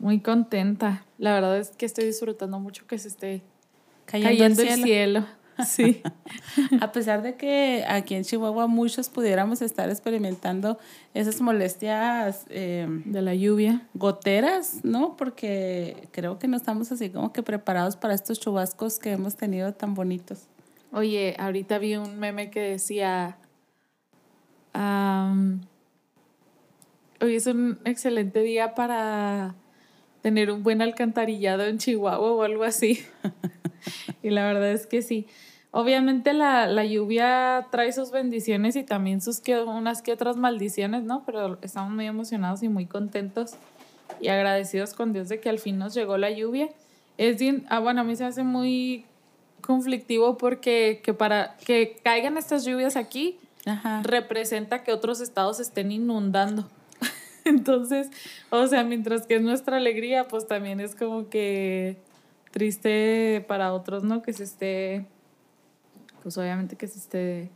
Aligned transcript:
Muy 0.00 0.20
contenta. 0.20 1.04
La 1.18 1.34
verdad 1.34 1.58
es 1.58 1.70
que 1.70 1.84
estoy 1.84 2.06
disfrutando 2.06 2.58
mucho 2.58 2.86
que 2.86 2.98
se 2.98 3.08
esté 3.08 3.42
Cayendo, 4.06 4.30
cayendo, 4.30 4.62
el 4.62 4.68
el 4.68 4.82
cielo. 4.82 5.26
Sí. 5.66 6.02
A 6.80 6.90
pesar 6.90 7.20
de 7.20 7.36
que 7.36 7.84
aquí 7.86 8.14
en 8.14 8.24
Chihuahua 8.24 8.66
muchos 8.66 9.10
pudiéramos 9.10 9.60
estar 9.60 9.90
experimentando 9.90 10.78
esas 11.12 11.42
molestias 11.42 12.46
eh, 12.48 12.86
De 13.04 13.20
la 13.20 13.34
lluvia. 13.34 13.86
goteras, 13.92 14.80
¿no? 14.84 15.18
Porque 15.18 16.08
creo 16.12 16.38
que 16.38 16.48
no 16.48 16.56
estamos 16.56 16.90
así 16.92 17.10
como 17.10 17.34
que 17.34 17.42
preparados 17.42 17.96
para 17.96 18.14
estos 18.14 18.40
chubascos 18.40 18.98
que 18.98 19.12
hemos 19.12 19.36
tenido 19.36 19.74
tan 19.74 19.92
bonitos. 19.92 20.46
Oye, 20.92 21.36
ahorita 21.38 21.78
vi 21.78 21.96
un 21.96 22.18
meme 22.18 22.50
que 22.50 22.60
decía. 22.60 23.36
hoy 27.20 27.34
es 27.34 27.46
un 27.46 27.78
excelente 27.84 28.40
día 28.40 28.74
para 28.74 29.54
tener 30.22 30.50
un 30.50 30.62
buen 30.62 30.82
alcantarillado 30.82 31.64
en 31.64 31.78
Chihuahua 31.78 32.32
o 32.32 32.42
algo 32.42 32.64
así. 32.64 33.04
y 34.22 34.30
la 34.30 34.44
verdad 34.46 34.70
es 34.72 34.86
que 34.86 35.02
sí. 35.02 35.26
Obviamente 35.72 36.32
la, 36.32 36.66
la 36.66 36.84
lluvia 36.84 37.68
trae 37.70 37.92
sus 37.92 38.10
bendiciones 38.10 38.74
y 38.74 38.82
también 38.82 39.20
sus 39.20 39.40
que, 39.40 39.60
unas 39.60 40.02
que 40.02 40.12
otras 40.12 40.36
maldiciones, 40.36 41.04
¿no? 41.04 41.22
Pero 41.24 41.58
estamos 41.62 41.92
muy 41.92 42.06
emocionados 42.06 42.62
y 42.62 42.68
muy 42.68 42.86
contentos 42.86 43.54
y 44.20 44.28
agradecidos 44.28 44.94
con 44.94 45.12
Dios 45.12 45.28
de 45.28 45.40
que 45.40 45.48
al 45.48 45.58
fin 45.60 45.78
nos 45.78 45.94
llegó 45.94 46.18
la 46.18 46.30
lluvia. 46.30 46.68
Es 47.18 47.38
bien, 47.38 47.64
ah, 47.68 47.78
bueno, 47.78 48.00
a 48.00 48.04
mí 48.04 48.16
se 48.16 48.24
hace 48.24 48.42
muy 48.42 49.04
conflictivo 49.60 50.36
porque 50.38 51.00
que 51.04 51.14
para 51.14 51.56
que 51.58 51.98
caigan 52.02 52.36
estas 52.36 52.64
lluvias 52.64 52.96
aquí 52.96 53.38
Ajá. 53.66 54.02
representa 54.02 54.82
que 54.82 54.92
otros 54.92 55.20
estados 55.20 55.60
estén 55.60 55.92
inundando. 55.92 56.68
Entonces, 57.50 58.08
o 58.50 58.66
sea, 58.66 58.84
mientras 58.84 59.26
que 59.26 59.36
es 59.36 59.42
nuestra 59.42 59.76
alegría, 59.76 60.28
pues 60.28 60.46
también 60.46 60.80
es 60.80 60.94
como 60.94 61.28
que 61.28 61.98
triste 62.50 63.44
para 63.46 63.72
otros, 63.72 64.04
¿no? 64.04 64.22
Que 64.22 64.32
se 64.32 64.44
esté, 64.44 65.06
pues 66.22 66.36
obviamente 66.38 66.76
que 66.76 66.88
se 66.88 66.98
esté, 66.98 67.50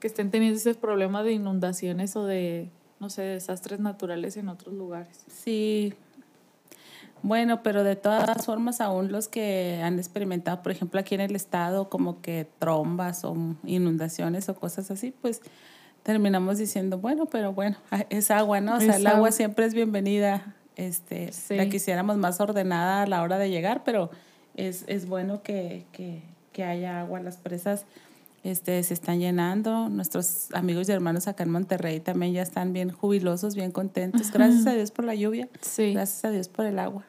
que 0.00 0.06
estén 0.06 0.30
teniendo 0.30 0.58
ese 0.58 0.74
problema 0.74 1.22
de 1.22 1.32
inundaciones 1.32 2.16
o 2.16 2.24
de, 2.24 2.70
no 3.00 3.10
sé, 3.10 3.22
desastres 3.22 3.80
naturales 3.80 4.36
en 4.36 4.48
otros 4.48 4.74
lugares. 4.74 5.24
Sí. 5.28 5.94
Bueno, 7.22 7.62
pero 7.62 7.82
de 7.82 7.96
todas 7.96 8.44
formas, 8.44 8.80
aún 8.80 9.10
los 9.10 9.26
que 9.26 9.80
han 9.82 9.98
experimentado, 9.98 10.62
por 10.62 10.70
ejemplo, 10.70 11.00
aquí 11.00 11.14
en 11.14 11.22
el 11.22 11.34
estado, 11.34 11.88
como 11.88 12.20
que 12.20 12.46
trombas 12.58 13.24
o 13.24 13.34
inundaciones 13.64 14.48
o 14.48 14.54
cosas 14.54 14.90
así, 14.90 15.12
pues 15.22 15.40
terminamos 16.06 16.56
diciendo, 16.58 16.98
bueno, 16.98 17.26
pero 17.26 17.52
bueno, 17.52 17.76
es 18.10 18.30
agua, 18.30 18.60
¿no? 18.60 18.76
O 18.76 18.80
sea, 18.80 18.90
Es 18.90 18.96
el 19.00 19.06
agua 19.08 19.18
agua. 19.18 19.32
siempre 19.32 19.66
es 19.66 19.74
bienvenida. 19.74 20.54
Este, 20.76 21.32
Sí. 21.32 21.56
La 21.56 21.68
quisiéramos 21.68 22.16
más 22.16 22.40
ordenada 22.40 23.02
a 23.02 23.06
la 23.08 23.22
hora 23.22 23.38
de 23.38 23.50
llegar, 23.50 23.82
pero 23.82 24.10
es, 24.54 24.84
es 24.86 25.08
bueno 25.08 25.42
que, 25.42 25.84
que, 25.90 26.22
que 26.52 26.62
haya 26.62 27.00
agua. 27.00 27.18
Las 27.20 27.38
presas 27.38 27.86
este, 28.44 28.80
se 28.84 28.94
están 28.94 29.18
llenando. 29.18 29.88
Nuestros 29.88 30.48
amigos 30.52 30.88
y 30.88 30.92
hermanos 30.92 31.26
acá 31.26 31.42
en 31.42 31.50
Monterrey 31.50 31.98
también 31.98 32.32
ya 32.32 32.42
están 32.42 32.72
bien 32.72 32.90
jubilosos, 32.92 33.56
bien 33.56 33.72
contentos. 33.72 34.30
Gracias 34.30 34.64
a 34.68 34.74
Dios 34.74 34.92
por 34.92 35.04
la 35.06 35.16
lluvia. 35.16 35.48
Sí, 35.60 35.92
Gracias 35.92 36.24
a 36.24 36.30
Dios 36.30 36.46
por 36.48 36.66
el 36.66 36.78
agua. 36.78 37.02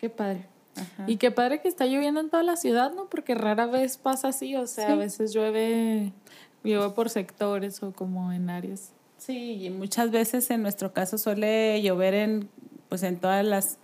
qué 0.00 0.10
padre. 0.10 0.46
Ajá. 0.74 1.04
Y 1.06 1.18
qué 1.18 1.30
padre 1.30 1.60
que 1.60 1.68
está 1.68 1.86
lloviendo 1.86 2.18
en 2.20 2.30
toda 2.30 2.42
la 2.42 2.56
ciudad, 2.56 2.92
¿no? 2.92 3.06
Porque 3.08 3.36
rara 3.36 3.66
vez 3.66 3.96
pasa 3.96 4.28
así, 4.28 4.56
o 4.56 4.66
sea, 4.66 4.86
Sí. 4.88 4.92
a 4.92 4.96
veces 4.96 5.32
llueve, 5.32 6.12
llueve 6.64 6.90
por 6.90 7.10
sectores 7.10 7.82
o 7.82 7.92
como 7.92 8.32
en 8.32 8.50
áreas. 8.50 8.92
Sí, 9.18 9.64
y 9.64 9.70
muchas 9.70 10.10
veces 10.10 10.50
en 10.50 10.62
nuestro 10.62 10.92
caso 10.92 11.16
suele 11.18 11.80
llover 11.82 12.14
en, 12.14 12.48
pues 12.88 13.02
en 13.02 13.16
todas 13.18 13.44
las 13.44 13.78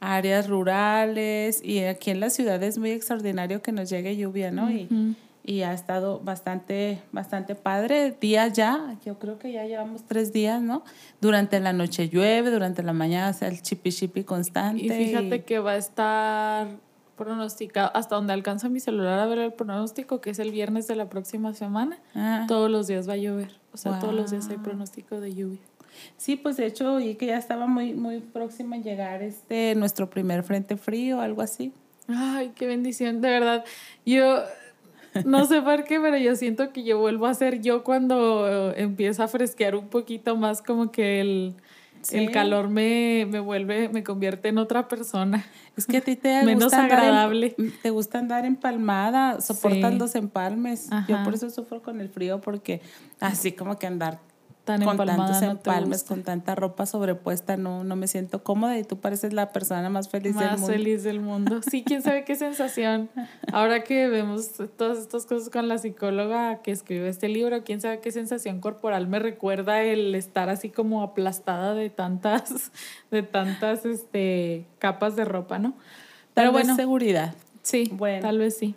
áreas 0.00 0.48
rurales 0.48 1.60
y 1.62 1.80
aquí 1.80 2.10
en 2.10 2.20
la 2.20 2.30
ciudad 2.30 2.62
es 2.62 2.78
muy 2.78 2.90
extraordinario 2.92 3.60
que 3.62 3.72
nos 3.72 3.90
llegue 3.90 4.16
lluvia, 4.16 4.50
¿no? 4.50 4.70
Y, 4.70 4.84
Ujú. 4.84 5.14
y 5.44 5.62
ha 5.62 5.72
estado 5.74 6.20
bastante, 6.20 7.02
bastante 7.10 7.54
padre. 7.54 8.16
Días 8.20 8.52
ya, 8.52 8.96
yo 9.04 9.18
creo 9.18 9.38
que 9.38 9.52
ya 9.52 9.64
llevamos 9.66 10.04
tres 10.04 10.32
días, 10.32 10.62
¿no? 10.62 10.84
Durante 11.20 11.58
la 11.60 11.72
noche 11.72 12.08
llueve, 12.08 12.50
durante 12.50 12.82
la 12.82 12.92
mañana 12.92 13.36
o 13.38 13.44
el 13.44 13.60
chipi 13.60 13.90
chipi 13.90 14.24
constante. 14.24 14.84
Y 14.84 14.88
fíjate 14.88 15.42
que 15.44 15.58
va 15.58 15.72
a 15.72 15.76
estar 15.76 16.68
pronosticado, 17.18 17.90
hasta 17.94 18.16
donde 18.16 18.32
alcanza 18.32 18.70
mi 18.70 18.80
celular 18.80 19.18
a 19.18 19.26
ver 19.26 19.38
el 19.40 19.52
pronóstico, 19.52 20.22
que 20.22 20.30
es 20.30 20.38
el 20.38 20.50
viernes 20.50 20.86
de 20.86 20.96
la 20.96 21.10
próxima 21.10 21.52
semana, 21.52 21.98
Ah, 22.14 22.46
todos 22.48 22.70
los 22.70 22.86
días 22.86 23.06
va 23.06 23.12
a 23.12 23.16
llover. 23.18 23.58
O 23.72 23.76
sea, 23.76 23.98
todos 23.98 24.14
los 24.14 24.30
días 24.30 24.48
hay 24.48 24.56
pronóstico 24.56 25.20
de 25.20 25.34
lluvia. 25.34 25.60
Sí, 26.16 26.36
pues 26.36 26.56
de 26.56 26.66
hecho 26.66 26.94
oí 26.94 27.16
que 27.16 27.26
ya 27.26 27.36
estaba 27.36 27.66
muy, 27.66 27.92
muy 27.92 28.20
próximo 28.20 28.74
a 28.74 28.78
llegar 28.78 29.22
este 29.22 29.74
nuestro 29.74 30.08
primer 30.08 30.42
frente 30.44 30.76
frío, 30.76 31.20
algo 31.20 31.42
así. 31.42 31.72
Ay, 32.06 32.52
qué 32.54 32.66
bendición, 32.66 33.20
de 33.20 33.28
verdad. 33.28 33.64
Yo 34.06 34.42
no 35.24 35.44
sé 35.46 35.60
por 35.60 35.84
qué, 35.84 36.00
pero 36.00 36.16
yo 36.16 36.36
siento 36.36 36.72
que 36.72 36.84
yo 36.84 36.98
vuelvo 36.98 37.26
a 37.26 37.34
ser 37.34 37.60
yo 37.60 37.84
cuando 37.84 38.72
empieza 38.76 39.24
a 39.24 39.28
fresquear 39.28 39.74
un 39.74 39.88
poquito 39.88 40.36
más, 40.36 40.62
como 40.62 40.90
que 40.90 41.20
el, 41.20 41.54
Sí. 42.02 42.16
el 42.16 42.30
calor 42.30 42.68
me, 42.68 43.26
me 43.30 43.40
vuelve, 43.40 43.88
me 43.88 44.02
convierte 44.02 44.48
en 44.48 44.58
otra 44.58 44.88
persona. 44.88 45.44
Es 45.76 45.86
que 45.86 45.98
a 45.98 46.00
ti 46.00 46.16
te 46.16 46.42
Menos 46.44 46.64
gusta 46.64 46.82
andar 46.82 46.98
en- 46.98 47.04
agradable. 47.06 47.56
te 47.82 47.90
gusta 47.90 48.18
andar 48.18 48.44
empalmada, 48.44 49.40
soportas 49.40 49.92
Sí. 49.92 49.98
los 49.98 50.14
empalmes. 50.14 50.88
Yo 51.08 51.22
por 51.24 51.34
eso 51.34 51.50
sufro 51.50 51.82
con 51.82 52.00
el 52.00 52.08
frío 52.08 52.40
porque 52.40 52.80
así 53.20 53.52
como 53.52 53.78
que 53.78 53.86
andar 53.86 54.18
Tan 54.68 54.82
con 54.82 55.00
empalmada 55.00 55.32
tantos 55.32 55.42
no 55.42 55.50
empalmes, 55.52 56.04
con 56.04 56.22
tanta 56.24 56.54
ropa 56.54 56.84
sobrepuesta, 56.84 57.56
no, 57.56 57.84
no 57.84 57.96
me 57.96 58.06
siento 58.06 58.44
cómoda 58.44 58.78
y 58.78 58.84
tú 58.84 58.98
pareces 58.98 59.32
la 59.32 59.50
persona 59.50 59.88
más 59.88 60.10
feliz 60.10 60.34
del 60.36 60.44
más 60.44 60.60
mundo. 60.60 60.66
feliz 60.74 61.02
del 61.04 61.20
mundo. 61.20 61.60
Sí, 61.70 61.82
quién 61.82 62.02
sabe 62.02 62.24
qué 62.24 62.36
sensación. 62.36 63.08
Ahora 63.50 63.82
que 63.82 64.08
vemos 64.08 64.50
todas 64.76 64.98
estas 64.98 65.24
cosas 65.24 65.48
con 65.48 65.68
la 65.68 65.78
psicóloga 65.78 66.60
que 66.60 66.70
escribe 66.70 67.08
este 67.08 67.30
libro, 67.30 67.64
quién 67.64 67.80
sabe 67.80 68.00
qué 68.00 68.12
sensación 68.12 68.60
corporal 68.60 69.08
me 69.08 69.18
recuerda 69.18 69.80
el 69.80 70.14
estar 70.14 70.50
así 70.50 70.68
como 70.68 71.02
aplastada 71.02 71.72
de 71.72 71.88
tantas, 71.88 72.70
de 73.10 73.22
tantas 73.22 73.86
este, 73.86 74.66
capas 74.78 75.16
de 75.16 75.24
ropa, 75.24 75.58
¿no? 75.58 75.70
Pero 76.34 76.34
Pero 76.34 76.52
bueno, 76.52 76.66
bueno, 76.66 76.76
seguridad. 76.76 77.34
sí, 77.62 77.88
bueno. 77.94 78.20
tal 78.20 78.36
vez 78.36 78.58
sí. 78.58 78.74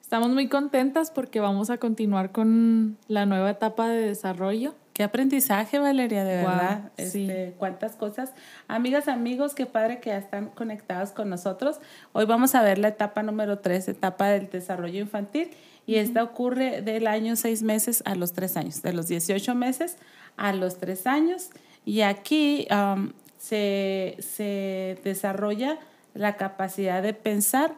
Estamos 0.00 0.30
muy 0.30 0.46
contentas 0.46 1.10
porque 1.10 1.40
vamos 1.40 1.68
a 1.68 1.78
continuar 1.78 2.30
con 2.30 2.96
la 3.08 3.26
nueva 3.26 3.50
etapa 3.50 3.88
de 3.88 4.06
desarrollo. 4.06 4.76
Qué 4.96 5.02
aprendizaje, 5.02 5.78
Valeria, 5.78 6.24
de 6.24 6.36
verdad. 6.36 6.90
sí. 6.96 7.28
Este, 7.28 7.54
cuántas 7.58 7.96
cosas. 7.96 8.32
Amigas, 8.66 9.08
amigos, 9.08 9.54
qué 9.54 9.66
padre 9.66 10.00
que 10.00 10.08
ya 10.08 10.16
están 10.16 10.46
conectados 10.46 11.10
con 11.10 11.28
nosotros. 11.28 11.80
Hoy 12.14 12.24
vamos 12.24 12.54
a 12.54 12.62
ver 12.62 12.78
la 12.78 12.88
etapa 12.88 13.22
número 13.22 13.58
3, 13.58 13.88
etapa 13.88 14.28
del 14.28 14.48
desarrollo 14.48 14.98
infantil. 14.98 15.50
Y 15.84 15.96
esta 15.96 16.22
ocurre 16.22 16.80
del 16.80 17.08
año 17.08 17.36
6 17.36 17.62
meses 17.62 18.02
a 18.06 18.14
los 18.14 18.32
3 18.32 18.56
años, 18.56 18.80
de 18.80 18.94
los 18.94 19.06
18 19.06 19.54
meses 19.54 19.98
a 20.38 20.54
los 20.54 20.78
3 20.78 21.06
años. 21.06 21.50
Y 21.84 22.00
aquí 22.00 22.66
um, 22.70 23.12
se, 23.36 24.16
se 24.20 24.98
desarrolla 25.04 25.78
la 26.14 26.38
capacidad 26.38 27.02
de 27.02 27.12
pensar 27.12 27.74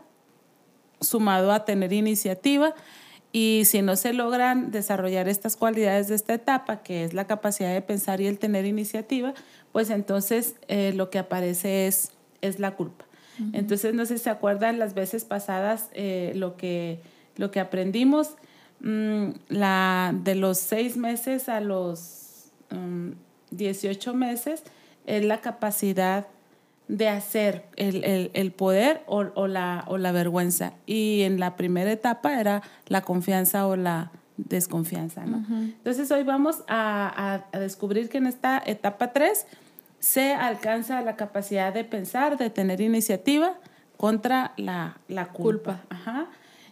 sumado 1.01 1.51
a 1.51 1.65
tener 1.65 1.93
iniciativa 1.93 2.77
y 3.33 3.63
si 3.67 3.83
no 3.83 3.97
se 3.97 4.13
logran 4.13 4.71
desarrollar 4.71 5.29
estas 5.29 5.57
cualidades 5.57 6.09
de 6.09 6.15
esta 6.15 6.35
etapa, 6.35 6.83
que 6.83 7.05
es 7.05 7.13
la 7.13 7.27
capacidad 7.27 7.73
de 7.73 7.83
pensar 7.83 8.21
y 8.21 8.27
el 8.27 8.39
tener 8.39 8.65
iniciativa, 8.65 9.35
pues 9.73 9.91
entonces 9.91 10.55
eh, 10.69 10.93
lo 10.95 11.11
que 11.11 11.19
aparece 11.19 11.87
es, 11.87 12.13
es 12.41 12.59
la 12.59 12.75
culpa. 12.75 13.05
Entonces, 13.53 13.95
no 13.95 14.05
sé 14.05 14.19
si 14.19 14.25
se 14.25 14.31
acuerdan 14.31 14.81
las 14.81 14.95
veces 14.95 15.25
pasadas 15.25 15.91
eh, 15.93 16.33
lo, 16.35 16.57
que, 16.57 16.99
lo 17.37 17.53
que 17.53 17.61
aprendimos, 17.61 18.31
mm, 18.81 19.29
la, 19.49 20.13
de 20.13 20.35
los 20.35 20.59
seis 20.59 20.97
meses 20.97 21.49
a 21.49 21.61
los 21.61 22.51
mm, 22.71 23.11
18 23.53 24.13
meses, 24.13 24.65
es 25.07 25.25
la 25.25 25.41
capacidad 25.41 26.27
de 26.89 27.09
hacer 27.09 27.67
el, 27.77 28.03
el, 28.05 28.31
el 28.35 28.53
poder 28.53 29.03
o, 29.07 29.27
o, 29.35 29.47
la, 29.47 29.85
o 29.87 29.99
la 29.99 30.13
vergüenza. 30.13 30.73
Y 30.87 31.23
en 31.23 31.39
la 31.39 31.57
primera 31.57 31.93
etapa 31.93 32.41
era 32.41 32.63
la 32.87 33.03
confianza 33.03 33.67
o 33.67 33.77
la 33.77 34.11
desconfianza. 34.37 35.25
¿no? 35.27 35.45
Entonces 35.49 36.11
hoy 36.11 36.23
vamos 36.23 36.63
a, 36.67 37.43
a, 37.53 37.57
a 37.57 37.61
descubrir 37.61 38.09
que 38.09 38.19
en 38.19 38.27
esta 38.27 38.63
etapa 38.65 39.13
3 39.13 39.47
se 39.99 40.33
alcanza 40.33 41.03
la 41.03 41.17
capacidad 41.17 41.73
de 41.73 41.85
pensar, 41.85 42.39
de 42.39 42.51
tener 42.51 42.81
iniciativa, 42.81 43.55
contra 43.99 44.53
la, 44.57 44.97
la 45.09 45.27
culpa. 45.27 45.83
Ajá. 45.91 46.29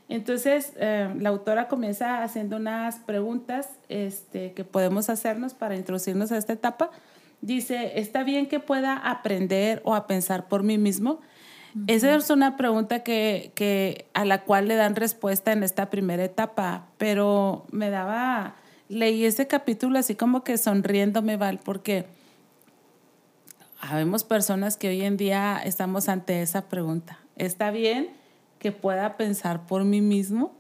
Entonces, 0.08 0.72
eh, 0.76 1.12
la 1.18 1.30
autora 1.30 1.66
comienza 1.66 2.22
haciendo 2.22 2.56
unas 2.56 3.00
preguntas 3.00 3.68
este, 3.88 4.52
que 4.52 4.64
podemos 4.64 5.10
hacernos 5.10 5.52
para 5.52 5.74
introducirnos 5.74 6.30
a 6.30 6.38
esta 6.38 6.52
etapa. 6.52 6.90
Dice, 7.40 8.00
¿está 8.00 8.24
bien 8.24 8.46
que 8.46 8.60
pueda 8.60 8.96
aprender 8.96 9.82
o 9.84 9.94
a 9.94 10.06
pensar 10.06 10.48
por 10.48 10.62
mí 10.62 10.78
mismo? 10.78 11.20
Esa 11.86 12.14
es 12.14 12.30
una 12.30 12.56
pregunta 12.56 13.02
que, 13.02 13.52
que, 13.54 14.06
a 14.14 14.24
la 14.24 14.44
cual 14.44 14.66
le 14.66 14.76
dan 14.76 14.96
respuesta 14.96 15.52
en 15.52 15.62
esta 15.62 15.90
primera 15.90 16.24
etapa, 16.24 16.86
pero 16.96 17.66
me 17.70 17.90
daba, 17.90 18.56
leí 18.88 19.26
ese 19.26 19.46
capítulo 19.46 19.98
así 19.98 20.14
como 20.14 20.42
que 20.42 20.56
sonriéndome, 20.56 21.36
Val, 21.36 21.60
porque 21.62 22.06
habemos 23.78 24.24
personas 24.24 24.78
que 24.78 24.88
hoy 24.88 25.02
en 25.02 25.18
día 25.18 25.60
estamos 25.62 26.08
ante 26.08 26.40
esa 26.40 26.68
pregunta. 26.68 27.18
¿Está 27.36 27.70
bien 27.70 28.08
que 28.58 28.72
pueda 28.72 29.16
pensar 29.16 29.66
por 29.66 29.84
mí 29.84 30.00
mismo? 30.00 30.54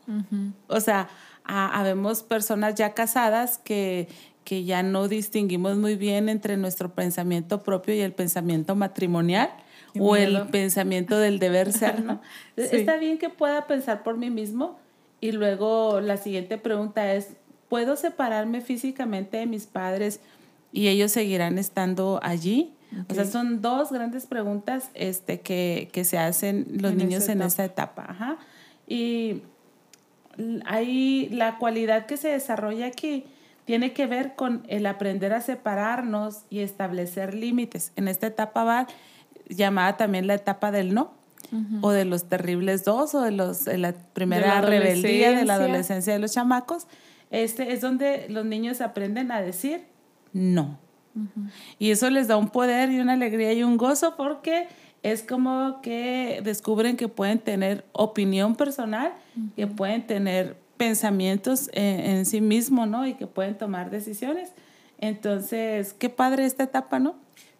O 0.68 0.80
sea, 0.80 1.08
habemos 1.44 2.22
personas 2.22 2.74
ya 2.74 2.92
casadas 2.92 3.58
que, 3.58 4.08
que 4.46 4.62
ya 4.62 4.84
no 4.84 5.08
distinguimos 5.08 5.76
muy 5.76 5.96
bien 5.96 6.28
entre 6.28 6.56
nuestro 6.56 6.94
pensamiento 6.94 7.64
propio 7.64 7.96
y 7.96 8.00
el 8.00 8.12
pensamiento 8.12 8.76
matrimonial 8.76 9.50
o 9.98 10.14
el 10.14 10.46
pensamiento 10.52 11.18
del 11.18 11.40
deber 11.40 11.72
ser, 11.72 12.04
¿no? 12.04 12.22
Está 12.56 12.96
bien 12.96 13.18
que 13.18 13.28
pueda 13.28 13.66
pensar 13.66 14.04
por 14.04 14.16
mí 14.16 14.30
mismo 14.30 14.78
y 15.20 15.32
luego 15.32 16.00
la 16.00 16.16
siguiente 16.16 16.58
pregunta 16.58 17.12
es, 17.12 17.30
¿puedo 17.68 17.96
separarme 17.96 18.60
físicamente 18.60 19.38
de 19.38 19.46
mis 19.46 19.66
padres 19.66 20.20
y 20.70 20.86
ellos 20.86 21.10
seguirán 21.10 21.58
estando 21.58 22.20
allí? 22.22 22.72
O 23.10 23.14
sea, 23.14 23.24
son 23.24 23.62
dos 23.62 23.90
grandes 23.90 24.26
preguntas 24.26 24.90
este, 24.94 25.40
que, 25.40 25.90
se 26.04 26.18
hacen 26.18 26.68
los 26.80 26.94
niños 26.94 27.28
en 27.28 27.42
esa 27.42 27.64
etapa. 27.64 28.06
Ajá. 28.08 28.36
Y 28.86 29.42
ahí 30.66 31.30
la 31.32 31.58
cualidad 31.58 32.06
que 32.06 32.16
se 32.16 32.28
desarrolla 32.28 32.86
aquí 32.86 33.24
tiene 33.66 33.92
que 33.92 34.06
ver 34.06 34.34
con 34.36 34.62
el 34.68 34.86
aprender 34.86 35.34
a 35.34 35.42
separarnos 35.42 36.44
y 36.48 36.60
establecer 36.60 37.34
límites. 37.34 37.92
En 37.96 38.08
esta 38.08 38.28
etapa 38.28 38.64
va 38.64 38.86
llamada 39.48 39.96
también 39.96 40.26
la 40.26 40.34
etapa 40.34 40.70
del 40.70 40.94
no, 40.94 41.12
o 41.80 41.90
de 41.90 42.04
los 42.04 42.28
terribles 42.28 42.84
dos, 42.84 43.14
o 43.14 43.20
de, 43.20 43.32
los, 43.32 43.64
de 43.64 43.78
la 43.78 43.92
primera 43.92 44.60
rebeldía 44.60 45.32
de 45.32 45.44
la 45.44 45.54
adolescencia 45.54 46.12
de 46.12 46.18
los 46.18 46.32
chamacos. 46.32 46.86
Este 47.30 47.72
es 47.72 47.80
donde 47.80 48.26
los 48.28 48.44
niños 48.44 48.80
aprenden 48.80 49.30
a 49.30 49.40
decir 49.42 49.84
no. 50.32 50.78
Y 51.78 51.90
eso 51.90 52.10
les 52.10 52.28
da 52.28 52.36
un 52.36 52.50
poder 52.50 52.90
y 52.92 53.00
una 53.00 53.14
alegría 53.14 53.52
y 53.52 53.62
un 53.62 53.78
gozo 53.78 54.16
porque 54.16 54.68
es 55.02 55.22
como 55.22 55.80
que 55.82 56.40
descubren 56.44 56.96
que 56.96 57.08
pueden 57.08 57.38
tener 57.38 57.84
opinión 57.92 58.54
personal, 58.54 59.12
que 59.56 59.66
pueden 59.66 60.06
tener 60.06 60.56
pensamientos 60.76 61.70
en, 61.72 62.00
en, 62.00 62.26
sí 62.26 62.40
mismo, 62.40 62.86
¿no? 62.86 63.06
Y 63.06 63.14
que 63.14 63.26
pueden 63.26 63.56
tomar 63.56 63.90
decisiones. 63.90 64.52
Entonces, 64.98 65.92
qué 65.92 66.08
padre 66.08 66.46
esta 66.46 66.64
etapa, 66.64 66.98
¿no? 66.98 67.16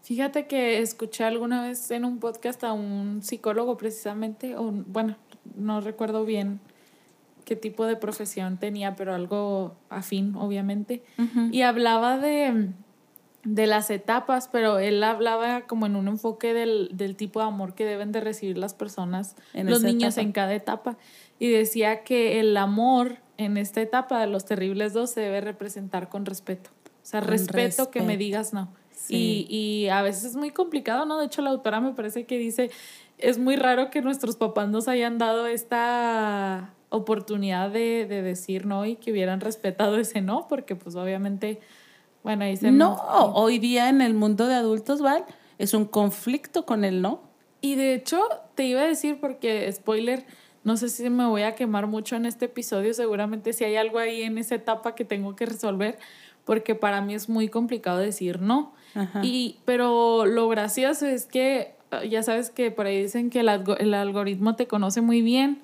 Fíjate 0.07 0.47
que 0.47 0.79
escuché 0.79 1.25
alguna 1.25 1.63
vez 1.63 1.91
en 1.91 2.05
un 2.05 2.21
podcast 2.21 2.63
a 2.63 2.73
un 2.73 3.23
psicólogo 3.23 3.77
precisamente, 3.77 4.57
o 4.57 4.71
bueno, 4.71 5.17
no 5.57 5.81
recuerdo 5.81 6.25
bien 6.25 6.61
qué 7.45 7.57
tipo 7.57 7.87
de 7.87 7.97
profesión 7.97 8.57
tenía, 8.59 8.95
pero 8.95 9.15
algo 9.15 9.75
afín, 9.89 10.37
obviamente, 10.37 11.03
y 11.51 11.63
hablaba 11.63 12.19
de, 12.19 12.71
de, 13.43 13.67
las 13.67 13.91
etapas, 13.91 14.49
pero 14.49 14.79
él 14.79 15.03
hablaba 15.03 15.63
como 15.63 15.87
en 15.87 15.97
un 15.97 16.07
enfoque 16.07 16.55
del, 16.55 16.91
del 16.93 17.17
tipo 17.17 17.41
de 17.41 17.47
amor 17.47 17.75
que 17.75 17.85
deben 17.85 18.13
de 18.13 18.21
recibir 18.21 18.59
las 18.59 18.75
personas, 18.75 19.35
en 19.55 19.69
los 19.69 19.83
niños 19.83 20.19
en 20.19 20.31
cada 20.31 20.55
etapa, 20.55 20.99
y 21.39 21.51
decía 21.51 22.03
que 22.03 22.41
el 22.41 22.57
amor 22.57 23.19
en 23.37 23.57
esta 23.57 23.81
etapa 23.81 24.21
de 24.21 24.27
los 24.27 24.45
terribles 24.45 24.93
dos 24.93 25.11
se 25.11 25.21
debe 25.21 25.41
representar 25.41 26.09
con 26.09 26.27
respeto. 26.27 26.71
O 27.03 27.09
sea, 27.09 27.21
respeto 27.21 27.91
que 27.91 28.03
me 28.03 28.17
digas 28.17 28.53
no 28.53 28.73
y, 29.09 29.47
y 29.49 29.89
a 29.89 30.03
veces 30.03 30.25
es 30.25 30.37
muy 30.37 30.51
complicado, 30.51 31.05
¿no? 31.07 31.19
De 31.19 31.27
hecho, 31.27 31.43
la 31.43 31.51
autora 31.51 31.81
me 31.81 31.93
parece 31.93 32.25
que 32.25 32.39
dice, 32.39 32.71
es 33.19 33.39
muy 33.39 33.57
raro 33.57 33.91
que 33.91 34.03
nuestros 34.03 34.37
papás 34.37 34.69
nos 34.69 34.89
hayan 34.89 35.19
dado 35.19 35.47
esta 35.47 36.75
oportunidad 36.89 37.71
de, 37.71 38.07
de 38.07 38.23
decir 38.23 38.67
no 38.67 38.87
y 38.87 38.97
que 38.97 39.13
hubieran 39.13 39.41
respetado 39.41 39.99
ese 39.99 40.21
no, 40.21 40.47
porque 40.49 40.77
pues 40.77 40.97
obviamente, 40.97 41.61
bueno, 42.23 42.45
ahí 42.45 42.57
se... 42.57 42.71
No, 42.71 42.97
hoy 43.35 43.59
día 43.59 43.89
en 43.89 44.01
el 44.01 44.15
mundo 44.15 44.47
de 44.47 44.55
adultos, 44.55 45.01
Val, 45.03 45.25
es 45.59 45.75
un 45.75 45.85
conflicto 45.85 46.65
con 46.65 46.85
el 46.85 47.03
no. 47.03 47.21
Y 47.61 47.75
de 47.75 47.95
hecho, 47.95 48.23
te 48.55 48.65
iba 48.65 48.83
a 48.83 48.87
decir, 48.87 49.19
porque 49.21 49.71
spoiler, 49.73 50.25
no 50.67 50.77
sé 50.77 50.89
si 50.89 51.09
me 51.09 51.27
voy 51.27 51.43
a 51.43 51.55
quemar 51.55 51.87
mucho 51.87 52.17
en 52.17 52.27
este 52.27 52.47
episodio, 52.47 52.93
seguramente 52.93 53.53
si 53.53 53.63
hay 53.63 53.77
algo 53.77 54.01
ahí 54.01 54.23
en 54.23 54.37
esa 54.37 54.57
etapa 54.57 54.97
que 54.97 55.05
tengo 55.05 55.37
que 55.37 55.47
resolver, 55.47 55.97
porque 56.45 56.75
para 56.75 57.01
mí 57.01 57.15
es 57.15 57.29
muy 57.29 57.49
complicado 57.49 57.99
decir 57.99 58.41
no. 58.41 58.75
Y, 59.23 59.59
pero 59.65 60.27
lo 60.27 60.49
gracioso 60.49 61.07
es 61.07 61.27
que 61.27 61.77
ah, 61.93 62.05
ya 62.05 62.25
sabes 62.25 62.51
que 62.51 62.73
por 62.73 62.87
ahí 62.87 63.01
dicen 63.01 63.31
que 63.31 63.41
el, 63.41 63.49
el 63.79 63.95
algoritmo 63.95 64.57
te 64.57 64.67
conoce 64.67 65.03
muy 65.03 65.23
bien. 65.23 65.63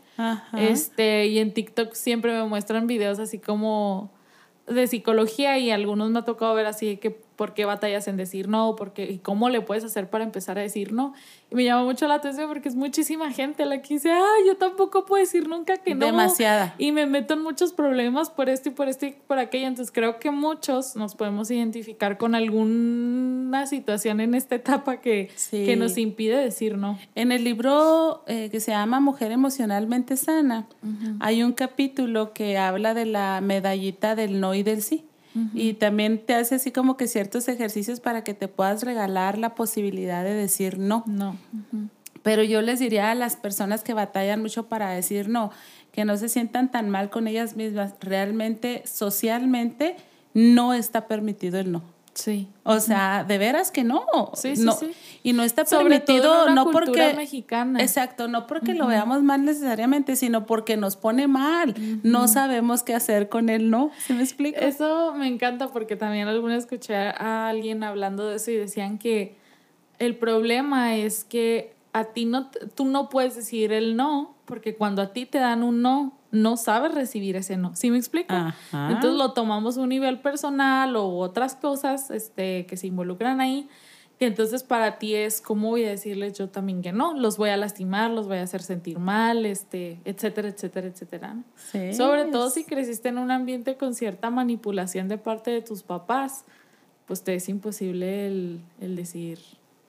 Este, 0.57 1.27
y 1.27 1.41
en 1.41 1.53
TikTok 1.53 1.95
siempre 1.95 2.33
me 2.33 2.45
muestran 2.45 2.87
videos 2.87 3.19
así 3.19 3.41
como 3.41 4.13
de 4.69 4.87
psicología 4.87 5.59
y 5.59 5.73
algunos 5.73 6.11
me 6.11 6.21
ha 6.21 6.25
tocado 6.25 6.55
ver 6.55 6.67
así 6.67 6.97
que 6.99 7.22
por 7.43 7.55
qué 7.55 7.65
batallas 7.65 8.07
en 8.07 8.17
decir 8.17 8.47
no, 8.47 8.77
porque, 8.77 9.03
y 9.03 9.19
cómo 9.19 9.49
le 9.49 9.61
puedes 9.63 9.83
hacer 9.83 10.09
para 10.09 10.23
empezar 10.23 10.59
a 10.59 10.61
decir 10.61 10.93
no. 10.93 11.13
Y 11.51 11.57
me 11.57 11.65
llama 11.65 11.83
mucho 11.83 12.07
la 12.07 12.15
atención 12.15 12.47
porque 12.47 12.69
es 12.69 12.77
muchísima 12.77 13.33
gente 13.33 13.67
la 13.67 13.83
que 13.83 13.95
dice, 13.95 14.13
ah, 14.13 14.37
yo 14.47 14.57
tampoco 14.59 15.07
puedo 15.07 15.21
decir 15.21 15.49
nunca 15.49 15.77
que 15.79 15.97
no. 15.97 16.07
Demasiada. 16.07 16.73
Y 16.79 16.93
me 16.93 17.05
meto 17.07 17.35
en 17.35 17.43
muchos 17.43 17.73
problemas 17.73 18.31
por 18.31 18.49
esto 18.49 18.69
y 18.69 18.73
por 18.73 18.89
esto 18.89 19.07
y 19.07 19.17
por 19.27 19.41
aquello. 19.41 19.67
Entonces 19.67 19.93
creo 19.93 20.21
que 20.21 20.31
muchos 20.31 20.95
nos 20.95 21.17
podemos 21.17 21.51
identificar 21.51 22.17
con 22.17 22.37
alguna 22.37 23.67
situación 23.67 24.21
en 24.21 24.37
esta 24.37 24.55
etapa 24.55 24.99
que, 25.01 25.29
que 25.51 25.75
nos 25.75 25.99
impide 25.99 26.37
decir 26.37 26.79
no. 26.79 26.97
En 27.17 27.33
el 27.33 27.43
libro 27.43 28.23
eh, 28.29 28.51
que 28.53 28.61
se 28.61 28.71
llama 28.71 29.01
Mujer 29.01 29.33
emocionalmente 29.33 30.17
sana, 30.17 30.69
hay 31.19 31.43
un 31.43 31.55
capítulo 31.55 32.35
que 32.35 32.57
habla 32.57 32.95
de 32.95 33.07
la 33.07 33.41
medallita 33.41 34.15
del 34.15 34.39
no 34.39 34.55
y 34.55 34.63
del 34.63 34.81
sí. 34.81 35.07
Y 35.55 35.75
también 35.75 36.19
te 36.25 36.35
hace 36.35 36.57
así 36.57 36.73
como 36.73 36.97
que 36.97 37.09
ciertos 37.09 37.49
ejercicios 37.49 38.01
para 38.01 38.23
que 38.23 38.35
te 38.35 38.49
puedas 38.49 38.83
regalar 38.83 39.39
la 39.39 39.55
posibilidad 39.55 40.25
de 40.25 40.35
decir 40.35 40.79
no. 40.79 41.05
No. 41.07 41.37
Pero 42.23 42.43
yo 42.43 42.63
les 42.63 42.79
diría 42.79 43.11
a 43.11 43.15
las 43.15 43.37
personas 43.37 43.83
que 43.83 43.95
batallan 43.95 44.43
mucho 44.43 44.69
para 44.69 44.91
decir 44.91 45.29
no, 45.29 45.51
que 45.91 46.05
no 46.05 46.17
se 46.17 46.29
sientan 46.29 46.71
tan 46.71 46.91
mal 46.91 47.11
con 47.11 47.27
ellas 47.27 47.57
mismas. 47.57 47.95
Realmente, 48.01 48.83
socialmente, 48.87 49.97
no 50.35 50.75
está 50.75 51.07
permitido 51.07 51.59
el 51.59 51.73
no. 51.73 51.83
Sí. 52.15 52.49
O 52.65 52.79
sea, 52.81 53.25
de 53.25 53.39
veras 53.39 53.71
que 53.71 53.85
no. 53.85 54.05
Sí, 54.35 54.57
sí, 54.57 54.67
sí. 54.79 54.93
Y 55.23 55.33
no 55.33 55.43
está 55.43 55.65
permitido 55.65 56.51
no 56.51 56.71
porque 56.71 57.15
mexicana. 57.15 57.81
Exacto, 57.81 58.29
no 58.29 58.47
porque 58.47 58.75
lo 58.75 58.87
veamos 58.87 59.23
mal 59.23 59.45
necesariamente, 59.45 60.17
sino 60.17 60.45
porque 60.47 60.77
nos 60.77 60.97
pone 60.97 61.27
mal. 61.27 61.75
No 62.03 62.29
sabemos 62.29 62.83
qué 62.83 62.95
hacer 62.95 63.29
con 63.29 63.49
él, 63.49 63.71
¿no? 63.71 63.91
¿Se 64.07 64.15
me 64.15 64.23
explica? 64.23 64.61
Eso 64.61 65.15
me 65.15 65.27
encanta 65.27 65.69
porque 65.69 65.97
también 65.97 66.29
alguna 66.29 66.57
escuché 66.57 66.95
a 66.95 67.49
alguien 67.49 67.83
hablando 67.83 68.29
de 68.29 68.37
eso 68.37 68.51
y 68.51 68.57
decían 68.57 68.99
que 68.99 69.37
el 69.99 70.17
problema 70.17 70.97
es 70.97 71.25
que 71.25 71.75
a 71.93 72.05
ti 72.05 72.25
no 72.25 72.51
tú 72.75 72.85
no 72.85 73.09
puedes 73.09 73.37
decir 73.37 73.73
el 73.73 73.97
no, 73.97 74.35
porque 74.45 74.75
cuando 74.75 75.03
a 75.03 75.13
ti 75.13 75.27
te 75.27 75.39
dan 75.39 75.63
un 75.63 75.83
no, 75.83 76.19
no 76.33 76.57
sabes 76.57 76.95
recibir 76.95 77.37
ese 77.37 77.57
no. 77.57 77.77
¿Sí 77.77 77.91
me 77.91 77.99
explico? 77.99 78.35
Entonces 78.73 79.13
lo 79.13 79.33
tomamos 79.33 79.77
a 79.77 79.83
un 79.83 79.91
nivel 79.91 80.19
personal 80.19 80.97
o 80.97 81.19
otras 81.19 81.55
cosas 81.55 82.11
este, 82.11 82.67
que 82.67 82.77
se 82.77 82.89
involucran 82.89 83.41
ahí. 83.41 83.69
Y 84.19 84.25
entonces 84.25 84.63
para 84.63 84.99
ti 84.99 85.15
es 85.15 85.41
cómo 85.41 85.71
voy 85.71 85.85
a 85.85 85.91
decirles 85.91 86.39
yo 86.39 86.49
también 86.49 86.81
que 86.81 86.93
no, 86.93 87.13
los 87.15 87.37
voy 87.37 87.51
a 87.51 87.57
lastimar, 87.57 88.11
los 88.11 88.29
voy 88.29 88.39
a 88.39 88.43
hacer 88.43 88.63
sentir 88.63 88.99
mal, 88.99 89.45
este, 89.45 90.01
etcétera, 90.05 90.49
etcétera, 90.49 90.87
etcétera. 90.87 91.37
Sobre 91.93 92.27
todo 92.27 92.49
si 92.49 92.65
creciste 92.65 93.09
en 93.09 93.19
un 93.19 93.31
ambiente 93.31 93.77
con 93.77 93.95
cierta 93.95 94.31
manipulación 94.31 95.09
de 95.09 95.19
parte 95.19 95.51
de 95.51 95.61
tus 95.61 95.83
papás, 95.83 96.45
pues 97.07 97.23
te 97.23 97.35
es 97.35 97.49
imposible 97.49 98.27
el, 98.27 98.61
el 98.81 98.97
decir 98.97 99.39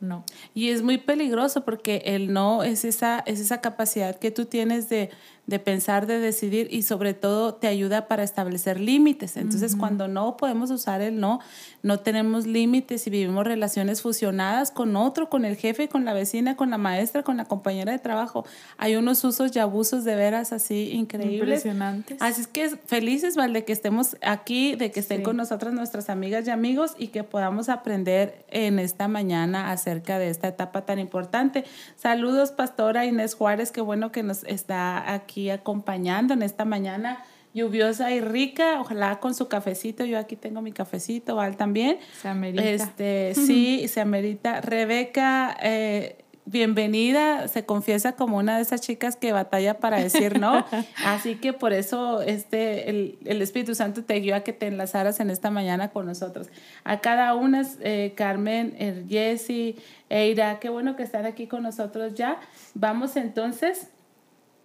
no. 0.03 0.25
Y 0.53 0.69
es 0.69 0.83
muy 0.83 0.97
peligroso 0.97 1.63
porque 1.63 2.03
el 2.05 2.33
no 2.33 2.63
es 2.63 2.85
esa, 2.85 3.19
es 3.25 3.39
esa 3.39 3.61
capacidad 3.61 4.17
que 4.17 4.31
tú 4.31 4.45
tienes 4.45 4.89
de, 4.89 5.09
de 5.45 5.59
pensar, 5.59 6.07
de 6.07 6.19
decidir 6.19 6.69
y 6.71 6.83
sobre 6.83 7.13
todo 7.13 7.55
te 7.55 7.67
ayuda 7.67 8.07
para 8.07 8.23
establecer 8.23 8.79
límites. 8.79 9.35
Entonces, 9.35 9.75
cuando 9.75 10.07
no 10.07 10.37
podemos 10.37 10.71
usar 10.71 11.01
el 11.01 11.19
no, 11.19 11.41
no 11.81 11.99
tenemos 11.99 12.47
límites 12.47 13.05
y 13.07 13.09
vivimos 13.09 13.45
relaciones 13.45 14.01
fusionadas 14.01 14.71
con 14.71 14.95
otro, 14.95 15.29
con 15.29 15.43
el 15.43 15.57
jefe, 15.57 15.89
con 15.89 16.05
la 16.05 16.13
vecina, 16.13 16.55
con 16.55 16.69
la 16.69 16.77
maestra, 16.77 17.23
con 17.23 17.35
la 17.35 17.43
compañera 17.43 17.91
de 17.91 17.99
trabajo. 17.99 18.45
Hay 18.77 18.95
unos 18.95 19.21
usos 19.25 19.53
y 19.53 19.59
abusos 19.59 20.05
de 20.05 20.15
veras 20.15 20.53
así 20.53 20.91
increíbles. 20.91 21.65
Impresionantes. 21.65 22.21
Así 22.21 22.41
es 22.41 22.47
que 22.47 22.69
felices, 22.69 23.35
¿vale? 23.35 23.59
De 23.59 23.65
que 23.65 23.73
estemos 23.73 24.15
aquí, 24.21 24.75
de 24.77 24.91
que 24.91 25.01
estén 25.01 25.23
con 25.23 25.35
nosotras 25.35 25.73
nuestras 25.73 26.09
amigas 26.09 26.47
y 26.47 26.51
amigos 26.51 26.95
y 26.97 27.07
que 27.07 27.25
podamos 27.25 27.67
aprender 27.67 28.45
en 28.49 28.79
esta 28.79 29.09
mañana 29.09 29.71
acerca 29.71 30.19
de 30.19 30.29
esta 30.29 30.47
etapa 30.47 30.85
tan 30.85 30.99
importante. 30.99 31.65
Saludos, 31.97 32.51
Pastora 32.51 33.05
Inés 33.05 33.35
Juárez, 33.35 33.71
qué 33.71 33.81
bueno 33.81 34.13
que 34.13 34.23
nos 34.23 34.45
está 34.45 35.11
aquí 35.13 35.32
aquí 35.33 35.49
acompañando 35.49 36.35
en 36.35 36.43
esta 36.43 36.63
mañana 36.63 37.23
lluviosa 37.55 38.11
y 38.11 38.21
rica, 38.21 38.79
ojalá 38.79 39.19
con 39.19 39.33
su 39.33 39.47
cafecito, 39.47 40.05
yo 40.05 40.19
aquí 40.19 40.35
tengo 40.35 40.61
mi 40.61 40.71
cafecito, 40.71 41.35
Val 41.35 41.57
también. 41.57 41.97
Se 42.21 42.27
amerita. 42.27 42.69
Este, 42.69 43.33
sí, 43.35 43.87
se 43.87 43.99
amerita. 44.01 44.61
Rebeca, 44.61 45.57
eh, 45.61 46.23
bienvenida, 46.45 47.47
se 47.47 47.65
confiesa 47.65 48.11
como 48.11 48.37
una 48.37 48.57
de 48.57 48.61
esas 48.61 48.81
chicas 48.81 49.15
que 49.15 49.31
batalla 49.31 49.79
para 49.79 49.97
decir 49.97 50.39
no, 50.39 50.65
así 51.05 51.35
que 51.35 51.51
por 51.53 51.73
eso 51.73 52.21
este, 52.21 52.91
el, 52.91 53.17
el, 53.25 53.41
Espíritu 53.41 53.73
Santo 53.73 54.03
te 54.03 54.19
guió 54.19 54.35
a 54.35 54.41
que 54.41 54.53
te 54.53 54.67
enlazaras 54.67 55.19
en 55.19 55.31
esta 55.31 55.49
mañana 55.49 55.89
con 55.89 56.05
nosotros. 56.05 56.49
A 56.83 57.01
cada 57.01 57.33
una, 57.33 57.63
eh, 57.81 58.13
Carmen, 58.15 59.07
Jessy, 59.09 59.77
Eira, 60.09 60.59
qué 60.59 60.69
bueno 60.69 60.95
que 60.95 61.01
están 61.01 61.25
aquí 61.25 61.47
con 61.47 61.63
nosotros 61.63 62.13
ya. 62.13 62.39
Vamos 62.75 63.15
entonces 63.15 63.89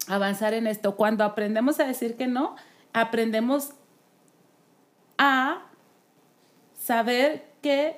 avanzar 0.08 0.54
en 0.54 0.66
esto. 0.66 0.96
Cuando 0.96 1.24
aprendemos 1.24 1.80
a 1.80 1.86
decir 1.86 2.16
que 2.16 2.26
no, 2.26 2.56
aprendemos 2.92 3.70
a 5.18 5.62
saber 6.78 7.46
que 7.62 7.96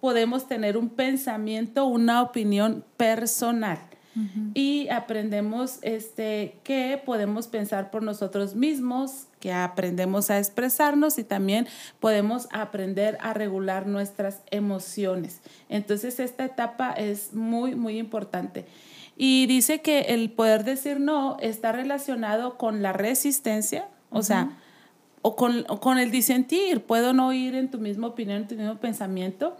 podemos 0.00 0.48
tener 0.48 0.76
un 0.76 0.88
pensamiento, 0.88 1.86
una 1.86 2.22
opinión 2.22 2.84
personal. 2.96 3.78
Y 4.52 4.90
aprendemos 4.90 5.78
este, 5.80 6.58
que 6.64 7.00
podemos 7.02 7.46
pensar 7.46 7.90
por 7.90 8.02
nosotros 8.02 8.54
mismos, 8.54 9.28
que 9.40 9.54
aprendemos 9.54 10.28
a 10.28 10.38
expresarnos 10.38 11.16
y 11.16 11.24
también 11.24 11.66
podemos 11.98 12.46
aprender 12.52 13.16
a 13.22 13.32
regular 13.32 13.86
nuestras 13.86 14.42
emociones. 14.50 15.40
Entonces 15.70 16.20
esta 16.20 16.44
etapa 16.44 16.92
es 16.92 17.32
muy, 17.32 17.74
muy 17.74 17.98
importante. 17.98 18.66
Y 19.24 19.46
dice 19.46 19.82
que 19.82 20.00
el 20.08 20.32
poder 20.32 20.64
decir 20.64 20.98
no 20.98 21.36
está 21.38 21.70
relacionado 21.70 22.58
con 22.58 22.82
la 22.82 22.92
resistencia, 22.92 23.86
o 24.10 24.24
sea, 24.24 24.58
o 25.20 25.36
con, 25.36 25.62
con, 25.62 26.00
el 26.00 26.10
disentir. 26.10 26.82
Puedo 26.82 27.12
no 27.12 27.32
ir 27.32 27.54
en 27.54 27.70
tu 27.70 27.78
misma 27.78 28.08
opinión, 28.08 28.38
en 28.38 28.48
tu 28.48 28.56
mismo 28.56 28.78
pensamiento. 28.78 29.56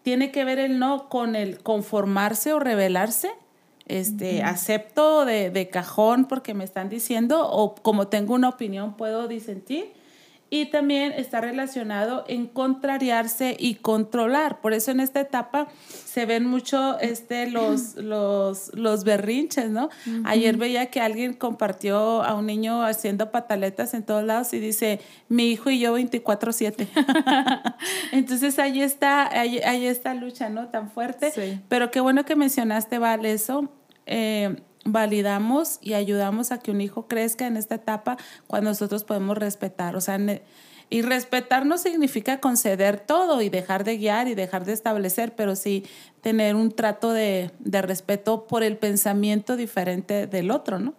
Tiene 0.00 0.30
que 0.30 0.46
ver 0.46 0.58
el 0.58 0.78
no 0.78 1.10
con 1.10 1.36
el 1.36 1.62
conformarse 1.62 2.54
o 2.54 2.58
rebelarse. 2.58 3.32
Este, 3.84 4.42
acepto 4.42 5.26
de, 5.26 5.50
de 5.50 5.68
cajón 5.68 6.24
porque 6.24 6.54
me 6.54 6.64
están 6.64 6.88
diciendo, 6.88 7.46
o 7.50 7.74
como 7.74 8.08
tengo 8.08 8.32
una 8.32 8.48
opinión, 8.48 8.96
puedo 8.96 9.28
disentir 9.28 9.92
y 10.52 10.66
también 10.66 11.12
está 11.12 11.40
relacionado 11.40 12.26
en 12.28 12.46
contrariarse 12.46 13.56
y 13.58 13.76
controlar. 13.76 14.60
Por 14.60 14.74
eso 14.74 14.90
en 14.90 15.00
esta 15.00 15.18
etapa 15.18 15.68
se 15.88 16.26
ven 16.26 16.44
mucho 16.44 16.98
este, 17.00 17.50
los, 17.50 17.94
los, 17.94 18.70
los 18.74 19.04
berrinches, 19.04 19.70
¿no? 19.70 19.88
Ayer 20.24 20.58
veía 20.58 20.90
que 20.90 21.00
alguien 21.00 21.32
compartió 21.32 22.22
a 22.22 22.34
un 22.34 22.44
niño 22.44 22.84
haciendo 22.84 23.30
pataletas 23.30 23.94
en 23.94 24.02
todos 24.02 24.24
lados 24.24 24.52
y 24.52 24.60
dice, 24.60 25.00
mi 25.30 25.50
hijo 25.50 25.70
y 25.70 25.80
yo 25.80 25.96
24/7. 25.98 26.86
Entonces 28.12 28.58
ahí 28.58 28.82
está, 28.82 29.28
ahí, 29.28 29.58
ahí 29.60 29.86
está 29.86 30.12
lucha, 30.12 30.50
¿no? 30.50 30.68
Tan 30.68 30.90
fuerte. 30.90 31.62
Pero 31.70 31.90
qué 31.90 32.00
bueno 32.00 32.26
que 32.26 32.36
mencionaste, 32.36 32.98
Val, 32.98 33.24
eso. 33.24 33.72
Eh, 34.04 34.54
validamos 34.84 35.78
y 35.80 35.94
ayudamos 35.94 36.52
a 36.52 36.58
que 36.58 36.70
un 36.70 36.80
hijo 36.80 37.06
crezca 37.06 37.46
en 37.46 37.56
esta 37.56 37.76
etapa 37.76 38.16
cuando 38.46 38.70
nosotros 38.70 39.04
podemos 39.04 39.38
respetar. 39.38 39.96
O 39.96 40.00
sea, 40.00 40.18
y 40.92 41.00
respetar 41.00 41.64
no 41.64 41.78
significa 41.78 42.38
conceder 42.38 43.00
todo 43.00 43.40
y 43.40 43.48
dejar 43.48 43.82
de 43.82 43.96
guiar 43.96 44.28
y 44.28 44.34
dejar 44.34 44.66
de 44.66 44.74
establecer, 44.74 45.34
pero 45.34 45.56
sí 45.56 45.84
tener 46.20 46.54
un 46.54 46.70
trato 46.70 47.12
de, 47.12 47.50
respeto 47.64 48.46
por 48.46 48.62
el 48.62 48.76
pensamiento 48.76 49.56
diferente 49.56 50.26
del 50.26 50.50
otro, 50.50 50.78
¿no? 50.78 50.92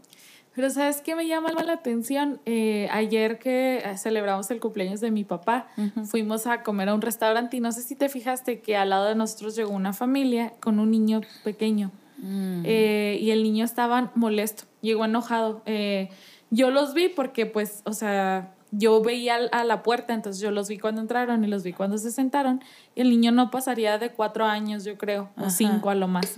Pero 0.56 0.72
¿sabes 0.72 1.02
qué 1.02 1.16
me 1.16 1.28
llama 1.28 1.52
la 1.52 1.74
atención? 1.74 2.40
Eh, 2.46 2.88
ayer 2.92 3.38
que 3.38 3.84
celebramos 3.98 4.50
el 4.50 4.60
cumpleaños 4.60 5.00
de 5.00 5.12
mi 5.12 5.24
papá, 5.24 5.68
fuimos 6.06 6.48
a 6.48 6.64
comer 6.64 6.90
a 6.90 6.96
un 6.96 7.02
restaurante 7.02 7.58
y 7.58 7.60
no 7.60 7.72
sé 7.72 7.84
si 7.84 7.96
te 7.96 8.10
fijaste 8.10 8.62
que 8.62 8.76
al 8.76 8.90
lado 8.90 9.06
de 9.06 9.16
nosotros 9.16 9.56
llegó 9.56 9.72
una 9.72 9.94
familia 9.94 10.54
con 10.60 10.80
un 10.80 10.90
niño 10.90 11.22
pequeño. 11.44 11.92
Mm. 12.18 12.64
Eh, 12.66 13.18
y 13.22 13.32
el 13.32 13.44
niño 13.44 13.66
estaba 13.66 14.12
molesto, 14.16 14.64
llegó 14.82 15.06
enojado. 15.06 15.62
Eh, 15.66 16.10
yo 16.50 16.70
los 16.72 16.94
vi 16.94 17.10
porque, 17.10 17.46
pues, 17.46 17.82
o 17.86 17.94
sea, 17.94 18.54
yo 18.72 19.02
veía 19.02 19.36
a 19.52 19.64
la 19.64 19.84
puerta, 19.84 20.14
entonces 20.14 20.42
yo 20.42 20.50
los 20.50 20.68
vi 20.68 20.80
cuando 20.80 21.02
entraron 21.02 21.44
y 21.44 21.48
los 21.48 21.64
vi 21.64 21.74
cuando 21.74 21.98
se 21.98 22.12
sentaron. 22.12 22.64
Y 22.96 23.02
el 23.02 23.10
niño 23.10 23.32
no 23.32 23.52
pasaría 23.52 23.98
de 24.00 24.10
cuatro 24.10 24.46
años, 24.46 24.84
yo 24.84 24.98
creo, 24.98 25.30
o 25.38 25.50
cinco 25.50 25.90
a 25.90 25.96
lo 25.96 26.08
más. 26.08 26.38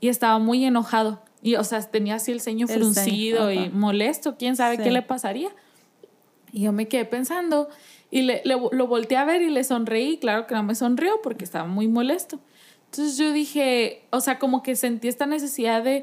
Y 0.00 0.08
estaba 0.08 0.38
muy 0.38 0.64
enojado. 0.64 1.22
Y, 1.42 1.56
o 1.56 1.64
sea, 1.64 1.80
tenía 1.82 2.16
así 2.16 2.30
el 2.30 2.40
ceño 2.40 2.68
fruncido 2.68 3.50
y 3.50 3.68
molesto. 3.70 4.36
¿Quién 4.36 4.54
sabe 4.54 4.78
qué 4.78 4.92
le 4.92 5.02
pasaría? 5.02 5.50
Y 6.52 6.62
yo 6.62 6.72
me 6.72 6.86
quedé 6.86 7.04
pensando 7.04 7.68
y 8.10 8.22
le, 8.22 8.42
lo 8.44 8.86
volteé 8.86 9.16
a 9.16 9.24
ver 9.24 9.42
y 9.42 9.50
le 9.50 9.64
sonreí. 9.64 10.18
Claro 10.18 10.46
que 10.46 10.54
no 10.54 10.62
me 10.62 10.76
sonrió 10.76 11.20
porque 11.22 11.44
estaba 11.44 11.66
muy 11.66 11.88
molesto. 11.88 12.38
Entonces 12.92 13.16
yo 13.16 13.32
dije, 13.32 14.02
o 14.10 14.20
sea, 14.20 14.38
como 14.38 14.62
que 14.62 14.76
sentí 14.76 15.08
esta 15.08 15.24
necesidad 15.24 15.82
de, 15.82 16.02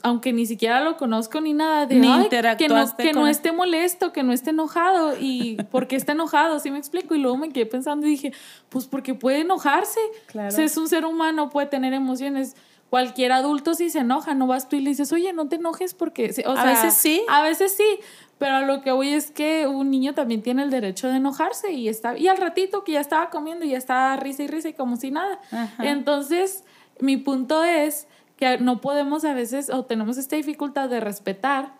aunque 0.00 0.32
ni 0.32 0.46
siquiera 0.46 0.80
lo 0.80 0.96
conozco 0.96 1.38
ni 1.42 1.52
nada, 1.52 1.84
de 1.84 1.96
ni 1.96 2.08
que, 2.56 2.68
no, 2.68 2.96
que 2.96 3.12
no 3.12 3.28
esté 3.28 3.52
molesto, 3.52 4.10
que 4.10 4.22
no 4.22 4.32
esté 4.32 4.50
enojado. 4.50 5.18
¿Y 5.20 5.56
por 5.70 5.86
qué 5.86 5.96
está 5.96 6.12
enojado? 6.12 6.60
¿Sí 6.60 6.70
me 6.70 6.78
explico? 6.78 7.14
Y 7.14 7.18
luego 7.18 7.36
me 7.36 7.50
quedé 7.50 7.66
pensando 7.66 8.06
y 8.06 8.10
dije, 8.10 8.32
pues 8.70 8.86
porque 8.86 9.12
puede 9.12 9.40
enojarse. 9.40 10.00
Claro. 10.28 10.48
O 10.48 10.50
sea, 10.50 10.64
es 10.64 10.78
un 10.78 10.88
ser 10.88 11.04
humano, 11.04 11.50
puede 11.50 11.66
tener 11.66 11.92
emociones. 11.92 12.56
Cualquier 12.90 13.32
adulto 13.32 13.74
si 13.74 13.90
se 13.90 14.00
enoja, 14.00 14.34
no 14.34 14.46
vas 14.46 14.68
tú 14.68 14.76
y 14.76 14.80
le 14.80 14.90
dices, 14.90 15.12
oye, 15.12 15.32
no 15.32 15.48
te 15.48 15.56
enojes 15.56 15.92
porque... 15.92 16.30
O 16.46 16.54
sea, 16.54 16.62
a 16.62 16.64
veces 16.64 16.94
sí. 16.94 17.22
A 17.28 17.42
veces 17.42 17.74
sí, 17.76 17.98
pero 18.38 18.66
lo 18.66 18.82
que 18.82 18.92
voy 18.92 19.08
es 19.08 19.30
que 19.30 19.66
un 19.66 19.90
niño 19.90 20.14
también 20.14 20.42
tiene 20.42 20.62
el 20.62 20.70
derecho 20.70 21.08
de 21.08 21.16
enojarse 21.16 21.72
y 21.72 21.88
está 21.88 22.18
y 22.18 22.28
al 22.28 22.36
ratito 22.36 22.84
que 22.84 22.92
ya 22.92 23.00
estaba 23.00 23.30
comiendo 23.30 23.64
y 23.64 23.70
ya 23.70 23.78
estaba 23.78 24.16
risa 24.16 24.42
y 24.42 24.46
risa 24.46 24.68
y 24.68 24.74
como 24.74 24.96
si 24.96 25.10
nada. 25.10 25.40
Entonces, 25.78 26.64
mi 27.00 27.16
punto 27.16 27.64
es 27.64 28.06
que 28.36 28.58
no 28.58 28.80
podemos 28.80 29.24
a 29.24 29.32
veces 29.32 29.70
o 29.70 29.84
tenemos 29.84 30.18
esta 30.18 30.36
dificultad 30.36 30.88
de 30.88 31.00
respetar 31.00 31.72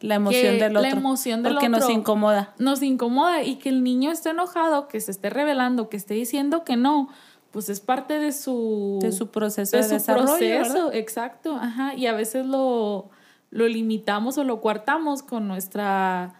la 0.00 0.16
emoción 0.16 0.58
del 0.58 0.76
otro. 0.76 0.82
La 0.82 0.90
emoción 0.90 1.42
del 1.42 1.54
porque 1.54 1.68
nos 1.68 1.88
incomoda. 1.88 2.54
Nos 2.58 2.82
incomoda 2.82 3.42
y 3.42 3.56
que 3.56 3.68
el 3.68 3.84
niño 3.84 4.10
esté 4.10 4.30
enojado, 4.30 4.88
que 4.88 5.00
se 5.00 5.12
esté 5.12 5.30
revelando, 5.30 5.88
que 5.88 5.96
esté 5.96 6.14
diciendo 6.14 6.64
que 6.64 6.76
no, 6.76 7.08
pues 7.54 7.68
es 7.68 7.78
parte 7.78 8.18
de 8.18 8.32
su 8.32 8.98
de 9.00 9.12
su 9.12 9.28
proceso 9.28 9.76
de, 9.76 9.86
desarrollo, 9.86 10.92
exacto, 10.92 11.54
ajá, 11.54 11.94
y 11.94 12.06
a 12.06 12.12
veces 12.12 12.44
lo 12.44 13.10
lo 13.50 13.68
limitamos 13.68 14.36
o 14.38 14.42
lo 14.42 14.60
coartamos 14.60 15.22
con 15.22 15.46
nuestra 15.46 16.34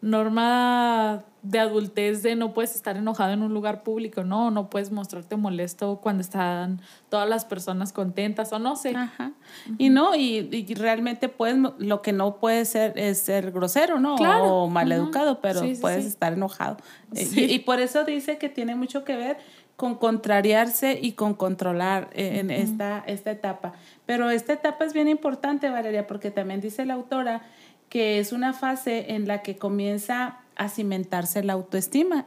norma 0.00 1.24
de 1.42 1.58
adultez 1.58 2.22
de 2.22 2.36
no 2.36 2.54
puedes 2.54 2.76
estar 2.76 2.96
enojado 2.96 3.32
en 3.32 3.42
un 3.42 3.52
lugar 3.52 3.82
público, 3.82 4.22
no, 4.22 4.52
no 4.52 4.70
puedes 4.70 4.92
mostrarte 4.92 5.36
molesto 5.36 5.98
cuando 6.00 6.20
están 6.20 6.80
todas 7.08 7.28
las 7.28 7.44
personas 7.44 7.92
contentas 7.92 8.52
o 8.52 8.60
no 8.60 8.76
sé. 8.76 8.94
Ajá. 8.94 9.32
Y 9.76 9.88
no, 9.88 10.14
y, 10.14 10.72
realmente 10.74 11.28
puedes, 11.28 11.58
lo 11.78 12.02
que 12.02 12.12
no 12.12 12.36
puede 12.36 12.64
ser 12.64 12.96
es 12.96 13.18
ser 13.18 13.50
grosero, 13.50 13.98
¿no? 13.98 14.16
Claro. 14.16 14.54
O 14.54 14.68
maleducado, 14.68 15.40
pero 15.40 15.62
puedes 15.80 16.04
estar 16.04 16.34
enojado. 16.34 16.76
Y, 17.12 17.40
y, 17.40 17.58
por 17.58 17.80
eso 17.80 18.04
dice 18.04 18.38
que 18.38 18.48
tiene 18.48 18.76
mucho 18.76 19.02
que 19.02 19.16
ver 19.16 19.38
con 19.80 19.94
contrariarse 19.94 20.98
y 21.00 21.12
con 21.12 21.32
controlar 21.32 22.10
eh, 22.12 22.40
en 22.40 22.50
esta, 22.50 23.02
esta 23.06 23.30
etapa. 23.30 23.72
Pero 24.04 24.28
esta 24.28 24.52
etapa 24.52 24.84
es 24.84 24.92
bien 24.92 25.08
importante, 25.08 25.70
Valeria, 25.70 26.06
porque 26.06 26.30
también 26.30 26.60
dice 26.60 26.84
la 26.84 26.92
autora 26.92 27.40
que 27.88 28.18
es 28.18 28.32
una 28.34 28.52
fase 28.52 29.14
en 29.14 29.26
la 29.26 29.40
que 29.40 29.56
comienza 29.56 30.40
a 30.54 30.68
cimentarse 30.68 31.42
la 31.42 31.54
autoestima. 31.54 32.26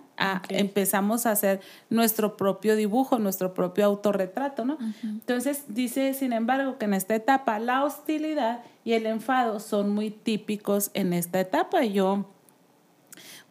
Empezamos 0.50 1.28
a 1.28 1.32
hacer 1.32 1.62
nuestro 1.92 2.38
propio 2.38 2.76
dibujo, 2.76 3.20
nuestro 3.20 3.54
propio 3.54 3.86
autorretrato, 3.86 4.66
¿no? 4.66 4.80
Entonces 5.04 5.66
dice, 5.68 6.16
sin 6.16 6.34
embargo, 6.34 6.80
que 6.80 6.86
en 6.86 6.96
esta 6.96 7.14
etapa 7.14 7.60
la 7.60 7.84
hostilidad 7.84 8.62
y 8.84 8.94
el 8.94 9.06
enfado 9.06 9.60
son 9.60 9.92
muy 9.92 10.10
típicos 10.10 10.90
en 10.96 11.14
esta 11.14 11.40
etapa. 11.40 11.86
Y 11.86 11.94
yo 11.94 12.33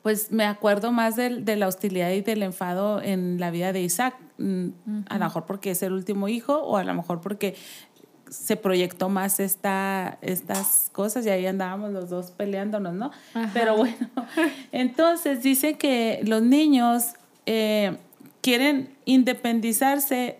pues 0.02 0.32
me 0.32 0.44
acuerdo 0.44 0.90
más 0.92 1.16
de, 1.16 1.56
la 1.56 1.68
hostilidad 1.68 2.10
y 2.10 2.22
del 2.22 2.42
enfado 2.42 3.00
en 3.00 3.38
la 3.38 3.50
vida 3.50 3.72
de 3.72 3.82
Isaac, 3.82 4.16
mm, 4.38 4.68
a 5.08 5.18
lo 5.18 5.24
mejor 5.24 5.46
porque 5.46 5.70
es 5.70 5.82
el 5.82 5.92
último 5.92 6.28
hijo 6.28 6.58
o 6.58 6.76
a 6.76 6.84
lo 6.84 6.92
mejor 6.94 7.20
porque 7.20 7.54
se 8.28 8.56
proyectó 8.56 9.08
más 9.08 9.40
esta, 9.40 10.18
estas 10.22 10.88
cosas 10.92 11.26
y 11.26 11.30
ahí 11.30 11.46
andábamos 11.46 11.92
los 11.92 12.08
dos 12.08 12.30
peleándonos, 12.30 12.94
¿no? 12.94 13.10
Pero 13.52 13.76
bueno, 13.76 14.08
entonces 14.72 15.42
dice 15.42 15.74
que 15.74 16.20
los 16.24 16.42
niños 16.42 17.12
eh, 17.44 17.98
quieren 18.40 18.96
independizarse, 19.04 20.38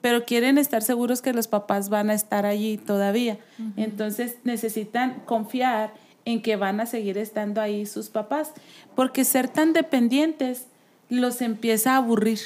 pero 0.00 0.24
quieren 0.24 0.58
estar 0.58 0.82
seguros 0.82 1.20
que 1.20 1.32
los 1.32 1.48
papás 1.48 1.88
van 1.88 2.08
a 2.08 2.14
estar 2.14 2.46
allí 2.46 2.78
todavía. 2.78 3.38
Entonces 3.76 4.36
necesitan 4.44 5.20
confiar 5.24 5.92
en 6.28 6.42
que 6.42 6.56
van 6.56 6.78
a 6.78 6.84
seguir 6.84 7.16
estando 7.16 7.62
ahí 7.62 7.86
sus 7.86 8.10
papás, 8.10 8.52
porque 8.94 9.24
ser 9.24 9.48
tan 9.48 9.72
dependientes 9.72 10.66
los 11.08 11.40
empieza 11.40 11.94
a 11.94 11.96
aburrir. 11.96 12.40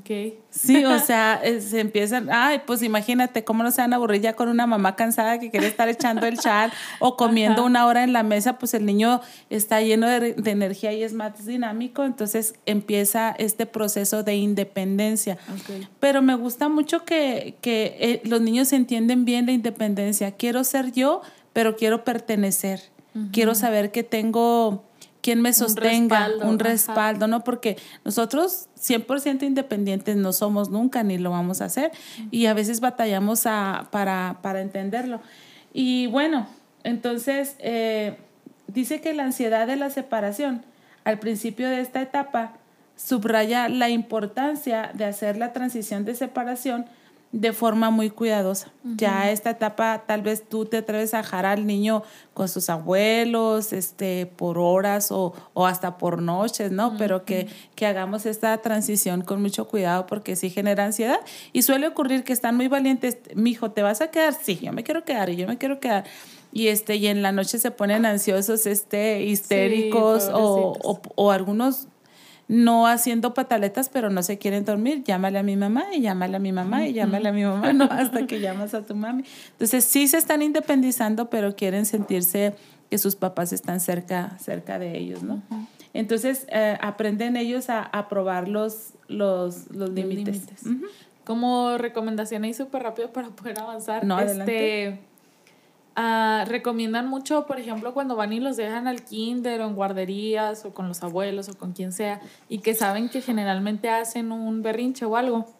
Okay. 0.00 0.38
Sí, 0.50 0.84
o 0.84 0.98
sea, 1.06 1.40
se 1.60 1.80
empiezan, 1.80 2.28
ay, 2.30 2.60
pues 2.66 2.82
imagínate 2.82 3.44
cómo 3.44 3.62
no 3.62 3.70
se 3.70 3.80
van 3.80 3.94
a 3.94 3.96
aburrir 3.96 4.20
ya 4.20 4.34
con 4.34 4.50
una 4.50 4.66
mamá 4.66 4.94
cansada 4.94 5.40
que 5.40 5.50
quiere 5.50 5.68
estar 5.68 5.88
echando 5.88 6.26
el 6.26 6.36
chat 6.36 6.70
o 6.98 7.16
comiendo 7.16 7.64
una 7.64 7.86
hora 7.86 8.04
en 8.04 8.12
la 8.12 8.22
mesa, 8.22 8.58
pues 8.58 8.74
el 8.74 8.84
niño 8.84 9.22
está 9.48 9.80
lleno 9.80 10.06
de, 10.06 10.34
energía 10.44 10.92
y 10.92 11.02
es 11.02 11.14
más 11.14 11.46
dinámico, 11.46 12.04
entonces 12.04 12.56
empieza 12.66 13.34
este 13.38 13.64
proceso 13.64 14.22
de 14.22 14.36
independencia. 14.36 15.38
Pero 15.98 16.20
me 16.20 16.34
gusta 16.34 16.68
mucho 16.68 17.06
que, 17.06 17.56
que 17.62 17.96
eh, 18.00 18.20
los 18.24 18.42
niños 18.42 18.74
entienden 18.74 19.24
bien 19.24 19.46
la 19.46 19.52
independencia. 19.52 20.32
Quiero 20.32 20.62
ser 20.62 20.92
yo, 20.92 21.22
pero 21.54 21.74
quiero 21.76 22.04
pertenecer. 22.04 22.82
Quiero 23.32 23.54
saber 23.54 23.90
que 23.90 24.02
tengo 24.02 24.84
quien 25.20 25.42
me 25.42 25.52
sostenga, 25.52 26.28
un 26.42 26.58
respaldo, 26.58 27.26
¿no? 27.26 27.44
Porque 27.44 27.76
nosotros 28.04 28.68
100% 28.80 29.42
independientes 29.42 30.16
no 30.16 30.32
somos 30.32 30.70
nunca 30.70 31.02
ni 31.02 31.18
lo 31.18 31.30
vamos 31.30 31.60
a 31.60 31.66
hacer 31.66 31.92
y 32.30 32.46
a 32.46 32.54
veces 32.54 32.80
batallamos 32.80 33.46
a, 33.46 33.88
para, 33.90 34.38
para, 34.42 34.60
entenderlo. 34.60 35.20
Y 35.72 36.06
bueno, 36.06 36.46
entonces 36.84 37.56
eh, 37.58 38.16
dice 38.68 39.00
que 39.00 39.12
la 39.12 39.24
ansiedad 39.24 39.66
de 39.66 39.76
la 39.76 39.90
separación 39.90 40.64
al 41.04 41.18
principio 41.18 41.68
de 41.68 41.80
esta 41.80 42.00
etapa 42.00 42.54
subraya 42.96 43.68
la 43.68 43.90
importancia 43.90 44.90
de 44.94 45.04
hacer 45.04 45.36
la 45.36 45.52
transición 45.52 46.04
de 46.04 46.14
separación 46.14 46.86
de 47.30 47.52
forma 47.52 47.90
muy 47.90 48.08
cuidadosa. 48.08 48.72
Ya 48.96 49.30
esta 49.30 49.50
etapa 49.50 50.04
tal 50.06 50.22
vez 50.22 50.48
tú 50.48 50.64
te 50.64 50.78
atreves 50.78 51.12
a 51.12 51.18
dejar 51.18 51.44
al 51.44 51.66
niño 51.66 52.02
con 52.32 52.48
sus 52.48 52.70
abuelos, 52.70 53.74
este, 53.74 54.24
por 54.24 54.56
horas 54.56 55.12
o, 55.12 55.34
hasta 55.54 55.98
por 55.98 56.22
noches, 56.22 56.72
¿no? 56.72 56.96
Pero 56.96 57.26
que, 57.26 57.48
que 57.74 57.86
hagamos 57.86 58.24
esta 58.24 58.56
transición 58.58 59.22
con 59.22 59.42
mucho 59.42 59.68
cuidado 59.68 60.06
porque 60.06 60.36
sí 60.36 60.48
genera 60.48 60.86
ansiedad 60.86 61.20
y 61.52 61.62
suele 61.62 61.86
ocurrir 61.86 62.24
que 62.24 62.32
están 62.32 62.56
muy 62.56 62.68
valientes, 62.68 63.18
mi 63.34 63.50
hijo, 63.50 63.72
¿te 63.72 63.82
vas 63.82 64.00
a 64.00 64.10
quedar? 64.10 64.32
Sí, 64.32 64.58
yo 64.62 64.72
me 64.72 64.82
quiero 64.82 65.04
quedar 65.04 65.28
y 65.28 65.36
yo 65.36 65.46
me 65.46 65.58
quiero 65.58 65.80
quedar 65.80 66.04
y 66.50 66.68
este 66.68 66.96
y 66.96 67.08
en 67.08 67.22
la 67.22 67.30
noche 67.30 67.58
se 67.58 67.70
ponen 67.70 68.06
ansiosos 68.06 68.66
este 68.66 69.22
histéricos 69.22 70.30
o, 70.32 70.72
o, 70.82 71.00
o, 71.14 71.30
algunos 71.30 71.88
no 72.48 72.86
haciendo 72.86 73.34
pataletas, 73.34 73.90
pero 73.90 74.08
no 74.08 74.22
se 74.22 74.38
quieren 74.38 74.64
dormir, 74.64 75.04
llámale 75.04 75.38
a 75.38 75.42
mi 75.42 75.56
mamá 75.56 75.84
y 75.94 76.00
llámale 76.00 76.36
a 76.36 76.40
mi 76.40 76.50
mamá 76.50 76.86
y 76.86 76.94
llámale 76.94 77.28
a 77.28 77.32
mi 77.32 77.44
mamá, 77.44 77.72
¿no? 77.74 77.84
Hasta 77.84 78.26
que 78.26 78.40
llamas 78.40 78.72
a 78.74 78.84
tu 78.84 78.94
mami. 78.94 79.24
Entonces 79.52 79.84
sí 79.84 80.08
se 80.08 80.16
están 80.16 80.40
independizando, 80.40 81.28
pero 81.28 81.54
quieren 81.54 81.84
sentirse 81.84 82.54
que 82.90 82.96
sus 82.96 83.16
papás 83.16 83.52
están 83.52 83.80
cerca, 83.80 84.38
cerca 84.38 84.78
de 84.78 84.96
ellos, 84.96 85.22
¿no? 85.22 85.42
Entonces 85.92 86.46
eh, 86.48 86.78
aprenden 86.80 87.36
ellos 87.36 87.68
a, 87.68 87.82
a 87.82 88.08
probar 88.08 88.48
los, 88.48 88.94
los, 89.08 89.70
los 89.70 89.90
límites. 89.90 90.42
Como 91.24 91.76
recomendación 91.76 92.44
ahí 92.44 92.54
súper 92.54 92.82
rápido 92.82 93.12
para 93.12 93.28
poder 93.28 93.60
avanzar. 93.60 94.04
No, 94.06 94.18
este, 94.18 95.00
Ah, 96.00 96.44
recomiendan 96.46 97.08
mucho, 97.08 97.44
por 97.48 97.58
ejemplo, 97.58 97.92
cuando 97.92 98.14
van 98.14 98.32
y 98.32 98.38
los 98.38 98.56
dejan 98.56 98.86
al 98.86 99.02
kinder 99.02 99.60
o 99.62 99.66
en 99.66 99.74
guarderías 99.74 100.64
o 100.64 100.72
con 100.72 100.86
los 100.86 101.02
abuelos 101.02 101.48
o 101.48 101.58
con 101.58 101.72
quien 101.72 101.90
sea 101.90 102.20
y 102.48 102.60
que 102.60 102.76
saben 102.76 103.08
que 103.08 103.20
generalmente 103.20 103.90
hacen 103.90 104.30
un 104.30 104.62
berrinche 104.62 105.06
o 105.06 105.16
algo, 105.16 105.52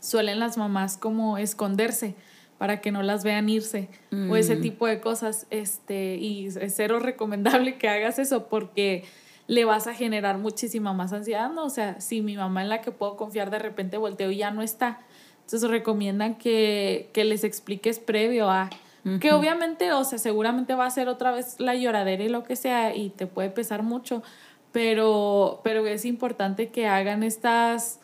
suelen 0.00 0.40
las 0.40 0.58
mamás 0.58 0.96
como 0.96 1.38
esconderse 1.38 2.16
para 2.58 2.80
que 2.80 2.90
no 2.90 3.04
las 3.04 3.22
vean 3.22 3.48
irse 3.48 3.88
o 4.28 4.34
ese 4.34 4.56
mm. 4.56 4.60
tipo 4.60 4.88
de 4.88 5.00
cosas. 5.00 5.46
Este, 5.50 6.16
y 6.16 6.48
es 6.48 6.74
cero 6.74 6.98
recomendable 6.98 7.78
que 7.78 7.88
hagas 7.88 8.18
eso 8.18 8.48
porque 8.48 9.04
le 9.46 9.64
vas 9.64 9.86
a 9.86 9.94
generar 9.94 10.38
muchísima 10.38 10.94
más 10.94 11.12
ansiedad, 11.12 11.48
¿no? 11.48 11.66
O 11.66 11.70
sea, 11.70 12.00
si 12.00 12.22
mi 12.22 12.36
mamá 12.36 12.62
en 12.62 12.70
la 12.70 12.80
que 12.80 12.90
puedo 12.90 13.16
confiar 13.16 13.50
de 13.50 13.60
repente 13.60 13.98
volteo 13.98 14.32
y 14.32 14.38
ya 14.38 14.50
no 14.50 14.62
está, 14.62 14.98
entonces 15.44 15.70
recomiendan 15.70 16.34
que, 16.34 17.08
que 17.12 17.22
les 17.22 17.44
expliques 17.44 18.00
previo 18.00 18.50
a 18.50 18.68
que 19.20 19.32
obviamente, 19.32 19.92
o 19.92 20.04
sea, 20.04 20.18
seguramente 20.18 20.74
va 20.74 20.86
a 20.86 20.90
ser 20.90 21.08
otra 21.08 21.30
vez 21.30 21.58
la 21.58 21.74
lloradera 21.74 22.22
y 22.22 22.28
lo 22.28 22.44
que 22.44 22.56
sea 22.56 22.94
y 22.94 23.10
te 23.10 23.26
puede 23.26 23.50
pesar 23.50 23.82
mucho, 23.82 24.22
pero, 24.72 25.60
pero 25.64 25.86
es 25.86 26.04
importante 26.04 26.68
que 26.68 26.86
hagan 26.86 27.22
estas 27.22 28.00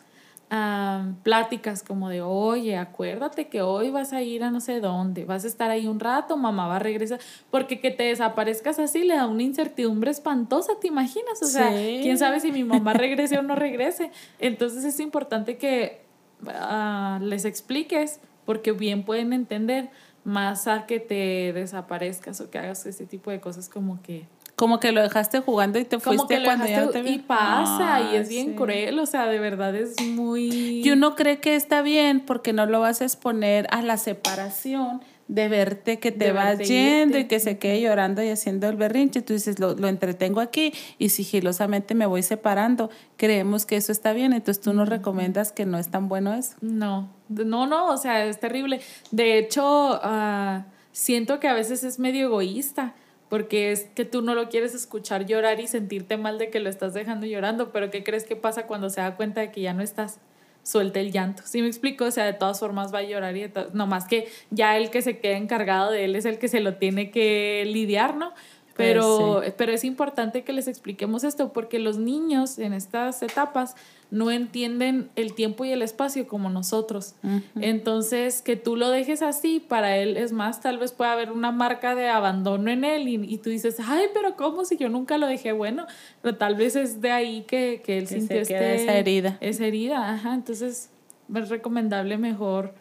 pláticas 1.23 1.83
como 1.83 2.07
de, 2.07 2.21
oye, 2.21 2.77
acuérdate 2.77 3.47
que 3.47 3.61
hoy 3.61 3.89
vas 3.89 4.13
a 4.13 4.21
ir 4.21 4.43
a 4.43 4.51
no 4.51 4.61
sé 4.61 4.79
dónde, 4.79 5.25
vas 5.25 5.43
a 5.43 5.47
estar 5.47 5.69
ahí 5.69 5.87
un 5.87 5.99
rato, 5.99 6.37
mamá 6.37 6.67
va 6.67 6.77
a 6.77 6.79
regresar, 6.79 7.19
porque 7.51 7.81
que 7.81 7.91
te 7.91 8.03
desaparezcas 8.03 8.79
así 8.79 9.03
le 9.03 9.15
da 9.15 9.27
una 9.27 9.43
incertidumbre 9.43 10.09
espantosa, 10.09 10.73
¿te 10.79 10.87
imaginas? 10.87 11.41
O 11.41 11.47
sea, 11.47 11.69
quién 11.71 12.17
sabe 12.17 12.39
si 12.39 12.53
mi 12.53 12.63
mamá 12.63 12.93
regrese 12.93 13.37
o 13.37 13.41
no 13.41 13.55
regrese. 13.55 14.09
Entonces 14.39 14.85
es 14.85 15.01
importante 15.01 15.57
que 15.57 16.01
ah, 16.47 17.19
les 17.21 17.43
expliques, 17.43 18.21
porque 18.45 18.71
bien 18.71 19.03
pueden 19.03 19.33
entender 19.33 19.89
más 20.27 20.67
a 20.67 20.85
que 20.85 20.99
te 20.99 21.53
desaparezcas 21.53 22.41
o 22.41 22.49
que 22.49 22.59
hagas 22.59 22.85
ese 22.85 23.05
tipo 23.05 23.31
de 23.31 23.39
cosas 23.39 23.69
como 23.69 24.01
que 24.01 24.25
como 24.57 24.79
que 24.79 24.91
lo 24.91 25.01
dejaste 25.01 25.39
jugando 25.39 25.79
y 25.79 25.85
te 25.85 25.99
fuiste 25.99 26.43
cuando 26.43 26.65
ya 26.65 26.89
te 26.89 26.99
y 27.07 27.19
pasa 27.19 28.01
y 28.11 28.15
es 28.17 28.27
bien 28.27 28.55
cruel 28.55 28.99
o 28.99 29.05
sea 29.05 29.25
de 29.27 29.39
verdad 29.39 29.73
es 29.73 29.95
muy 30.01 30.81
y 30.83 30.89
uno 30.91 31.15
cree 31.15 31.39
que 31.39 31.55
está 31.55 31.81
bien 31.81 32.19
porque 32.19 32.51
no 32.51 32.65
lo 32.65 32.81
vas 32.81 33.01
a 33.01 33.05
exponer 33.05 33.67
a 33.71 33.81
la 33.81 33.95
separación 33.97 35.01
de 35.29 35.47
verte 35.47 35.99
que 35.99 36.11
te 36.11 36.31
vas 36.31 36.57
yendo 36.59 37.17
y 37.17 37.25
que 37.25 37.39
se 37.39 37.57
quede 37.57 37.81
llorando 37.81 38.23
y 38.23 38.29
haciendo 38.29 38.69
el 38.69 38.77
berrinche. 38.77 39.21
Tú 39.21 39.33
dices, 39.33 39.59
lo, 39.59 39.75
lo, 39.75 39.89
entretengo 39.89 40.39
aquí 40.39 40.71
y 40.97 41.09
sigilosamente 41.09 41.95
me 41.95 42.05
voy 42.05 42.23
separando. 42.23 42.89
Creemos 43.17 43.65
que 43.65 43.75
eso 43.75 43.91
está 43.91 44.13
bien, 44.13 44.31
entonces 44.31 44.63
tú 44.63 44.71
nos 44.71 44.87
recomiendas 44.87 45.51
que 45.51 45.65
no 45.65 45.79
es 45.79 45.89
tan 45.89 46.07
bueno 46.07 46.33
eso. 46.33 46.55
No, 46.61 47.09
no, 47.29 47.67
no, 47.67 47.91
o 47.91 47.97
sea, 47.97 48.25
es 48.25 48.39
terrible. 48.39 48.81
De 49.11 49.37
hecho, 49.37 49.99
uh, 50.03 50.63
siento 50.91 51.39
que 51.39 51.47
a 51.47 51.53
veces 51.53 51.83
es 51.83 51.99
medio 51.99 52.27
egoísta 52.27 52.95
porque 53.29 53.71
es 53.71 53.83
que 53.93 54.05
tú 54.05 54.21
no 54.21 54.35
lo 54.35 54.49
quieres 54.49 54.73
escuchar 54.73 55.25
llorar 55.25 55.59
y 55.59 55.67
sentirte 55.67 56.17
mal 56.17 56.37
de 56.37 56.49
que 56.49 56.59
lo 56.59 56.69
estás 56.69 56.93
dejando 56.93 57.25
llorando, 57.25 57.71
pero 57.71 57.91
¿qué 57.91 58.03
crees 58.03 58.23
que 58.23 58.35
pasa 58.35 58.67
cuando 58.67 58.89
se 58.89 59.01
da 59.01 59.15
cuenta 59.15 59.41
de 59.41 59.51
que 59.51 59.61
ya 59.61 59.73
no 59.73 59.83
estás? 59.83 60.19
suelte 60.67 60.99
el 60.99 61.13
llanto. 61.13 61.43
¿Sí 61.45 61.61
me 61.61 61.67
explico? 61.67 62.03
O 62.03 62.11
sea, 62.11 62.25
de 62.25 62.33
todas 62.33 62.59
formas 62.59 62.93
va 62.93 62.99
a 62.99 63.03
llorar 63.03 63.37
y 63.37 63.49
no 63.71 63.87
más 63.87 64.05
que 64.05 64.27
ya 64.49 64.75
el 64.75 64.89
que 64.89 65.01
se 65.01 65.17
quede 65.19 65.37
encargado 65.37 65.91
de 65.91 66.03
él 66.03 66.15
es 66.17 66.25
el 66.25 66.39
que 66.39 66.49
se 66.49 66.59
lo 66.59 66.75
tiene 66.75 67.09
que 67.09 67.63
lidiar, 67.65 68.17
¿no? 68.17 68.33
Pero, 68.77 69.41
pero 69.57 69.71
es 69.71 69.83
importante 69.83 70.43
que 70.43 70.53
les 70.53 70.67
expliquemos 70.67 71.23
esto 71.23 71.51
porque 71.51 71.79
los 71.79 71.97
niños 71.97 72.59
en 72.59 72.73
estas 72.73 73.21
etapas 73.23 73.75
no 74.09 74.31
entienden 74.31 75.09
el 75.15 75.33
tiempo 75.33 75.65
y 75.65 75.71
el 75.71 75.81
espacio 75.81 76.27
como 76.27 76.49
nosotros. 76.49 77.15
Entonces, 77.59 78.41
que 78.41 78.55
tú 78.55 78.75
lo 78.75 78.89
dejes 78.89 79.21
así, 79.21 79.59
para 79.59 79.97
él 79.97 80.15
es 80.15 80.31
más, 80.31 80.61
tal 80.61 80.77
vez 80.77 80.91
pueda 80.91 81.13
haber 81.13 81.31
una 81.31 81.51
marca 81.51 81.95
de 81.95 82.07
abandono 82.07 82.71
en 82.71 82.83
él 82.83 83.07
y, 83.07 83.37
tú 83.37 83.49
dices, 83.49 83.77
ay, 83.85 84.05
pero 84.13 84.35
¿cómo 84.35 84.63
si 84.63 84.77
yo 84.77 84.89
nunca 84.89 85.17
lo 85.17 85.27
dejé? 85.27 85.51
Bueno, 85.51 85.87
pero 86.21 86.37
tal 86.37 86.55
vez 86.55 86.75
es 86.75 87.01
de 87.01 87.11
ahí 87.11 87.43
que, 87.47 87.81
que 87.83 87.97
él 87.97 88.07
sintió 88.07 88.37
este, 88.37 88.75
esa 88.75 88.93
herida. 88.93 89.37
Esa 89.41 89.65
herida, 89.65 90.13
ajá. 90.13 90.33
Entonces, 90.33 90.89
es 91.35 91.49
recomendable 91.49 92.17
mejor 92.17 92.73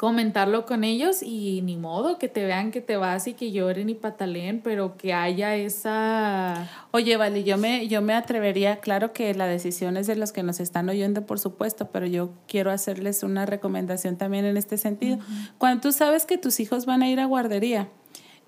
comentarlo 0.00 0.64
con 0.64 0.82
ellos 0.82 1.22
y 1.22 1.60
ni 1.60 1.76
modo 1.76 2.16
que 2.16 2.28
te 2.28 2.46
vean 2.46 2.70
que 2.70 2.80
te 2.80 2.96
vas 2.96 3.26
y 3.26 3.34
que 3.34 3.52
lloren 3.52 3.90
y 3.90 3.94
pataleen, 3.94 4.62
pero 4.62 4.96
que 4.96 5.12
haya 5.12 5.56
esa... 5.56 6.70
Oye, 6.90 7.18
vale, 7.18 7.44
yo 7.44 7.58
me, 7.58 7.86
yo 7.86 8.00
me 8.00 8.14
atrevería, 8.14 8.80
claro 8.80 9.12
que 9.12 9.34
la 9.34 9.44
decisión 9.44 9.98
es 9.98 10.06
de 10.06 10.16
los 10.16 10.32
que 10.32 10.42
nos 10.42 10.58
están 10.58 10.88
oyendo, 10.88 11.26
por 11.26 11.38
supuesto, 11.38 11.90
pero 11.90 12.06
yo 12.06 12.30
quiero 12.48 12.70
hacerles 12.70 13.22
una 13.22 13.44
recomendación 13.44 14.16
también 14.16 14.46
en 14.46 14.56
este 14.56 14.78
sentido. 14.78 15.18
Cuando 15.58 15.82
tú 15.82 15.92
sabes 15.92 16.24
que 16.24 16.38
tus 16.38 16.60
hijos 16.60 16.86
van 16.86 17.02
a 17.02 17.10
ir 17.10 17.20
a 17.20 17.26
guardería, 17.26 17.90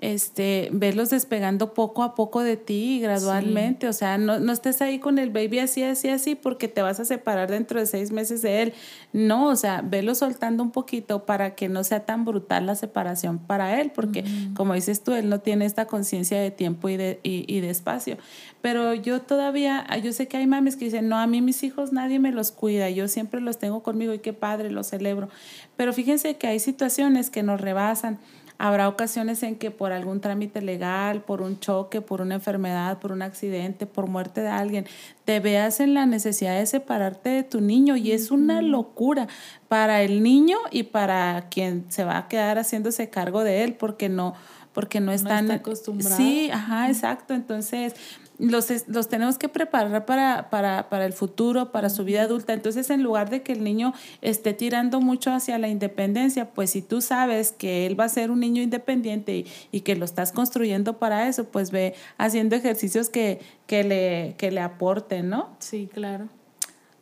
este, 0.02 0.68
verlos 0.72 1.10
despegando 1.10 1.74
poco 1.74 2.02
a 2.02 2.16
poco 2.16 2.42
de 2.42 2.56
ti 2.56 2.98
gradualmente. 3.00 3.86
O 3.86 3.92
sea, 3.92 4.18
no, 4.18 4.40
no 4.40 4.52
estés 4.52 4.82
ahí 4.82 4.98
con 4.98 5.20
el 5.20 5.30
baby 5.30 5.60
así, 5.60 5.84
así, 5.84 6.08
así, 6.08 6.34
porque 6.34 6.66
te 6.66 6.82
vas 6.82 6.98
a 6.98 7.04
separar 7.04 7.48
dentro 7.48 7.78
de 7.78 7.86
seis 7.86 8.10
meses 8.10 8.42
de 8.42 8.62
él. 8.62 8.74
No, 9.12 9.46
o 9.46 9.54
sea, 9.54 9.80
velo 9.80 10.16
soltando 10.16 10.64
un 10.64 10.72
poquito 10.72 11.24
para 11.24 11.54
que 11.54 11.68
no 11.68 11.84
sea 11.84 12.04
tan 12.04 12.24
brutal 12.24 12.66
la 12.66 12.74
separación 12.74 13.38
para 13.38 13.80
él, 13.80 13.92
porque 13.94 14.24
como 14.56 14.74
dices 14.74 15.04
tú, 15.04 15.12
él 15.14 15.28
no 15.28 15.38
tiene 15.38 15.66
esta 15.66 15.86
conciencia 15.86 16.40
de 16.40 16.50
tiempo 16.50 16.88
y 16.88 16.96
de, 16.96 17.20
y, 17.22 17.44
y 17.46 17.60
de 17.60 17.70
espacio. 17.70 18.16
Pero 18.60 18.94
yo 18.94 19.22
todavía, 19.22 19.86
yo 20.02 20.12
sé 20.12 20.26
que 20.26 20.36
hay 20.36 20.48
mames 20.48 20.74
que 20.74 20.86
dicen, 20.86 21.08
no, 21.08 21.16
a 21.16 21.28
mí 21.28 21.40
mis 21.40 21.62
hijos 21.62 21.92
nadie 21.92 22.18
me 22.18 22.32
los 22.32 22.50
cuida, 22.50 22.90
yo 22.90 23.06
siempre 23.06 23.40
los 23.40 23.58
tengo 23.58 23.84
conmigo 23.84 24.12
y 24.14 24.18
qué 24.18 24.32
padre, 24.32 24.68
los 24.68 24.88
celebro. 24.88 25.28
Pero 25.76 25.92
fíjense 25.92 26.36
que 26.38 26.48
hay 26.48 26.58
situaciones 26.58 27.30
que 27.30 27.44
nos 27.44 27.60
rebasan. 27.60 28.18
Habrá 28.64 28.88
ocasiones 28.88 29.42
en 29.42 29.56
que 29.56 29.72
por 29.72 29.90
algún 29.90 30.20
trámite 30.20 30.62
legal, 30.62 31.22
por 31.22 31.42
un 31.42 31.58
choque, 31.58 32.00
por 32.00 32.20
una 32.20 32.36
enfermedad, 32.36 33.00
por 33.00 33.10
un 33.10 33.20
accidente, 33.20 33.86
por 33.86 34.06
muerte 34.06 34.40
de 34.40 34.50
alguien, 34.50 34.86
te 35.24 35.40
veas 35.40 35.80
en 35.80 35.94
la 35.94 36.06
necesidad 36.06 36.56
de 36.56 36.64
separarte 36.66 37.30
de 37.30 37.42
tu 37.42 37.60
niño 37.60 37.96
y 37.96 38.12
es 38.12 38.30
una 38.30 38.62
locura 38.62 39.26
para 39.66 40.02
el 40.02 40.22
niño 40.22 40.58
y 40.70 40.84
para 40.84 41.48
quien 41.50 41.86
se 41.88 42.04
va 42.04 42.16
a 42.16 42.28
quedar 42.28 42.56
haciéndose 42.56 43.10
cargo 43.10 43.42
de 43.42 43.64
él 43.64 43.74
porque 43.74 44.08
no 44.08 44.34
porque 44.72 45.00
no 45.00 45.12
están 45.12 45.46
no 45.46 45.52
está 45.52 45.62
acostumbrado. 45.62 46.16
Sí, 46.16 46.50
ajá, 46.50 46.88
exacto. 46.88 47.34
Entonces, 47.34 47.94
los, 48.38 48.88
los 48.88 49.08
tenemos 49.08 49.38
que 49.38 49.48
preparar 49.48 50.04
para, 50.04 50.50
para, 50.50 50.88
para, 50.88 51.06
el 51.06 51.12
futuro, 51.12 51.70
para 51.70 51.90
su 51.90 52.04
vida 52.04 52.22
adulta. 52.22 52.52
Entonces, 52.52 52.90
en 52.90 53.02
lugar 53.02 53.30
de 53.30 53.42
que 53.42 53.52
el 53.52 53.62
niño 53.62 53.92
esté 54.20 54.52
tirando 54.52 55.00
mucho 55.00 55.32
hacia 55.32 55.58
la 55.58 55.68
independencia, 55.68 56.50
pues 56.50 56.70
si 56.70 56.82
tú 56.82 57.00
sabes 57.00 57.52
que 57.52 57.86
él 57.86 57.98
va 57.98 58.04
a 58.04 58.08
ser 58.08 58.30
un 58.30 58.40
niño 58.40 58.62
independiente 58.62 59.36
y, 59.36 59.46
y 59.70 59.80
que 59.82 59.94
lo 59.94 60.04
estás 60.04 60.32
construyendo 60.32 60.98
para 60.98 61.28
eso, 61.28 61.44
pues 61.44 61.70
ve 61.70 61.94
haciendo 62.18 62.56
ejercicios 62.56 63.08
que, 63.10 63.40
que, 63.66 63.84
le, 63.84 64.34
que 64.38 64.50
le 64.50 64.60
aporten, 64.60 65.28
¿no? 65.28 65.50
Sí, 65.58 65.88
claro. 65.92 66.28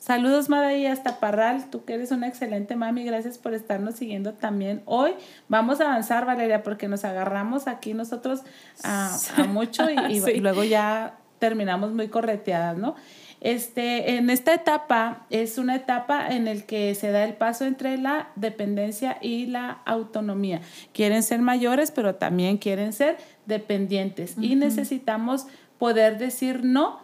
Saludos, 0.00 0.48
Madaí, 0.48 0.86
hasta 0.86 1.20
Parral. 1.20 1.68
Tú 1.68 1.84
que 1.84 1.92
eres 1.92 2.10
una 2.10 2.26
excelente 2.26 2.74
mami. 2.74 3.04
Gracias 3.04 3.36
por 3.36 3.52
estarnos 3.52 3.96
siguiendo 3.96 4.32
también 4.32 4.80
hoy. 4.86 5.12
Vamos 5.48 5.82
a 5.82 5.84
avanzar, 5.84 6.24
Valeria, 6.24 6.62
porque 6.62 6.88
nos 6.88 7.04
agarramos 7.04 7.68
aquí 7.68 7.92
nosotros 7.92 8.40
a, 8.82 9.14
a 9.36 9.44
mucho 9.44 9.90
y, 9.90 9.98
y, 10.10 10.20
sí. 10.22 10.30
y, 10.36 10.40
luego 10.40 10.64
ya 10.64 11.18
terminamos 11.38 11.92
muy 11.92 12.08
correteadas, 12.08 12.78
¿no? 12.78 12.96
Este, 13.42 14.16
en 14.16 14.30
esta 14.30 14.54
etapa 14.54 15.26
es 15.28 15.58
una 15.58 15.76
etapa 15.76 16.28
en 16.30 16.48
el 16.48 16.64
que 16.64 16.94
se 16.94 17.10
da 17.10 17.22
el 17.24 17.34
paso 17.34 17.66
entre 17.66 17.98
la 17.98 18.30
dependencia 18.36 19.18
y 19.20 19.46
la 19.46 19.82
autonomía. 19.84 20.62
Quieren 20.94 21.22
ser 21.22 21.40
mayores, 21.40 21.90
pero 21.90 22.14
también 22.14 22.56
quieren 22.56 22.94
ser 22.94 23.18
dependientes. 23.44 24.38
Uh 24.38 24.40
-huh. 24.40 24.44
Y 24.44 24.56
necesitamos 24.56 25.46
poder 25.78 26.16
decir 26.16 26.64
no 26.64 27.00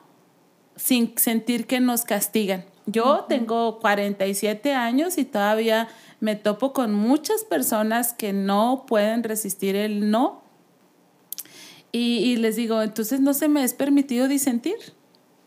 sin 0.77 1.13
sentir 1.19 1.67
que 1.67 1.81
nos 1.81 2.05
castigan. 2.05 2.65
Yo 2.87 3.25
tengo 3.29 3.79
47 3.81 4.73
años 4.73 5.19
y 5.19 5.25
todavía 5.25 5.89
me 6.21 6.37
topo 6.37 6.73
con 6.73 6.95
muchas 6.95 7.45
personas 7.45 8.13
que 8.13 8.33
no 8.33 8.85
pueden 8.87 9.23
resistir 9.23 9.77
el 9.77 10.11
no. 10.11 10.43
Y, 11.93 12.19
y 12.19 12.37
les 12.37 12.57
digo, 12.57 12.83
entonces 12.83 13.21
no 13.21 13.35
se 13.35 13.49
me 13.49 13.65
es 13.65 13.75
permitido 13.75 14.29
disentir. 14.29 14.77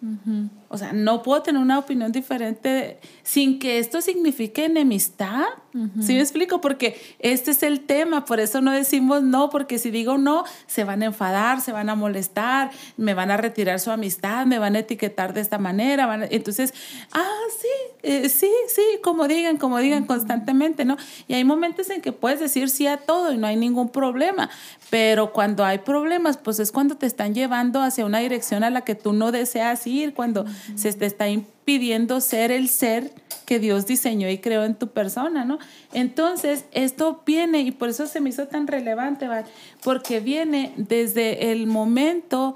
Uh 0.01 0.07
-huh. 0.27 0.49
O 0.71 0.77
sea, 0.77 0.93
no 0.93 1.23
puedo 1.23 1.41
tener 1.41 1.59
una 1.59 1.79
opinión 1.79 2.11
diferente 2.11 2.99
sin 3.23 3.57
que 3.57 3.79
esto 3.79 4.01
signifique 4.01 4.65
enemistad. 4.65 5.45
Uh 5.73 5.79
-huh. 5.79 6.01
¿Sí 6.01 6.13
me 6.13 6.21
explico? 6.21 6.61
Porque 6.61 6.99
este 7.17 7.51
es 7.51 7.63
el 7.63 7.81
tema, 7.81 8.25
por 8.25 8.39
eso 8.39 8.61
no 8.61 8.71
decimos 8.71 9.23
no, 9.23 9.49
porque 9.49 9.79
si 9.79 9.89
digo 9.89 10.19
no, 10.19 10.43
se 10.67 10.83
van 10.83 11.01
a 11.01 11.05
enfadar, 11.05 11.61
se 11.61 11.71
van 11.71 11.89
a 11.89 11.95
molestar, 11.95 12.69
me 12.97 13.15
van 13.15 13.31
a 13.31 13.37
retirar 13.37 13.79
su 13.79 13.89
amistad, 13.89 14.45
me 14.45 14.59
van 14.59 14.75
a 14.75 14.79
etiquetar 14.79 15.33
de 15.33 15.41
esta 15.41 15.57
manera. 15.57 16.05
Van 16.05 16.23
a... 16.23 16.25
Entonces, 16.29 16.73
ah, 17.13 17.41
sí, 17.59 17.67
eh, 18.03 18.29
sí, 18.29 18.51
sí, 18.67 18.83
como 19.03 19.27
digan, 19.27 19.57
como 19.57 19.79
digan 19.79 20.03
uh 20.03 20.05
-huh. 20.05 20.07
constantemente, 20.07 20.85
¿no? 20.85 20.97
Y 21.27 21.33
hay 21.33 21.43
momentos 21.43 21.89
en 21.89 22.01
que 22.01 22.11
puedes 22.11 22.39
decir 22.39 22.69
sí 22.69 22.85
a 22.85 22.97
todo 22.97 23.33
y 23.33 23.37
no 23.37 23.47
hay 23.47 23.55
ningún 23.55 23.89
problema, 23.89 24.51
pero 24.91 25.33
cuando 25.33 25.65
hay 25.65 25.79
problemas, 25.79 26.37
pues 26.37 26.59
es 26.59 26.71
cuando 26.71 26.95
te 26.95 27.07
están 27.07 27.33
llevando 27.33 27.81
hacia 27.81 28.05
una 28.05 28.19
dirección 28.19 28.63
a 28.63 28.69
la 28.69 28.81
que 28.81 28.93
tú 28.95 29.13
no 29.13 29.31
deseas 29.31 29.85
ir, 29.87 30.13
cuando 30.13 30.45
se 30.75 30.93
te 30.93 31.05
está 31.05 31.29
impidiendo 31.29 32.21
ser 32.21 32.51
el 32.51 32.69
ser 32.69 33.11
que 33.45 33.57
Dios 33.57 33.87
diseñó 33.87 34.29
y 34.29 34.37
creó 34.37 34.63
en 34.63 34.75
tu 34.75 34.89
persona, 34.89 35.43
¿no? 35.43 35.57
Entonces, 35.91 36.65
esto 36.71 37.23
viene, 37.25 37.61
y 37.61 37.71
por 37.71 37.89
eso 37.89 38.05
se 38.05 38.21
me 38.21 38.29
hizo 38.29 38.47
tan 38.47 38.67
relevante, 38.67 39.27
¿vale? 39.27 39.47
porque 39.81 40.19
viene 40.19 40.71
desde 40.77 41.51
el 41.51 41.65
momento 41.65 42.53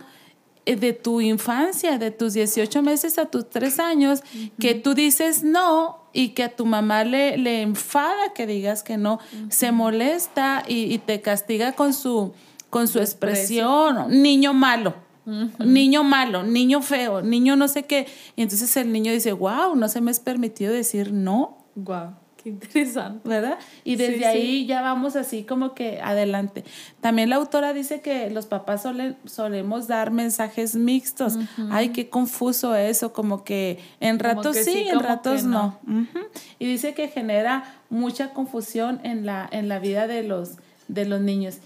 eh, 0.65 0.75
de 0.75 0.93
tu 0.93 1.19
infancia, 1.19 1.97
de 1.97 2.11
tus 2.11 2.33
18 2.33 2.83
meses 2.83 3.17
a 3.17 3.25
tus 3.25 3.49
3 3.49 3.79
años, 3.79 4.19
uh 4.21 4.37
-huh. 4.37 4.51
que 4.59 4.75
tú 4.75 4.93
dices 4.93 5.43
no 5.43 5.97
y 6.13 6.29
que 6.29 6.43
a 6.43 6.55
tu 6.55 6.65
mamá 6.65 7.03
le, 7.03 7.37
le 7.37 7.63
enfada 7.63 8.33
que 8.35 8.45
digas 8.45 8.83
que 8.83 8.97
no, 8.97 9.15
uh 9.15 9.17
-huh. 9.17 9.51
se 9.51 9.71
molesta 9.71 10.63
y, 10.67 10.93
y, 10.93 10.99
te 10.99 11.21
castiga 11.21 11.73
con 11.73 11.93
su, 11.93 12.33
con 12.69 12.87
su 12.87 12.99
expresión, 12.99 14.21
niño 14.21 14.53
malo. 14.53 14.93
Uh 15.25 15.31
-huh. 15.31 15.65
Niño 15.65 16.03
malo, 16.03 16.43
niño 16.43 16.81
feo, 16.81 17.21
niño 17.21 17.55
no 17.55 17.67
sé 17.67 17.83
qué. 17.83 18.07
Y 18.35 18.41
entonces 18.41 18.75
el 18.77 18.91
niño 18.91 19.11
dice, 19.11 19.31
wow, 19.31 19.75
no 19.75 19.87
se 19.87 20.01
me 20.01 20.11
es 20.11 20.19
permitido 20.19 20.73
decir 20.73 21.13
no. 21.13 21.57
Wow. 21.75 22.15
Qué 22.43 22.49
interesante. 22.49 23.27
¿Verdad? 23.27 23.57
Y 23.85 23.95
desde 23.95 24.17
sí, 24.17 24.23
ahí 24.25 24.41
sí. 24.41 24.65
ya 24.65 24.81
vamos 24.81 25.15
así 25.15 25.43
como 25.43 25.73
que 25.73 26.01
adelante. 26.01 26.65
También 26.99 27.29
la 27.29 27.37
autora 27.37 27.71
dice 27.71 28.01
que 28.01 28.29
los 28.31 28.47
papás 28.47 28.81
sole, 28.81 29.15
solemos 29.23 29.87
dar 29.87 30.11
mensajes 30.11 30.75
mixtos. 30.75 31.35
Uh 31.35 31.39
-huh. 31.39 31.69
Ay, 31.71 31.89
qué 31.89 32.09
confuso 32.09 32.75
eso, 32.75 33.13
como 33.13 33.45
que 33.45 33.79
en 34.01 34.19
ratos 34.19 34.57
que 34.57 34.63
sí, 34.65 34.71
sí 34.71 34.87
en 34.89 34.99
ratos 34.99 35.45
no. 35.45 35.79
no. 35.85 35.99
Uh 35.99 36.01
-huh. 36.01 36.27
Y 36.59 36.65
dice 36.65 36.93
que 36.93 37.07
genera 37.07 37.63
mucha 37.89 38.33
confusión 38.33 38.99
en 39.03 39.25
la, 39.25 39.47
en 39.49 39.69
la 39.69 39.79
vida 39.79 40.07
de 40.07 40.23
los, 40.23 40.57
de 40.89 41.05
los 41.05 41.21
niños. 41.21 41.59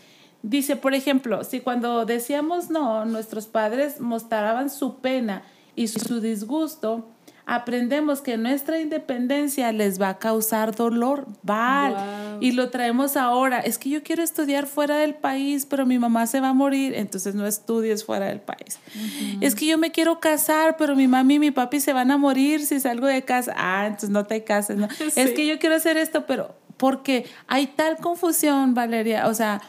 Dice, 0.44 0.76
por 0.76 0.94
ejemplo, 0.94 1.44
si 1.44 1.60
cuando 1.60 2.06
decíamos 2.06 2.70
no, 2.70 3.06
nuestros 3.06 3.48
padres 3.48 4.00
mostraban 4.00 4.70
su 4.70 4.98
pena 4.98 5.44
y 5.76 5.88
su 5.88 6.22
disgusto, 6.22 7.08
aprendemos 7.48 8.20
que 8.20 8.36
nuestra 8.36 8.80
independencia 8.80 9.72
les 9.72 10.00
va 10.02 10.10
a 10.10 10.20
causar 10.20 10.76
dolor, 10.76 11.26
val, 11.44 11.94
wow. 11.94 12.38
y 12.42 12.52
lo 12.52 12.70
traemos 12.70 13.16
ahora. 13.16 13.62
Es 13.62 13.78
que 13.78 13.90
yo 13.90 14.04
quiero 14.04 14.22
estudiar 14.22 14.68
fuera 14.68 14.98
del 14.98 15.16
país, 15.16 15.66
pero 15.66 15.86
mi 15.86 15.98
mamá 15.98 16.28
se 16.28 16.42
va 16.42 16.50
a 16.50 16.54
morir, 16.54 16.94
entonces 16.94 17.36
no 17.36 17.48
estudies 17.48 18.04
fuera 18.04 18.26
del 18.26 18.42
país. 18.42 18.80
Uh 18.94 19.00
-huh. 19.00 19.38
Es 19.40 19.56
que 19.56 19.66
yo 19.66 19.78
me 19.78 19.92
quiero 19.92 20.20
casar, 20.20 20.76
pero 20.78 20.94
mi 20.94 21.08
mami 21.08 21.36
y 21.36 21.40
mi 21.40 21.52
papi 21.52 21.80
se 21.80 21.94
van 21.94 22.12
a 22.12 22.18
morir 22.18 22.66
si 22.66 22.82
salgo 22.82 23.08
de 23.08 23.22
casa. 23.22 23.54
Ah, 23.56 23.86
entonces 23.86 24.10
no 24.10 24.26
te 24.26 24.44
cases. 24.44 24.78
¿no? 24.78 24.88
Sí. 24.98 25.22
Es 25.22 25.32
que 25.32 25.48
yo 25.48 25.58
quiero 25.58 25.76
hacer 25.76 25.96
esto, 25.96 26.26
pero 26.26 26.54
porque 26.76 27.26
hay 27.48 27.68
tal 27.68 27.96
confusión, 27.98 28.74
Valeria, 28.74 29.28
o 29.28 29.34
sea, 29.34 29.62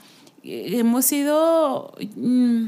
hemos 0.48 1.04
sido, 1.04 1.92
mm, 2.16 2.66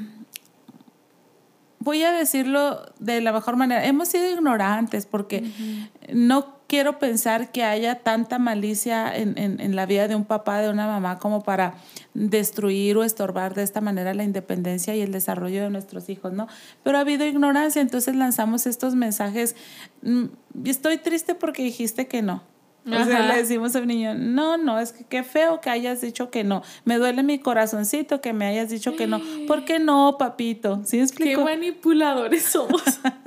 voy 1.78 2.02
a 2.02 2.12
decirlo 2.12 2.82
de 2.98 3.20
la 3.20 3.32
mejor 3.32 3.56
manera, 3.56 3.84
hemos 3.84 4.08
sido 4.08 4.30
ignorantes 4.30 5.06
porque 5.06 5.38
uh 5.38 5.46
-huh. 5.46 6.14
no 6.14 6.60
quiero 6.70 7.00
pensar 7.00 7.50
que 7.50 7.64
haya 7.64 7.96
tanta 7.96 8.38
malicia 8.38 9.12
en, 9.16 9.36
en, 9.36 9.58
en, 9.58 9.74
la 9.74 9.86
vida 9.86 10.06
de 10.06 10.14
un 10.14 10.24
papá, 10.24 10.60
de 10.60 10.70
una 10.70 10.86
mamá, 10.86 11.18
como 11.18 11.42
para 11.42 11.74
destruir 12.14 12.96
o 12.96 13.02
estorbar 13.02 13.54
de 13.54 13.64
esta 13.64 13.80
manera 13.80 14.14
la 14.14 14.22
independencia 14.22 14.94
y 14.94 15.00
el 15.00 15.10
desarrollo 15.10 15.62
de 15.64 15.70
nuestros 15.70 16.08
hijos, 16.08 16.32
¿no? 16.32 16.46
Pero 16.84 16.98
ha 16.98 17.00
habido 17.00 17.26
ignorancia, 17.26 17.82
entonces 17.82 18.14
lanzamos 18.14 18.66
estos 18.66 18.94
mensajes. 18.94 19.56
Mm, 20.02 20.26
estoy 20.64 20.98
triste 20.98 21.34
porque 21.34 21.64
dijiste 21.64 22.06
que 22.06 22.22
no. 22.22 22.44
O 22.86 23.04
sea, 23.04 23.26
le 23.26 23.36
decimos 23.36 23.76
al 23.76 23.86
niño, 23.86 24.14
no, 24.14 24.56
no, 24.56 24.80
es 24.80 24.92
que 24.92 25.04
qué 25.04 25.22
feo 25.22 25.60
que 25.60 25.68
hayas 25.68 26.00
dicho 26.00 26.30
que 26.30 26.44
no. 26.44 26.62
Me 26.84 26.96
duele 26.96 27.22
mi 27.22 27.38
corazoncito 27.38 28.20
que 28.20 28.32
me 28.32 28.46
hayas 28.46 28.70
dicho 28.70 28.96
que 28.96 29.06
no. 29.06 29.20
¿Por 29.46 29.64
qué 29.64 29.78
no, 29.78 30.16
papito? 30.18 30.80
¿Sí 30.84 30.98
explico? 30.98 31.40
Qué 31.40 31.44
manipuladores 31.44 32.42
somos. 32.44 32.82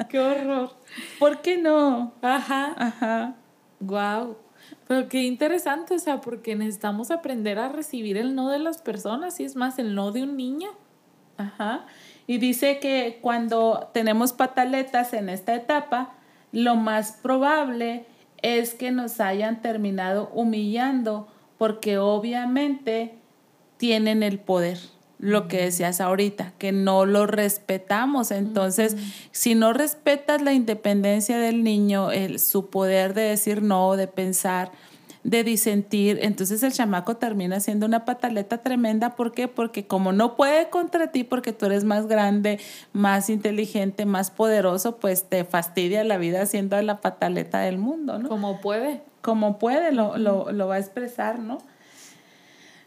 qué 0.09 0.19
horror. 0.19 0.71
¿Por 1.19 1.41
qué 1.41 1.57
no? 1.57 2.13
Ajá. 2.21 2.73
Ajá. 2.77 3.35
Wow. 3.79 4.37
Pero 4.87 5.07
qué 5.07 5.23
interesante, 5.23 5.95
o 5.95 5.99
sea, 5.99 6.19
porque 6.19 6.55
necesitamos 6.55 7.11
aprender 7.11 7.59
a 7.59 7.69
recibir 7.69 8.17
el 8.17 8.35
no 8.35 8.49
de 8.49 8.59
las 8.59 8.81
personas, 8.81 9.39
y 9.39 9.43
es 9.43 9.55
más, 9.55 9.77
el 9.77 9.93
no 9.93 10.11
de 10.11 10.23
un 10.23 10.35
niño. 10.35 10.69
Ajá. 11.37 11.85
Y 12.25 12.37
dice 12.37 12.79
que 12.79 13.19
cuando 13.21 13.89
tenemos 13.93 14.33
pataletas 14.33 15.13
en 15.13 15.29
esta 15.29 15.53
etapa, 15.55 16.15
lo 16.51 16.75
más 16.75 17.13
probable 17.21 18.05
es 18.43 18.75
que 18.75 18.91
nos 18.91 19.19
hayan 19.19 19.61
terminado 19.61 20.29
humillando 20.33 21.27
porque 21.57 21.97
obviamente 21.97 23.15
tienen 23.77 24.21
el 24.21 24.37
poder, 24.37 24.79
lo 25.17 25.47
que 25.47 25.63
decías 25.63 26.01
ahorita, 26.01 26.53
que 26.57 26.71
no 26.71 27.05
lo 27.05 27.25
respetamos. 27.25 28.31
Entonces, 28.31 28.93
uh 28.93 28.97
-huh. 28.97 29.29
si 29.31 29.55
no 29.55 29.73
respetas 29.73 30.41
la 30.41 30.53
independencia 30.53 31.37
del 31.39 31.63
niño, 31.63 32.11
el, 32.11 32.39
su 32.39 32.69
poder 32.69 33.13
de 33.13 33.21
decir 33.21 33.61
no, 33.61 33.95
de 33.95 34.07
pensar, 34.07 34.71
de 35.23 35.43
disentir, 35.43 36.19
entonces 36.21 36.63
el 36.63 36.73
chamaco 36.73 37.15
termina 37.15 37.59
siendo 37.59 37.85
una 37.85 38.03
pataleta 38.05 38.57
tremenda. 38.57 39.15
¿Por 39.15 39.31
qué? 39.31 39.47
Porque 39.47 39.87
como 39.87 40.11
no 40.11 40.35
puede 40.35 40.69
contra 40.69 41.11
ti, 41.11 41.23
porque 41.23 41.53
tú 41.53 41.65
eres 41.65 41.85
más 41.85 42.07
grande, 42.07 42.59
más 42.91 43.29
inteligente, 43.29 44.05
más 44.05 44.31
poderoso, 44.31 44.97
pues 44.97 45.29
te 45.29 45.45
fastidia 45.45 46.03
la 46.03 46.17
vida 46.17 46.45
siendo 46.45 46.81
la 46.81 46.99
pataleta 46.99 47.59
del 47.59 47.77
mundo, 47.77 48.19
¿no? 48.19 48.27
Como 48.27 48.59
puede. 48.59 49.01
Como 49.21 49.57
puede, 49.59 49.93
lo, 49.93 50.17
lo, 50.17 50.51
lo 50.51 50.67
va 50.67 50.75
a 50.75 50.79
expresar, 50.79 51.39
¿no? 51.39 51.59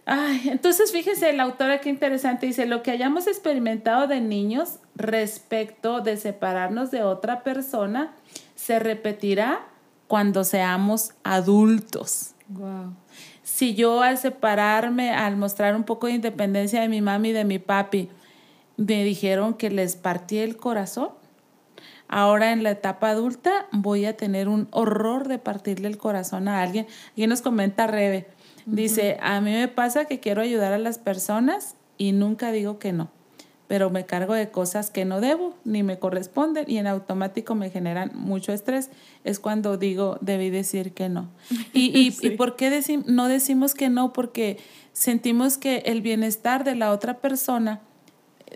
Ay, 0.04 0.50
entonces 0.50 0.92
fíjese, 0.92 1.32
la 1.32 1.42
autora 1.42 1.80
qué 1.80 1.88
interesante 1.88 2.46
dice, 2.46 2.66
lo 2.66 2.82
que 2.82 2.92
hayamos 2.92 3.26
experimentado 3.26 4.06
de 4.06 4.20
niños 4.20 4.78
respecto 4.94 6.00
de 6.00 6.16
separarnos 6.16 6.92
de 6.92 7.02
otra 7.02 7.42
persona 7.42 8.12
se 8.54 8.78
repetirá 8.78 9.66
cuando 10.06 10.44
seamos 10.44 11.12
adultos. 11.24 12.34
Si 13.42 13.74
yo 13.74 14.02
al 14.02 14.18
separarme, 14.18 15.10
al 15.10 15.36
mostrar 15.36 15.74
un 15.74 15.84
poco 15.84 16.06
de 16.06 16.14
independencia 16.14 16.80
de 16.80 16.88
mi 16.88 17.00
mami 17.00 17.30
y 17.30 17.32
de 17.32 17.44
mi 17.44 17.58
papi, 17.58 18.08
me 18.76 19.04
dijeron 19.04 19.54
que 19.54 19.70
les 19.70 19.96
partí 19.96 20.38
el 20.38 20.56
corazón, 20.56 21.10
ahora 22.08 22.52
en 22.52 22.62
la 22.62 22.70
etapa 22.70 23.10
adulta 23.10 23.66
voy 23.72 24.04
a 24.04 24.16
tener 24.16 24.48
un 24.48 24.68
horror 24.70 25.28
de 25.28 25.38
partirle 25.38 25.88
el 25.88 25.98
corazón 25.98 26.46
a 26.48 26.62
alguien. 26.62 26.86
Y 27.16 27.26
nos 27.26 27.42
comenta 27.42 27.86
Rebe, 27.86 28.28
dice, 28.66 29.16
a 29.20 29.40
mí 29.40 29.52
me 29.52 29.68
pasa 29.68 30.04
que 30.04 30.20
quiero 30.20 30.42
ayudar 30.42 30.72
a 30.72 30.78
las 30.78 30.98
personas 30.98 31.76
y 31.98 32.12
nunca 32.12 32.52
digo 32.52 32.78
que 32.78 32.92
no 32.92 33.15
pero 33.68 33.90
me 33.90 34.06
cargo 34.06 34.34
de 34.34 34.50
cosas 34.50 34.90
que 34.90 35.04
no 35.04 35.20
debo 35.20 35.54
ni 35.64 35.82
me 35.82 35.98
corresponden 35.98 36.64
y 36.68 36.78
en 36.78 36.86
automático 36.86 37.54
me 37.54 37.70
generan 37.70 38.12
mucho 38.14 38.52
estrés. 38.52 38.90
Es 39.24 39.40
cuando 39.40 39.76
digo, 39.76 40.18
debí 40.20 40.50
decir 40.50 40.92
que 40.92 41.08
no. 41.08 41.30
¿Y, 41.72 42.14
y, 42.20 42.30
por 42.36 42.56
qué 42.56 42.82
no 43.06 43.28
decimos 43.28 43.74
que 43.74 43.88
no? 43.88 44.12
Porque 44.12 44.58
sentimos 44.92 45.58
que 45.58 45.78
el 45.86 46.00
bienestar 46.00 46.64
de 46.64 46.76
la 46.76 46.92
otra 46.92 47.18
persona 47.18 47.80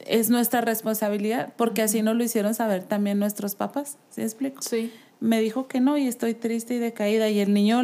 es 0.07 0.31
nuestra 0.31 0.61
responsabilidad, 0.61 1.53
porque 1.57 1.83
así 1.83 2.03
nos 2.03 2.16
lo 2.16 2.23
hicieron 2.25 2.55
saber 2.55 2.85
también 2.85 3.18
nuestros 3.18 3.57
papás. 3.57 3.99
¿Sí 4.11 4.23
explico? 4.23 4.62
Sí 4.62 4.92
me 5.21 5.41
dijo 5.41 5.69
que 5.69 5.81
no 5.81 5.99
y 5.99 6.09
estoy 6.09 6.35
triste 6.35 6.75
y 6.75 6.79
decaída. 6.79 7.29
Y 7.29 7.41
el 7.41 7.53
niño, 7.53 7.81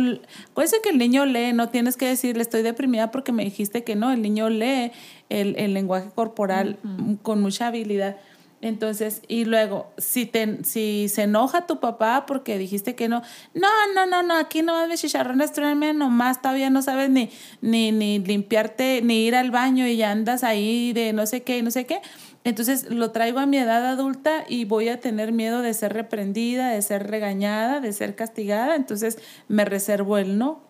acuérdense 0.51 0.81
que 0.83 0.91
el 0.91 0.99
niño 0.99 1.27
lee, 1.27 1.53
no 1.53 1.69
tienes 1.69 1.97
que 1.97 2.07
decirle 2.07 2.43
estoy 2.43 2.63
deprimida 2.63 3.11
porque 3.11 3.33
me 3.33 3.45
dijiste 3.45 3.85
que 3.85 3.95
no, 3.95 4.11
el 4.11 4.23
niño 4.23 4.49
lee 4.49 4.93
el, 5.29 5.55
el 5.57 5.75
lenguaje 5.75 6.09
corporal 6.15 6.79
con 7.23 7.41
mucha 7.41 7.69
habilidad. 7.69 8.17
Entonces, 8.63 9.21
y 9.29 9.45
luego, 9.45 9.93
si, 9.99 10.25
te, 10.25 10.65
si 10.65 11.09
se 11.11 11.25
enoja 11.25 11.67
tu 11.67 11.79
papá 11.79 12.25
porque 12.27 12.57
dijiste 12.57 12.95
que 12.95 13.07
no, 13.07 13.23
no, 13.53 13.69
no, 13.95 14.07
no, 14.07 14.23
no, 14.23 14.35
aquí 14.35 14.63
no 14.63 14.89
de 14.89 14.97
chicharrones, 14.97 15.53
no 15.59 15.93
nomás 15.93 16.41
todavía 16.41 16.71
no 16.71 16.81
sabes 16.81 17.11
ni, 17.11 17.31
ni, 17.61 17.93
ni 17.93 18.19
limpiarte, 18.19 19.03
ni 19.03 19.27
ir 19.27 19.35
al 19.35 19.51
baño 19.51 19.87
y 19.87 19.99
ya 19.99 20.11
andas 20.11 20.43
ahí 20.43 20.95
de 20.95 21.13
no 21.13 21.27
sé 21.27 21.43
qué, 21.43 21.63
no 21.63 21.71
sé 21.71 21.85
qué 21.85 22.01
entonces 22.47 22.89
lo 22.91 23.11
traigo 23.11 23.41
a 23.41 23.47
mi 23.47 23.59
edad 23.59 23.85
adulta 23.85 24.45
y 24.49 24.67
voy 24.67 24.89
a 24.89 25.01
tener 25.01 25.33
miedo 25.33 25.63
de 25.63 25.75
ser 25.75 25.93
reprendida, 25.93 26.71
de 26.71 26.81
ser 26.81 27.09
regañada, 27.11 27.81
de 27.81 27.93
ser 27.93 28.15
castigada, 28.15 28.77
entonces 28.77 29.19
me 29.49 29.65
reservo 29.65 30.17
el 30.17 30.39
no. 30.39 30.61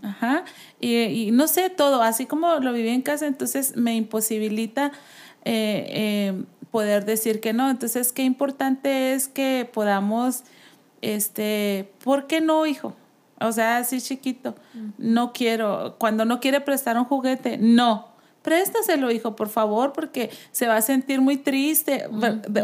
Ajá. 0.00 0.44
Y, 0.80 1.28
no 1.30 1.46
sé 1.46 1.68
todo, 1.68 2.02
así 2.02 2.24
como 2.24 2.54
lo 2.60 2.72
viví 2.72 2.88
en 2.88 3.02
casa, 3.02 3.26
entonces 3.26 3.76
me 3.76 3.94
imposibilita 3.94 4.92
eh, 5.44 5.84
eh, 5.90 6.44
poder 6.70 7.04
decir 7.04 7.40
que 7.40 7.52
no. 7.52 7.68
Entonces, 7.68 8.10
qué 8.10 8.22
importante 8.22 9.12
es 9.12 9.28
que 9.28 9.68
podamos, 9.70 10.44
este, 11.02 11.92
¿por 12.02 12.26
qué 12.26 12.40
no, 12.40 12.64
hijo? 12.64 12.96
O 13.42 13.52
sea, 13.52 13.76
así 13.76 14.00
chiquito, 14.00 14.54
no 14.96 15.34
quiero, 15.34 15.96
cuando 15.98 16.24
no 16.24 16.40
quiere 16.40 16.62
prestar 16.62 16.96
un 16.96 17.04
juguete, 17.04 17.58
no, 17.58 18.13
préstaselo, 18.44 19.10
hijo, 19.10 19.34
por 19.34 19.48
favor, 19.48 19.94
porque 19.94 20.30
se 20.52 20.68
va 20.68 20.76
a 20.76 20.82
sentir 20.82 21.22
muy 21.22 21.38
triste. 21.38 22.06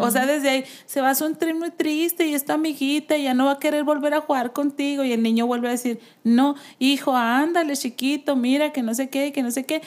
O 0.01 0.11
sea, 0.11 0.27
desde 0.27 0.51
ahí 0.51 0.65
se 0.85 1.01
va 1.01 1.11
a 1.11 1.15
sentir 1.15 1.55
muy 1.55 1.71
triste 1.71 2.27
y 2.27 2.35
esta 2.35 2.55
amiguita 2.55 3.17
ya 3.17 3.33
no 3.33 3.47
va 3.47 3.53
a 3.53 3.59
querer 3.59 3.83
volver 3.83 4.13
a 4.13 4.21
jugar 4.21 4.53
contigo. 4.53 5.03
Y 5.05 5.13
el 5.13 5.23
niño 5.23 5.47
vuelve 5.47 5.69
a 5.69 5.71
decir, 5.73 5.99
no, 6.23 6.55
hijo, 6.79 7.17
ándale, 7.17 7.77
chiquito, 7.77 8.37
mira, 8.37 8.73
que 8.73 8.83
no 8.83 8.95
sé 8.95 9.09
qué, 9.09 9.33
que 9.33 9.43
no 9.43 9.51
sé 9.51 9.65
qué. 9.65 9.81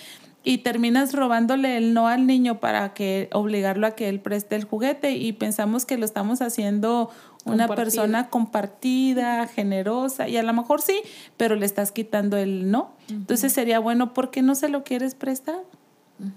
Y 0.44 0.58
terminas 0.58 1.14
robándole 1.14 1.78
el 1.78 1.94
no 1.94 2.08
al 2.08 2.26
niño 2.26 2.60
para 2.60 2.94
que 2.94 3.30
obligarlo 3.32 3.86
a 3.88 3.92
que 3.92 4.10
él 4.10 4.20
preste 4.20 4.56
el 4.56 4.66
juguete 4.66 5.12
y 5.12 5.32
pensamos 5.32 5.86
que 5.86 5.98
lo 5.98 6.06
estamos 6.06 6.42
haciendo 6.42 7.12
una 7.46 7.68
persona 7.68 8.30
compartida, 8.30 9.48
generosa, 9.48 10.28
y 10.28 10.38
a 10.38 10.44
lo 10.44 10.54
mejor 10.54 10.82
sí, 10.82 11.02
pero 11.38 11.56
le 11.56 11.66
estás 11.66 11.92
quitando 11.92 12.36
el 12.38 12.72
no. 12.72 12.94
Entonces 13.10 13.54
sería 13.54 13.80
bueno, 13.80 14.14
¿por 14.14 14.32
qué 14.32 14.42
no 14.42 14.56
se 14.56 14.70
lo 14.70 14.84
quieres 14.84 15.14
prestar? 15.14 15.62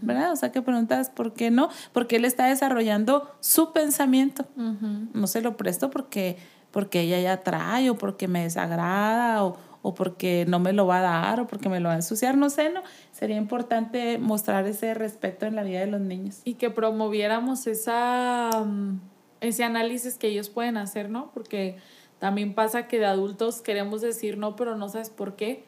¿Verdad? 0.02 0.32
O 0.32 0.36
sea, 0.36 0.52
que 0.52 0.62
preguntas, 0.62 1.10
¿por 1.10 1.34
qué 1.34 1.50
no? 1.50 1.68
Porque 1.92 2.16
él 2.16 2.24
está 2.24 2.46
desarrollando 2.46 3.30
su 3.40 3.72
pensamiento. 3.72 4.46
No 4.56 5.26
se 5.26 5.40
lo 5.42 5.56
presto 5.56 5.90
porque, 5.90 6.36
porque 6.70 7.00
ella 7.00 7.20
ya 7.20 7.42
trae 7.42 7.90
o 7.90 7.98
porque 7.98 8.28
me 8.28 8.42
desagrada 8.42 9.44
o, 9.44 9.56
o, 9.82 9.94
porque 9.94 10.44
no 10.48 10.58
me 10.58 10.72
lo 10.72 10.86
va 10.86 10.98
a 10.98 11.02
dar 11.02 11.40
o 11.40 11.46
porque 11.46 11.68
me 11.68 11.80
lo 11.80 11.88
va 11.88 11.94
a 11.94 11.96
ensuciar, 11.96 12.36
no 12.36 12.50
sé, 12.50 12.70
¿no? 12.70 12.82
Sería 13.12 13.36
importante 13.36 14.18
mostrar 14.18 14.66
ese 14.66 14.94
respeto 14.94 15.46
en 15.46 15.54
la 15.54 15.62
vida 15.62 15.80
de 15.80 15.86
los 15.86 16.00
niños. 16.00 16.40
Y 16.44 16.54
que 16.54 16.70
promoviéramos 16.70 17.66
esa, 17.66 18.50
mm, 18.64 19.00
ese 19.40 19.64
análisis 19.64 20.18
que 20.18 20.28
ellos 20.28 20.50
pueden 20.50 20.76
hacer, 20.76 21.08
¿no? 21.08 21.30
Porque 21.32 21.76
también 22.18 22.54
pasa 22.54 22.88
que 22.88 22.98
de 22.98 23.06
adultos 23.06 23.60
queremos 23.60 24.00
decir 24.00 24.38
no, 24.38 24.56
pero 24.56 24.76
no 24.76 24.88
sabes 24.88 25.10
por 25.10 25.36
qué. 25.36 25.64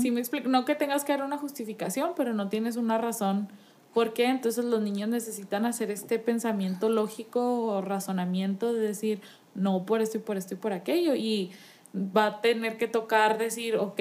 Si 0.00 0.10
me 0.10 0.20
explico, 0.20 0.48
no 0.48 0.64
que 0.64 0.74
tengas 0.74 1.04
que 1.04 1.12
dar 1.12 1.22
una 1.22 1.36
justificación, 1.36 2.12
pero 2.16 2.32
no 2.32 2.48
tienes 2.48 2.76
una 2.76 2.96
razón 2.96 3.48
por 3.92 4.14
qué. 4.14 4.26
Entonces 4.26 4.64
los 4.64 4.80
niños 4.80 5.10
necesitan 5.10 5.66
hacer 5.66 5.90
este 5.90 6.18
pensamiento 6.18 6.88
lógico 6.88 7.64
o 7.64 7.82
razonamiento 7.82 8.72
de 8.72 8.80
decir 8.80 9.20
no 9.54 9.84
por 9.84 10.00
esto 10.00 10.16
y 10.16 10.20
por 10.20 10.38
esto 10.38 10.54
y 10.54 10.56
por 10.56 10.72
aquello. 10.72 11.14
Y 11.14 11.50
va 11.94 12.26
a 12.26 12.40
tener 12.40 12.78
que 12.78 12.86
tocar 12.86 13.36
decir, 13.36 13.76
ok, 13.76 14.00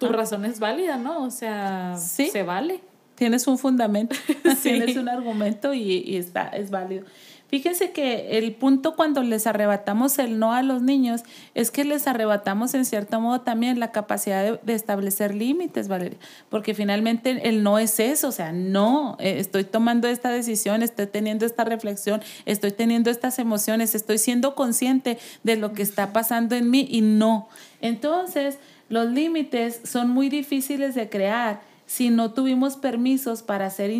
tu 0.00 0.08
razón 0.08 0.44
es 0.44 0.58
válida, 0.58 0.96
¿no? 0.96 1.24
O 1.24 1.30
sea, 1.30 1.96
se 1.96 2.42
vale. 2.42 2.80
Tienes 3.14 3.46
un 3.46 3.58
fundamento, 3.58 4.16
tienes 4.62 4.96
un 4.96 5.08
argumento 5.08 5.74
y, 5.74 6.02
y 6.06 6.16
está, 6.16 6.48
es 6.48 6.70
válido. 6.70 7.04
Fíjense 7.50 7.90
que 7.90 8.38
el 8.38 8.52
punto 8.54 8.94
cuando 8.94 9.24
les 9.24 9.48
arrebatamos 9.48 10.20
el 10.20 10.38
no 10.38 10.52
a 10.52 10.62
los 10.62 10.82
niños 10.82 11.22
es 11.56 11.72
que 11.72 11.84
les 11.84 12.06
arrebatamos 12.06 12.74
en 12.74 12.84
cierto 12.84 13.20
modo 13.20 13.40
también 13.40 13.80
la 13.80 13.90
capacidad 13.90 14.60
de, 14.60 14.72
establecer 14.72 15.34
límites, 15.34 15.88
Valeria, 15.88 16.16
porque 16.48 16.74
finalmente 16.74 17.48
el 17.48 17.64
no 17.64 17.80
es 17.80 17.98
eso, 17.98 18.28
o 18.28 18.32
sea, 18.32 18.52
no, 18.52 19.16
eh, 19.18 19.40
estoy 19.40 19.64
tomando 19.64 20.06
esta 20.06 20.30
decisión, 20.30 20.84
estoy 20.84 21.08
teniendo 21.08 21.44
esta 21.44 21.64
reflexión, 21.64 22.22
estoy 22.46 22.70
teniendo 22.70 23.10
estas 23.10 23.40
emociones, 23.40 23.96
estoy 23.96 24.18
siendo 24.18 24.54
consciente 24.54 25.18
de 25.42 25.56
lo 25.56 25.72
que 25.72 25.82
está 25.82 26.12
pasando 26.12 26.54
en 26.54 26.70
mí 26.70 26.86
y 26.88 27.00
no. 27.00 27.48
Entonces, 27.80 28.58
los 28.88 29.10
límites 29.10 29.80
son 29.82 30.10
muy 30.10 30.28
difíciles 30.28 30.94
de 30.94 31.08
crear 31.08 31.68
si 31.90 32.08
no 32.08 32.32
tuvimos 32.32 32.76
permisos 32.76 33.42
para 33.42 33.68
ser 33.68 33.90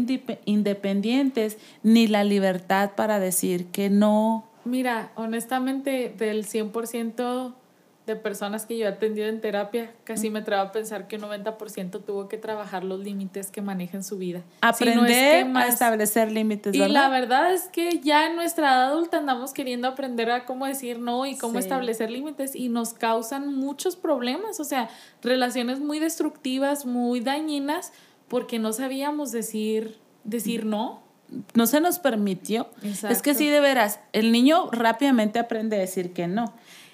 independientes 0.45 1.59
ni 1.83 2.07
la 2.07 2.23
libertad 2.23 2.93
para 2.95 3.19
decir 3.19 3.67
que 3.67 3.91
no. 3.91 4.47
Mira, 4.65 5.11
honestamente, 5.17 6.15
del 6.17 6.47
100% 6.47 7.53
de 8.11 8.17
personas 8.17 8.67
que 8.67 8.77
yo 8.77 8.87
he 8.87 8.89
atendido 8.89 9.29
en 9.29 9.41
terapia, 9.41 9.93
casi 10.05 10.31
me 10.31 10.41
atrevo 10.41 10.63
a 10.63 10.73
pensar 10.73 11.07
que 11.09 11.17
un 11.17 11.23
90% 11.23 12.05
tuvo 12.05 12.29
que 12.29 12.37
trabajar 12.37 12.85
los 12.85 13.01
límites 13.01 13.51
que 13.51 13.63
manejan 13.63 14.05
su 14.05 14.19
vida. 14.19 14.43
Aprender 14.61 15.47
a 15.57 15.67
establecer 15.67 16.31
límites. 16.31 16.75
Y 16.75 16.79
la 16.89 17.09
verdad 17.09 17.53
es 17.53 17.69
que 17.69 18.01
ya 18.01 18.27
en 18.27 18.37
nuestra 18.37 18.69
edad 18.69 18.85
adulta 18.89 19.19
andamos 19.19 19.53
queriendo 19.53 19.89
aprender 19.89 20.31
a 20.31 20.45
cómo 20.45 20.67
decir 20.67 20.99
no 20.99 21.27
y 21.27 21.37
cómo 21.37 21.59
establecer 21.59 22.11
límites 22.11 22.55
y 22.55 22.69
nos 22.69 22.93
causan 22.93 23.55
muchos 23.55 23.97
problemas, 23.97 24.61
o 24.61 24.65
sea, 24.65 24.89
relaciones 25.23 25.81
muy 25.81 25.99
destructivas, 25.99 26.85
muy 26.85 27.21
dañinas, 27.21 27.93
porque 28.29 28.59
no 28.59 28.73
sabíamos 28.73 29.33
decir, 29.33 29.99
decir 30.25 30.67
no 30.67 31.09
no 31.55 31.67
se 31.67 31.81
nos 31.81 31.99
permitió. 32.01 32.69
Es 32.83 33.23
que 33.23 33.35
sí, 33.35 33.47
de 33.49 33.61
veras, 33.61 34.01
el 34.13 34.33
niño 34.33 34.69
rápidamente 34.73 35.39
aprende 35.39 35.77
a 35.77 35.79
decir 35.79 36.13
que 36.13 36.27
no 36.27 36.53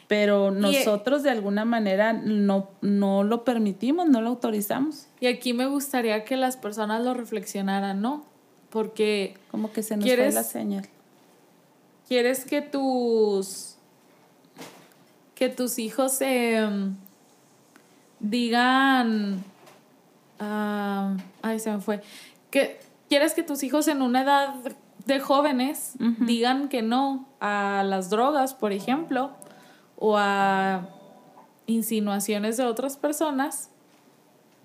pero 0.09 0.51
nosotros 0.53 1.23
de 1.23 1.31
alguna 1.31 1.65
manera 1.65 2.13
no, 2.13 2.71
no 2.81 3.25
lo 3.25 3.45
permitimos, 3.45 4.09
no 4.09 4.21
lo 4.21 4.29
autorizamos. 4.29 5.07
Y 5.21 5.27
aquí 5.27 5.53
me 5.53 5.67
gustaría 5.67 6.25
que 6.25 6.37
las 6.37 6.57
personas 6.57 7.05
lo 7.05 7.15
reflexionaran, 7.15 8.01
¿no? 8.01 8.25
Porque... 8.71 9.37
Como 9.51 9.73
que 9.73 9.83
se 9.83 9.97
nos 9.97 10.09
fue 10.09 10.31
la 10.31 10.45
señal. 10.45 10.87
¿Quieres 12.07 12.45
que 12.45 12.63
tus... 12.63 13.77
que 15.35 15.49
tus 15.49 15.79
hijos 15.79 16.21
em, 16.21 16.95
digan... 18.21 19.43
Uh, 20.39 21.17
ay, 21.43 21.59
se 21.59 21.73
me 21.73 21.81
fue. 21.81 22.03
Que, 22.51 22.79
¿Quieres 23.09 23.35
que 23.35 23.43
tus 23.43 23.65
hijos 23.65 23.89
en 23.89 24.03
una 24.03 24.23
edad 24.23 24.55
de 25.07 25.19
jóvenes 25.19 25.95
digan 25.99 26.69
que 26.69 26.83
no 26.83 27.27
a 27.41 27.83
las 27.85 28.11
drogas, 28.11 28.53
por 28.53 28.73
ejemplo? 28.73 29.31
O 29.97 30.17
a 30.17 30.89
insinuaciones 31.67 32.57
de 32.57 32.65
otras 32.65 32.97
personas, 32.97 33.71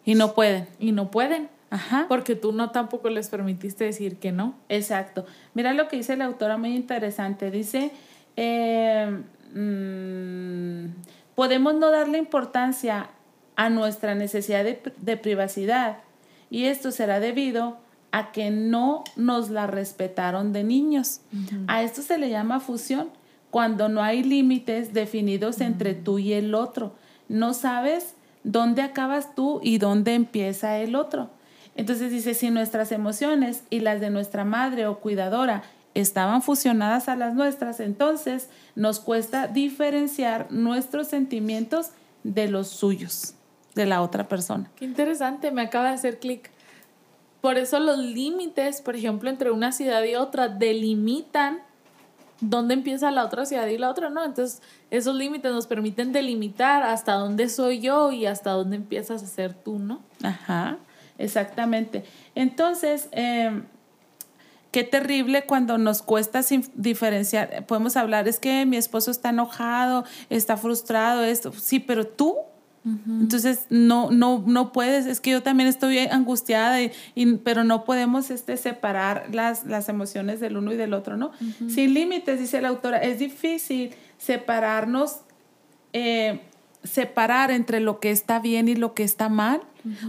Y 0.04 0.16
no 0.16 0.34
pueden. 0.34 0.68
Y 0.80 0.94
no 0.94 1.12
pueden. 1.12 1.50
Ajá. 1.70 2.06
Porque 2.10 2.36
tú 2.36 2.52
no 2.52 2.72
tampoco 2.72 3.10
les 3.10 3.30
permitiste 3.30 3.86
decir 3.86 4.18
que 4.18 4.32
no. 4.32 4.56
Exacto. 4.68 5.26
Mira 5.54 5.74
lo 5.74 5.88
que 5.88 5.98
dice 5.98 6.18
la 6.18 6.26
autora, 6.26 6.58
muy 6.58 6.76
interesante. 6.76 7.52
Dice, 7.52 7.92
eh, 8.36 9.22
mm, 9.54 11.02
podemos 11.36 11.76
no 11.76 11.92
darle 11.92 12.18
importancia 12.18 13.10
a 13.56 13.70
nuestra 13.70 14.16
necesidad 14.16 14.64
de, 14.64 14.82
de 14.98 15.18
privacidad 15.18 16.00
y 16.50 16.66
esto 16.66 16.92
será 16.92 17.20
debido 17.20 17.78
a 18.12 18.32
que 18.32 18.52
no 18.52 19.04
nos 19.16 19.50
la 19.50 19.68
respetaron 19.68 20.52
de 20.52 20.64
niños. 20.64 21.22
A 21.68 21.82
esto 21.82 22.02
se 22.02 22.18
le 22.18 22.30
llama 22.30 22.60
fusión, 22.60 23.10
cuando 23.52 23.90
no 23.90 24.02
hay 24.02 24.24
límites 24.24 24.94
definidos 24.94 25.62
entre 25.62 25.94
tú 25.94 26.18
y 26.18 26.34
el 26.34 26.56
otro. 26.56 26.96
No 27.28 27.54
sabes 27.54 28.16
dónde 28.44 28.82
acabas 28.82 29.36
tú 29.36 29.60
y 29.62 29.78
dónde 29.78 30.16
empieza 30.16 30.80
el 30.80 30.96
otro. 30.96 31.30
Entonces 31.76 32.12
dice, 32.12 32.34
si 32.34 32.50
nuestras 32.50 32.92
emociones 32.92 33.64
y 33.70 33.82
las 33.82 34.02
de 34.02 34.10
nuestra 34.10 34.46
madre 34.46 34.88
o 34.88 35.00
cuidadora 35.00 35.64
estaban 35.94 36.42
fusionadas 36.42 37.10
a 37.10 37.16
las 37.16 37.34
nuestras, 37.34 37.80
entonces 37.80 38.50
nos 38.76 39.00
cuesta 39.00 39.48
diferenciar 39.48 40.52
nuestros 40.52 41.08
sentimientos 41.08 41.92
de 42.24 42.48
los 42.48 42.68
suyos, 42.68 43.36
de 43.76 43.86
la 43.86 44.02
otra 44.02 44.28
persona. 44.28 44.72
Qué 44.76 44.86
interesante, 44.86 45.52
me 45.52 45.62
acaba 45.62 45.90
de 45.90 45.96
hacer 45.96 46.20
clic. 46.20 46.50
Por 47.42 47.58
eso 47.58 47.80
los 47.80 47.98
límites, 47.98 48.82
por 48.82 48.96
ejemplo, 48.96 49.30
entre 49.30 49.52
una 49.52 49.72
ciudad 49.72 50.04
y 50.04 50.16
otra, 50.16 50.48
delimitan 50.48 51.60
dónde 52.42 52.74
empieza 52.74 53.12
la 53.12 53.24
otra 53.24 53.46
ciudad 53.46 53.68
y 53.68 53.78
la 53.78 53.90
otra, 53.90 54.10
¿no? 54.10 54.24
Entonces, 54.26 54.62
esos 54.90 55.16
límites 55.16 55.52
nos 55.52 55.68
permiten 55.68 56.12
delimitar 56.12 56.84
hasta 56.84 57.14
dónde 57.14 57.48
soy 57.48 57.80
yo 57.80 58.12
y 58.12 58.26
hasta 58.26 58.52
dónde 58.52 58.76
empiezas 58.76 59.24
a 59.24 59.28
ser 59.28 59.54
tú, 59.54 59.80
¿no? 59.80 60.02
Ajá, 60.24 60.78
exactamente. 61.18 62.04
Entonces, 62.36 63.08
eh, 63.12 63.62
qué 64.72 64.84
terrible 64.84 65.46
cuando 65.46 65.78
nos 65.78 66.02
cuesta 66.02 66.42
diferenciar. 66.76 67.66
Podemos 67.66 67.96
hablar, 67.96 68.28
es 68.28 68.40
que 68.40 68.66
mi 68.66 68.78
esposo 68.78 69.12
está 69.12 69.30
enojado, 69.30 70.04
está 70.30 70.58
frustrado, 70.58 71.24
esto. 71.24 71.54
Sí, 71.54 71.80
pero 71.80 72.08
tú 72.08 72.38
entonces, 72.84 73.68
no, 73.70 74.10
no, 74.10 74.44
no 74.48 74.72
puedes, 74.72 75.06
es 75.06 75.22
que 75.22 75.30
yo 75.32 75.44
también 75.44 75.70
estoy 75.70 76.00
angustiada, 76.00 76.82
y, 76.82 76.92
pero 77.44 77.64
no 77.64 77.86
podemos 77.86 78.32
este, 78.32 78.58
separar 78.58 79.28
las, 79.32 79.66
las 79.66 79.88
emociones 79.88 80.40
del 80.40 80.58
uno 80.58 80.74
y 80.74 80.78
del 80.78 80.94
otro, 80.94 81.16
¿no? 81.16 81.32
Sin 81.68 81.94
límites, 81.94 82.40
dice 82.40 82.60
la 82.60 82.70
autora, 82.70 82.98
es 82.98 83.20
difícil 83.20 83.92
separarnos, 84.18 85.18
eh, 85.94 86.42
separar 86.84 87.52
entre 87.52 87.82
lo 87.82 88.00
que 88.00 88.10
está 88.10 88.40
bien 88.40 88.68
y 88.68 88.76
lo 88.76 88.96
que 88.96 89.04
está 89.04 89.30
mal. 89.30 89.62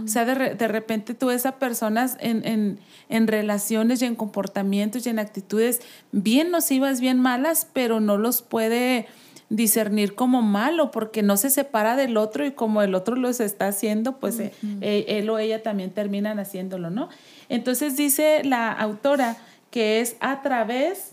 O 0.03 0.07
sea, 0.07 0.25
de, 0.25 0.55
de, 0.55 0.67
repente 0.67 1.15
tú 1.15 1.27
ves 1.27 1.47
a 1.47 1.57
personas 1.57 2.17
en, 2.19 2.45
en, 2.45 2.79
en, 3.09 3.27
relaciones 3.27 4.03
y 4.03 4.05
en 4.05 4.13
comportamientos 4.13 5.05
y 5.07 5.09
en 5.09 5.17
actitudes 5.17 5.81
bien 6.11 6.51
nocivas, 6.51 7.01
bien 7.01 7.19
malas, 7.19 7.67
pero 7.73 7.99
no 7.99 8.19
los 8.19 8.43
puede 8.43 9.07
discernir 9.55 10.15
como 10.15 10.41
malo 10.41 10.89
porque 10.89 11.21
no 11.21 11.37
se 11.37 11.51
separa 11.51 11.95
del 11.95 12.17
otro 12.17 12.43
y 12.45 12.51
como 12.51 12.81
el 12.81 12.95
otro 12.95 13.15
lo 13.15 13.29
está 13.29 13.67
haciendo, 13.67 14.17
pues 14.17 14.39
eh, 14.39 14.51
eh, 14.81 15.05
él 15.07 15.29
o 15.29 15.37
ella 15.37 15.61
también 15.61 15.91
terminan 15.91 16.39
haciéndolo, 16.39 16.89
¿no? 16.89 17.09
Entonces 17.49 17.95
dice 17.95 18.41
la 18.43 18.71
autora 18.71 19.37
que 19.69 20.01
es 20.01 20.17
a 20.21 20.41
través 20.41 21.11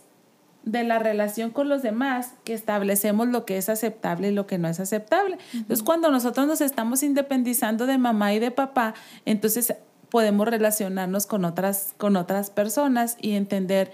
de 0.64 0.85
la 0.85 0.98
relación 0.98 1.50
con 1.50 1.68
los 1.68 1.83
demás 1.83 2.35
que 2.44 2.55
establecemos 2.55 3.29
lo 3.29 3.44
que 3.44 3.59
es 3.59 3.68
aceptable 3.68 4.29
y 4.29 4.33
lo 4.33 4.46
que 4.46 4.57
no 4.57 4.68
es 4.68 4.81
aceptable. 4.81 5.38
Entonces, 5.53 5.83
cuando 5.83 6.11
nosotros 6.11 6.46
nos 6.46 6.61
estamos 6.61 7.03
independizando 7.03 7.87
de 7.87 7.98
mamá 7.98 8.33
y 8.33 8.38
de 8.38 8.50
papá, 8.50 8.94
entonces 9.26 9.74
podemos 10.11 10.48
relacionarnos 10.48 11.26
con 11.26 11.44
otras, 11.44 11.94
con 11.98 12.16
otras 12.16 12.50
personas 12.50 13.16
y 13.20 13.33
entender 13.33 13.92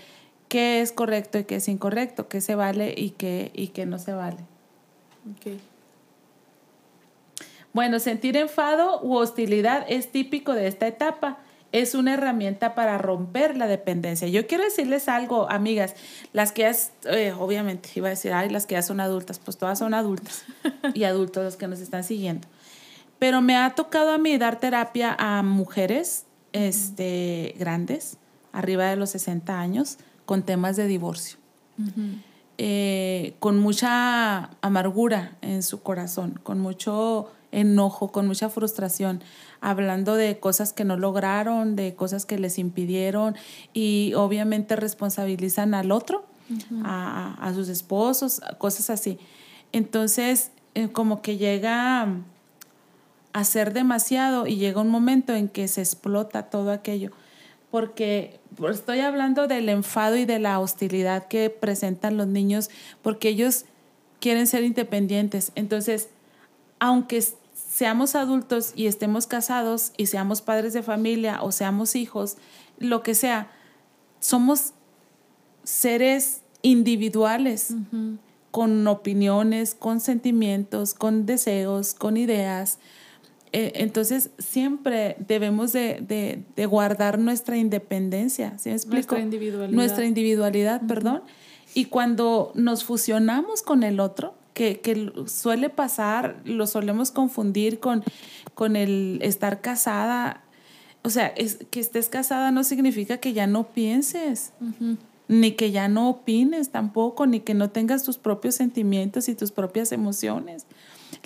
qué 0.49 0.81
es 0.81 0.93
correcto 0.93 1.39
y 1.39 1.45
qué 1.45 1.57
es 1.57 1.69
incorrecto, 1.69 2.29
qué 2.29 2.41
se 2.41 2.55
vale 2.55 2.95
y 2.97 3.11
qué, 3.11 3.51
y 3.55 3.69
qué 3.69 3.87
no 3.87 3.99
se 3.99 4.13
vale. 4.13 4.39
Okay. 5.37 5.61
Bueno, 7.77 8.01
sentir 8.01 8.39
enfado 8.39 9.03
u 9.03 9.17
hostilidad 9.17 9.85
es 9.89 10.11
típico 10.11 10.55
de 10.55 10.67
esta 10.67 10.87
etapa. 10.87 11.37
Es 11.73 11.95
una 11.95 12.15
herramienta 12.15 12.75
para 12.75 12.97
romper 12.97 13.55
la 13.57 13.67
dependencia. 13.67 14.29
Yo 14.29 14.47
quiero 14.47 14.65
decirles 14.65 15.09
algo, 15.09 15.51
amigas, 15.51 15.95
las 16.33 16.53
que 16.53 16.63
ya, 16.63 16.73
eh, 17.13 17.35
obviamente, 17.39 17.91
iba 17.95 18.07
a 18.07 18.11
decir, 18.11 18.33
ay, 18.33 18.49
las 18.49 18.65
que 18.65 18.77
ya 18.77 18.83
son 18.83 18.99
adultas, 18.99 19.39
pues 19.41 19.59
todas 19.59 19.79
son 19.79 19.93
adultas 19.93 20.45
y 20.95 21.05
adultos 21.05 21.45
los 21.45 21.57
que 21.57 21.69
nos 21.69 21.81
están 21.81 22.03
siguiendo. 22.03 22.49
Pero 23.19 23.43
me 23.43 23.59
ha 23.59 23.75
tocado 23.75 24.13
a 24.13 24.17
mí 24.17 24.39
dar 24.39 24.59
terapia 24.59 25.15
a 25.19 25.43
mujeres 25.43 26.25
este, 26.53 27.57
grandes, 27.59 28.17
arriba 28.53 28.87
de 28.87 28.97
los 28.97 29.11
60 29.11 29.61
años, 29.61 29.99
con 30.27 30.43
temas 30.43 30.77
de 30.77 30.87
divorcio, 30.87 31.39
eh, 32.59 33.35
con 33.39 33.59
mucha 33.59 34.51
amargura 34.61 35.37
en 35.41 35.62
su 35.62 35.83
corazón, 35.83 36.39
con 36.43 36.61
mucho 36.61 37.31
enojo, 37.53 38.12
con 38.12 38.27
mucha 38.27 38.51
frustración, 38.51 39.23
hablando 39.61 40.15
de 40.15 40.39
cosas 40.39 40.73
que 40.73 40.85
no 40.85 40.97
lograron, 40.97 41.77
de 41.77 41.95
cosas 41.95 42.27
que 42.27 42.39
les 42.39 42.59
impidieron 42.59 43.37
y 43.73 44.12
obviamente 44.15 44.77
responsabilizan 44.77 45.73
al 45.75 45.93
otro, 45.93 46.27
a, 46.85 47.51
sus 47.55 47.69
esposos, 47.69 48.41
cosas 48.59 48.91
así. 48.91 49.19
Entonces, 49.73 50.51
eh, 50.75 50.89
como 50.89 51.23
que 51.23 51.39
llega 51.39 52.09
a 53.33 53.45
ser 53.45 53.73
demasiado 53.73 54.47
y 54.47 54.57
llega 54.57 54.81
un 54.81 54.91
momento 54.91 55.35
en 55.35 55.49
que 55.49 55.69
se 55.69 55.81
explota 55.81 56.45
todo 56.45 56.71
aquello 56.71 57.11
porque 57.77 58.41
estoy 58.71 59.01
hablando 59.01 59.49
del 59.49 59.69
enfado 59.69 60.17
y 60.17 60.25
de 60.25 60.39
la 60.39 60.61
hostilidad 60.61 61.29
que 61.29 61.51
presentan 61.51 62.17
los 62.17 62.27
niños, 62.27 62.71
porque 63.03 63.29
ellos 63.29 63.67
quieren 64.19 64.47
ser 64.47 64.65
independientes. 64.65 65.53
Entonces, 65.57 66.09
aunque 66.79 67.23
seamos 67.53 68.15
adultos 68.15 68.73
y 68.75 68.87
estemos 68.87 69.27
casados 69.27 69.93
y 69.99 70.07
seamos 70.07 70.41
padres 70.41 70.73
de 70.73 70.83
familia 70.83 71.43
o 71.43 71.53
seamos 71.53 71.97
hijos, 71.97 72.39
lo 72.79 73.03
que 73.03 73.15
sea, 73.15 73.53
somos 74.21 74.73
seres 75.62 76.41
individuales, 76.62 77.75
con 78.53 78.87
opiniones, 78.87 79.75
con 79.75 80.01
sentimientos, 80.01 80.95
con 80.95 81.27
deseos, 81.27 81.93
con 81.93 82.17
ideas, 82.17 82.79
entonces 83.59 84.31
siempre 84.38 85.16
debemos 85.19 85.73
de, 85.73 86.45
guardar 86.69 87.19
nuestra 87.19 87.57
independencia, 87.57 88.59
¿sí 88.59 88.69
me 88.69 88.75
explico? 88.75 89.14
Nuestra 89.14 89.21
individualidad. 89.21 89.77
Nuestra 89.77 90.05
individualidad, 90.05 90.83
perdón. 90.87 91.23
Y 91.73 91.87
cuando 91.87 92.53
nos 92.55 92.85
fusionamos 92.85 93.62
con 93.62 93.83
el 93.83 94.01
otro, 94.01 94.35
que, 94.53 95.12
suele 95.27 95.71
pasar, 95.71 96.40
lo 96.45 96.66
solemos 96.66 97.11
confundir 97.11 97.81
con, 97.81 98.05
con 98.55 98.77
el 98.77 99.21
estar 99.23 99.62
casada. 99.62 100.42
O 101.03 101.09
sea, 101.09 101.29
es, 101.29 101.59
que 101.71 101.81
estés 101.81 102.11
casada 102.11 102.51
no 102.51 102.62
significa 102.62 103.19
que 103.19 103.33
ya 103.33 103.47
no 103.47 103.69
pienses. 103.69 104.53
ni 105.29 105.53
que 105.53 105.71
ya 105.73 105.88
no 105.88 106.11
opines 106.11 106.71
tampoco, 106.71 107.27
ni 107.27 107.40
que 107.40 107.55
no 107.55 107.71
tengas 107.71 108.05
tus 108.05 108.19
propios 108.19 108.55
sentimientos 108.55 109.29
y 109.29 109.35
tus 109.35 109.51
propias 109.51 109.92
emociones 109.92 110.66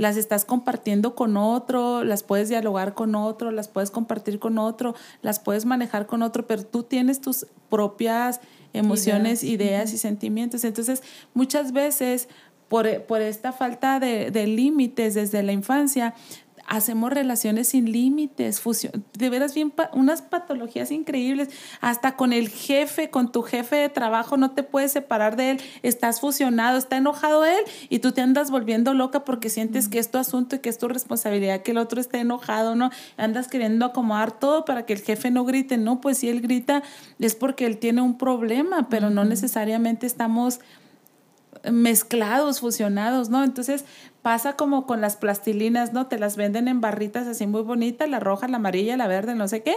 las 0.01 0.17
estás 0.17 0.45
compartiendo 0.45 1.15
con 1.15 1.37
otro, 1.37 2.05
las 2.05 2.23
puedes 2.23 2.49
dialogar 2.49 2.95
con 2.95 3.15
otro, 3.15 3.51
las 3.51 3.69
puedes 3.69 3.91
compartir 3.91 4.39
con 4.39 4.59
otro, 4.59 4.95
las 5.23 5.41
puedes 5.41 5.67
manejar 5.67 6.07
con 6.07 6.23
otro, 6.23 6.47
pero 6.47 6.65
tú 6.65 6.83
tienes 6.83 7.21
tus 7.21 7.47
propias 7.69 8.41
emociones, 8.73 9.45
ideas, 9.45 9.93
y 9.93 9.99
sentimientos. 9.99 10.65
Entonces, 10.65 11.03
muchas 11.35 11.73
veces 11.73 12.29
por, 12.69 12.87
esta 12.87 13.53
falta 13.53 14.01
de, 14.01 14.31
de 14.31 14.47
límites 14.47 15.15
desde 15.15 15.43
la 15.43 15.53
infancia, 15.53 16.15
hacemos 16.71 17.13
relaciones 17.13 17.69
sin 17.69 17.91
límites, 17.91 18.61
fusión, 18.61 19.05
de 19.19 19.29
veras 19.29 19.55
bien 19.55 19.75
unas 19.93 20.23
patologías 20.23 20.93
increíbles, 20.93 21.49
hasta 21.81 22.15
con 22.15 22.33
el 22.33 22.49
jefe, 22.49 23.11
con 23.11 23.33
tu 23.33 23.43
jefe 23.43 23.75
de 23.75 23.89
trabajo, 23.89 24.37
no 24.37 24.53
te 24.53 24.63
puedes 24.63 24.93
separar 24.93 25.35
de 25.35 25.51
él, 25.51 25.61
estás 25.83 26.21
fusionado, 26.21 26.79
está 26.79 26.97
enojado 26.97 27.45
él 27.45 27.59
y 27.89 27.99
tú 27.99 28.13
te 28.13 28.21
andas 28.21 28.53
volviendo 28.53 28.95
loca 28.95 29.25
porque 29.25 29.51
sientes 29.51 29.89
que 29.89 29.99
es 29.99 30.13
tu 30.13 30.19
asunto 30.19 30.57
y 30.57 30.59
que 30.61 30.69
es 30.69 30.79
tu 30.79 30.87
responsabilidad 30.87 31.63
que 31.63 31.73
el 31.73 31.79
otro 31.79 32.01
esté 32.01 32.21
enojado, 32.21 32.77
¿no? 32.77 32.91
Andas 33.17 33.49
queriendo 33.49 33.85
acomodar 33.87 34.39
todo 34.39 34.65
para 34.65 34.87
que 34.87 34.93
el 34.93 35.01
jefe 35.01 35.33
no 35.33 35.45
grite, 35.45 35.77
no, 35.77 36.01
pues 36.01 36.19
si 36.19 36.29
él 36.29 36.41
grita 36.41 36.85
es 37.19 37.35
porque 37.35 37.67
él 37.67 37.79
tiene 37.79 38.01
un 38.01 38.17
problema, 38.17 38.89
pero 38.89 39.11
no 39.11 39.25
necesariamente 39.25 40.07
estamos 40.07 40.61
mezclados, 41.70 42.61
fusionados, 42.61 43.29
¿no? 43.29 43.44
Entonces 43.44 43.85
pasa 44.23 44.55
como 44.55 44.87
con 44.87 45.01
las 45.01 45.16
plastilinas, 45.16 45.92
¿no? 45.92 46.07
Te 46.07 46.18
las 46.18 46.37
venden 46.37 46.68
en 46.68 46.81
barritas 46.81 47.27
así 47.27 47.46
muy 47.46 47.62
bonitas, 47.62 48.09
la 48.09 48.20
roja, 48.20 48.49
la 48.49 48.57
amarilla, 48.57 48.96
la 48.96 49.09
verde, 49.09 49.35
no 49.35 49.49
sé 49.49 49.62
qué. 49.62 49.77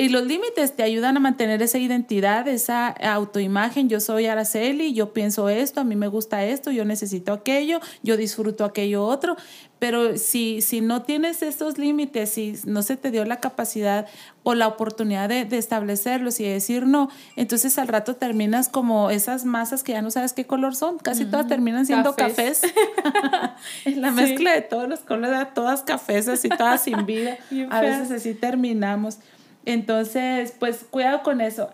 Y 0.00 0.08
los 0.08 0.24
límites 0.24 0.74
te 0.74 0.82
ayudan 0.82 1.18
a 1.18 1.20
mantener 1.20 1.60
esa 1.60 1.76
identidad, 1.76 2.48
esa 2.48 2.88
autoimagen. 2.88 3.90
Yo 3.90 4.00
soy 4.00 4.24
Araceli, 4.24 4.94
yo 4.94 5.12
pienso 5.12 5.50
esto, 5.50 5.82
a 5.82 5.84
mí 5.84 5.94
me 5.94 6.08
gusta 6.08 6.42
esto, 6.42 6.70
yo 6.70 6.86
necesito 6.86 7.34
aquello, 7.34 7.80
yo 8.02 8.16
disfruto 8.16 8.64
aquello 8.64 9.04
otro. 9.04 9.36
Pero 9.78 10.16
si, 10.16 10.62
si 10.62 10.80
no 10.80 11.02
tienes 11.02 11.42
esos 11.42 11.76
límites, 11.76 12.30
si 12.30 12.54
no 12.64 12.80
se 12.80 12.96
te 12.96 13.10
dio 13.10 13.26
la 13.26 13.40
capacidad 13.40 14.06
o 14.42 14.54
la 14.54 14.68
oportunidad 14.68 15.28
de, 15.28 15.44
de, 15.44 15.58
establecerlos 15.58 16.40
y 16.40 16.44
decir 16.44 16.86
no, 16.86 17.10
entonces 17.36 17.76
al 17.76 17.88
rato 17.88 18.16
terminas 18.16 18.70
como 18.70 19.10
esas 19.10 19.44
masas 19.44 19.82
que 19.82 19.92
ya 19.92 20.00
no 20.00 20.10
sabes 20.10 20.32
qué 20.32 20.46
color 20.46 20.74
son, 20.74 20.96
casi 20.96 21.26
todas 21.26 21.46
terminan 21.46 21.84
siendo 21.84 22.16
cafés. 22.16 22.62
la 23.84 24.12
mezcla 24.12 24.54
de 24.54 24.62
todos 24.62 24.88
los 24.88 25.00
colores, 25.00 25.52
todas 25.52 25.82
cafés, 25.82 26.26
así 26.26 26.48
todas 26.48 26.84
sin 26.84 27.04
vida. 27.04 27.36
a 27.70 27.82
veces 27.82 28.10
así 28.10 28.32
terminamos. 28.32 29.18
Entonces, 29.64 30.54
pues 30.58 30.86
cuidado 30.90 31.22
con 31.22 31.40
eso, 31.40 31.70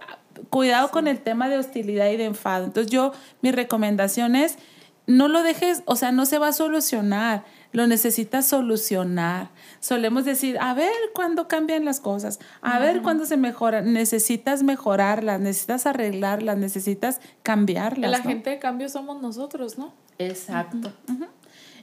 cuidado 0.51 0.91
con 0.91 1.09
el 1.09 1.21
tema 1.21 1.49
de 1.49 1.59
hostilidad 1.59 2.11
y 2.11 2.17
de 2.17 2.25
enfado. 2.25 2.65
Entonces 2.65 2.91
yo, 2.91 3.13
mi 3.43 3.53
recomendación 3.53 4.37
es, 4.37 4.59
no 5.07 5.29
lo 5.29 5.43
dejes, 5.43 5.83
o 5.87 5.97
sea, 5.97 6.11
no 6.13 6.27
se 6.27 6.39
va 6.39 6.49
a 6.49 6.53
solucionar, 6.53 7.45
lo 7.73 7.87
necesitas 7.87 8.47
solucionar. 8.47 9.51
Solemos 9.81 10.25
decir, 10.25 10.59
a 10.61 10.75
ver 10.75 10.93
cuándo 11.15 11.47
cambian 11.47 11.85
las 11.85 12.01
cosas, 12.01 12.41
a 12.61 12.79
ver 12.79 13.03
cuándo 13.03 13.25
se 13.25 13.37
mejoran. 13.37 13.93
Necesitas 13.93 14.63
mejorarlas, 14.63 15.41
necesitas 15.41 15.87
arreglarlas, 15.87 16.59
necesitas 16.59 17.21
cambiarlas. 17.43 18.11
La 18.11 18.23
gente 18.23 18.51
de 18.51 18.59
cambio 18.59 18.89
somos 18.89 19.23
nosotros, 19.23 19.79
¿no? 19.79 19.93
Exacto. 20.19 20.93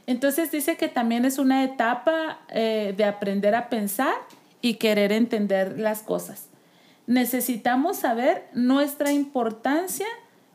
Entonces 0.06 0.52
dice 0.52 0.76
que 0.76 0.90
también 0.90 1.24
es 1.24 1.38
una 1.38 1.64
etapa 1.64 2.40
eh, 2.50 2.94
de 2.98 3.06
aprender 3.06 3.56
a 3.56 3.70
pensar 3.70 4.16
y 4.64 4.76
querer 4.76 5.12
entender 5.12 5.78
las 5.78 6.02
cosas. 6.02 6.48
Necesitamos 7.06 7.98
saber 7.98 8.48
nuestra 8.54 9.12
importancia 9.12 10.08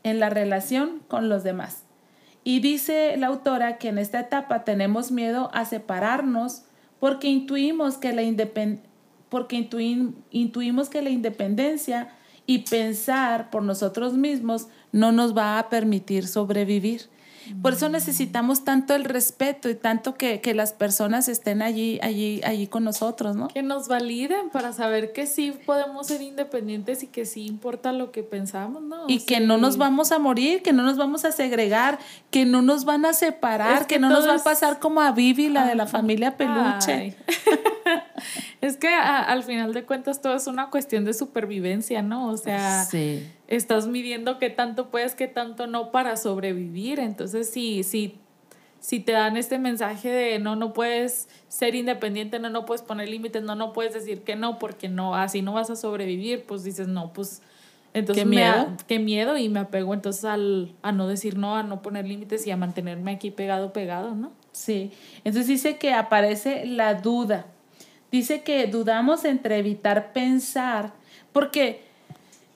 en 0.03 0.19
la 0.19 0.29
relación 0.29 1.01
con 1.07 1.29
los 1.29 1.43
demás. 1.43 1.83
Y 2.43 2.59
dice 2.59 3.15
la 3.17 3.27
autora 3.27 3.77
que 3.77 3.89
en 3.89 3.99
esta 3.99 4.19
etapa 4.19 4.63
tenemos 4.63 5.11
miedo 5.11 5.51
a 5.53 5.63
separarnos 5.65 6.63
porque 6.99 7.27
intuimos 7.27 7.97
que 7.97 8.11
la, 8.11 8.23
porque 9.29 9.69
intuimos 10.31 10.89
que 10.89 11.01
la 11.03 11.11
independencia 11.11 12.09
y 12.47 12.59
pensar 12.59 13.51
por 13.51 13.61
nosotros 13.61 14.13
mismos 14.13 14.69
no 14.91 15.11
nos 15.11 15.37
va 15.37 15.59
a 15.59 15.69
permitir 15.69 16.27
sobrevivir. 16.27 17.03
Por 17.61 17.73
eso 17.73 17.89
necesitamos 17.89 18.63
tanto 18.63 18.95
el 18.95 19.05
respeto 19.05 19.69
y 19.69 19.75
tanto 19.75 20.15
que, 20.15 20.41
las 20.49 20.73
personas 20.73 21.27
estén 21.27 21.61
allí, 21.61 21.99
allí, 22.01 22.41
allí 22.43 22.67
con 22.67 22.83
nosotros, 22.83 23.35
¿no? 23.35 23.49
Que 23.49 23.61
nos 23.61 23.87
validen 23.87 24.49
para 24.49 24.73
saber 24.73 25.13
que 25.13 25.27
sí 25.27 25.53
podemos 25.65 26.07
ser 26.07 26.21
independientes 26.21 27.03
y 27.03 27.07
que 27.07 27.25
sí 27.25 27.45
importa 27.45 27.91
lo 27.93 28.11
que 28.11 28.23
pensamos, 28.23 28.81
¿no? 28.81 29.05
Y 29.07 29.25
que 29.25 29.39
no 29.39 29.57
nos 29.57 29.77
vamos 29.77 30.11
a 30.11 30.19
morir, 30.19 30.63
que 30.63 30.73
no 30.73 30.83
nos 30.83 30.97
vamos 30.97 31.25
a 31.25 31.31
segregar, 31.31 31.99
que 32.31 32.45
no 32.45 32.61
nos 32.61 32.83
van 32.83 33.05
a 33.05 33.13
separar, 33.13 33.87
que, 33.87 33.99
no 33.99 34.09
nos 34.09 34.27
va 34.27 34.35
a 34.35 34.43
pasar 34.43 34.79
como 34.79 35.01
a 35.01 35.11
Vivi, 35.11 35.49
la 35.49 35.65
de 35.67 35.75
la 35.75 35.85
familia 35.85 36.35
Peluche. 36.35 37.15
es 38.61 38.77
que 38.77 38.87
al 38.89 39.43
final 39.43 39.73
de 39.73 39.85
cuentas 39.85 40.21
todo 40.21 40.35
es 40.35 40.47
una 40.47 40.69
cuestión 40.69 41.05
de 41.05 41.13
supervivencia, 41.13 42.01
¿no? 42.01 42.27
O 42.29 42.37
sea, 42.37 42.85
estás 43.49 43.87
midiendo 43.87 44.39
qué 44.39 44.49
tanto 44.49 44.89
puedes, 44.89 45.15
qué 45.15 45.27
tanto 45.27 45.67
no 45.67 45.91
para 45.91 46.15
sobrevivir. 46.15 46.99
Entonces, 46.99 47.49
si, 47.49 47.83
si, 47.83 48.15
si 48.79 49.01
te 49.01 49.11
dan 49.11 49.35
este 49.35 49.59
mensaje 49.59 50.09
de 50.09 50.39
no, 50.39 50.55
no 50.55 50.71
puedes 50.71 51.27
ser 51.49 51.75
independiente, 51.75 52.39
no, 52.39 52.49
no 52.49 52.65
puedes 52.65 52.81
poner 52.81 53.09
límites, 53.09 53.43
no, 53.43 53.55
no 53.55 53.73
puedes 53.73 53.93
decir 53.93 54.21
que 54.21 54.35
no, 54.35 54.59
porque 54.59 54.87
no, 54.87 55.15
así 55.15 55.41
no 55.41 55.53
vas 55.53 55.69
a 55.69 55.75
sobrevivir, 55.75 56.45
pues 56.45 56.63
dices, 56.63 56.87
no, 56.87 57.11
pues... 57.11 57.41
Entonces, 57.91 58.23
qué 58.23 58.29
miedo. 58.29 58.67
qué 58.85 58.99
miedo 58.99 59.35
y 59.35 59.49
me 59.49 59.61
apego 59.61 59.95
entonces 59.95 60.23
al, 60.23 60.75
a 60.83 60.91
no 60.91 61.07
decir 61.07 61.39
no, 61.39 61.55
a 61.55 61.63
no 61.63 61.81
poner 61.81 62.07
límites 62.07 62.45
y 62.45 62.51
a 62.51 62.55
mantenerme 62.55 63.13
aquí 63.13 63.31
pegado, 63.31 63.73
pegado, 63.73 64.13
¿no? 64.13 64.31
Sí. 64.51 64.91
Entonces 65.23 65.47
dice 65.47 65.77
que 65.77 65.93
aparece 65.93 66.67
la 66.67 66.93
duda 66.93 67.47
Dice 68.11 68.41
que 68.41 68.65
dudamos 68.67 69.23
entre 69.23 69.57
evitar 69.57 70.13
pensar, 70.13 70.93
porque 71.31 71.83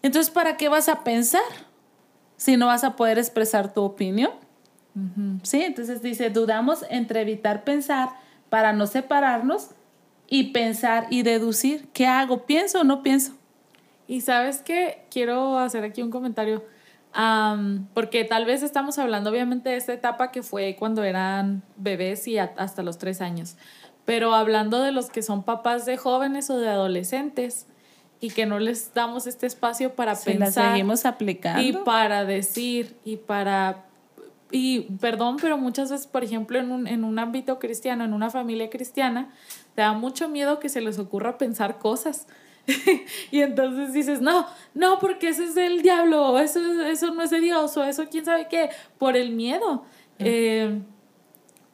entonces 0.03 0.31
¿para 0.31 0.55
qué 0.57 0.69
vas 0.69 0.87
a 0.87 1.03
pensar 1.03 1.41
si 2.37 2.57
no 2.57 2.67
vas 2.67 2.83
a 2.83 2.95
poder 2.95 3.17
expresar 3.17 3.73
tu 3.73 3.81
opinión? 3.81 4.31
Sí, 5.41 5.63
entonces 5.63 6.03
dice, 6.03 6.29
dudamos 6.29 6.85
entre 6.91 7.21
evitar 7.21 7.63
pensar 7.63 8.09
para 8.49 8.73
no 8.73 8.85
separarnos 8.85 9.69
y 10.27 10.51
pensar 10.51 11.07
y 11.09 11.23
deducir. 11.23 11.87
¿Qué 11.93 12.05
hago? 12.05 12.45
¿Pienso 12.45 12.81
o 12.81 12.83
no 12.83 13.01
pienso? 13.01 13.33
Y 14.07 14.21
sabes 14.21 14.61
que 14.61 15.05
quiero 15.09 15.57
hacer 15.57 15.83
aquí 15.83 16.03
un 16.03 16.11
comentario, 16.11 16.63
porque 17.93 18.23
tal 18.23 18.45
vez 18.45 18.61
estamos 18.61 18.99
hablando 18.99 19.31
obviamente 19.31 19.69
de 19.69 19.77
esta 19.77 19.93
etapa 19.93 20.31
que 20.31 20.43
fue 20.43 20.75
cuando 20.77 21.03
eran 21.03 21.63
bebés 21.77 22.27
y 22.27 22.37
hasta 22.37 22.83
los 22.83 22.99
tres 22.99 23.21
años. 23.21 23.55
Pero 24.05 24.35
hablando 24.35 24.81
de 24.81 24.91
los 24.91 25.09
que 25.09 25.23
son 25.23 25.41
papás 25.41 25.85
de 25.85 25.97
jóvenes 25.97 26.49
o 26.49 26.57
de 26.57 26.69
adolescentes 26.69 27.65
y 28.23 28.29
que 28.29 28.45
no 28.45 28.57
les 28.57 28.93
damos 28.93 29.27
este 29.27 29.45
espacio 29.45 29.95
para 29.95 30.15
pensar. 30.15 30.71
seguimos 30.71 31.05
aplicando. 31.05 31.61
Y 31.61 31.73
para 31.73 32.23
decir 32.23 32.95
y 33.03 33.17
para 33.17 33.83
y 34.49 34.81
perdón, 35.01 35.35
pero 35.41 35.57
muchas 35.57 35.91
veces, 35.91 36.07
por 36.07 36.23
ejemplo, 36.23 36.57
en 36.57 36.71
un, 36.71 36.87
en 36.87 37.03
un 37.03 37.19
ámbito 37.19 37.59
cristiano, 37.59 38.05
en 38.05 38.13
una 38.13 38.29
familia 38.29 38.69
cristiana, 38.69 39.33
te 39.75 39.81
da 39.81 39.91
mucho 39.91 40.29
miedo 40.29 40.59
que 40.59 40.69
se 40.69 40.79
les 40.79 40.99
ocurra 40.99 41.37
pensar 41.37 41.79
cosas. 41.79 42.27
y 43.31 43.41
entonces 43.41 43.91
dices, 43.91 44.21
no, 44.21 44.47
no, 44.73 44.99
porque 44.99 45.27
ese 45.27 45.43
es 45.43 45.55
del 45.55 45.81
diablo, 45.81 46.39
eso, 46.39 46.61
eso 46.83 47.13
no 47.13 47.23
es 47.23 47.29
de 47.29 47.41
Dios, 47.41 47.75
o 47.75 47.83
eso 47.83 48.05
quién 48.09 48.23
sabe 48.23 48.47
qué, 48.47 48.69
por 48.97 49.17
el 49.17 49.31
miedo. 49.31 49.83
Eh, 50.19 50.79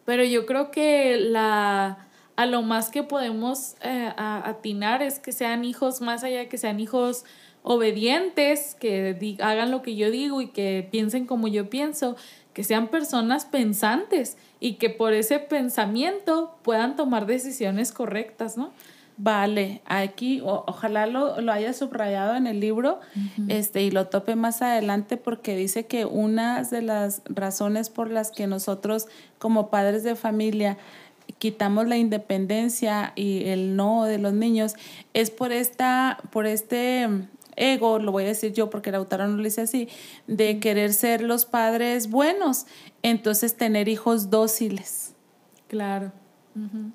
pero 0.06 0.24
yo 0.24 0.48
creo 0.48 0.72
que 0.72 1.18
la, 1.18 2.09
a 2.40 2.46
lo 2.46 2.62
más 2.62 2.90
que 2.90 3.04
podemos 3.04 3.76
eh, 3.82 4.14
atinar 4.16 5.02
es 5.02 5.20
que 5.20 5.34
sean 5.34 5.66
hijos, 5.66 6.00
más 6.00 6.24
allá 6.24 6.38
de 6.38 6.48
que 6.48 6.58
sean 6.58 6.80
hijos 6.80 7.26
obedientes, 7.64 8.78
que 8.80 9.36
hagan 9.42 9.72
lo 9.72 9.82
que 9.82 9.98
yo 9.98 10.10
digo 10.10 10.40
y 10.40 10.48
que 10.48 10.88
piensen 10.90 11.26
como 11.26 11.50
yo 11.50 11.70
pienso, 11.70 12.16
que 12.54 12.64
sean 12.64 12.88
personas 12.88 13.44
pensantes 13.44 14.38
y 14.62 14.76
que 14.76 14.90
por 14.90 15.12
ese 15.12 15.40
pensamiento 15.40 16.56
puedan 16.62 16.96
tomar 16.96 17.26
decisiones 17.26 17.92
correctas, 17.92 18.56
¿no? 18.56 18.72
Vale, 19.18 19.82
aquí 19.84 20.40
ojalá 20.42 21.08
lo, 21.08 21.42
lo, 21.42 21.52
haya 21.52 21.74
subrayado 21.74 22.38
en 22.38 22.48
el 22.48 22.62
libro 22.62 23.02
este, 23.50 23.84
y 23.84 23.92
lo 23.92 24.08
tope 24.08 24.38
más 24.38 24.62
adelante 24.62 25.18
porque 25.18 25.58
dice 25.58 25.88
que 25.88 26.06
una 26.06 26.64
de 26.64 26.82
las 26.82 27.22
razones 27.26 27.90
por 27.90 28.10
las 28.10 28.32
que 28.32 28.48
nosotros 28.48 29.08
como 29.38 29.70
padres 29.70 30.06
de 30.06 30.16
familia 30.16 30.78
quitamos 31.40 31.88
la 31.88 31.98
independencia 31.98 33.14
y 33.16 33.46
el 33.48 33.76
no 33.76 34.04
de 34.04 34.20
los 34.20 34.34
niños 34.34 34.76
es 35.14 35.32
por 35.32 35.52
esta, 35.52 36.20
por 36.32 36.46
este 36.46 37.08
ego, 37.56 38.00
lo 38.00 38.12
voy 38.12 38.24
a 38.24 38.28
decir 38.28 38.54
yo 38.54 38.70
porque 38.70 38.92
la 38.92 38.98
autora 38.98 39.28
no 39.28 39.38
lo 39.38 39.44
dice 39.44 39.62
así, 39.62 39.90
de 40.28 40.60
querer 40.60 40.94
ser 40.94 41.22
los 41.22 41.46
padres 41.46 42.10
buenos, 42.10 42.66
entonces 43.04 43.56
tener 43.56 43.90
hijos 43.90 44.30
dóciles. 44.30 45.14
Claro. 45.68 46.12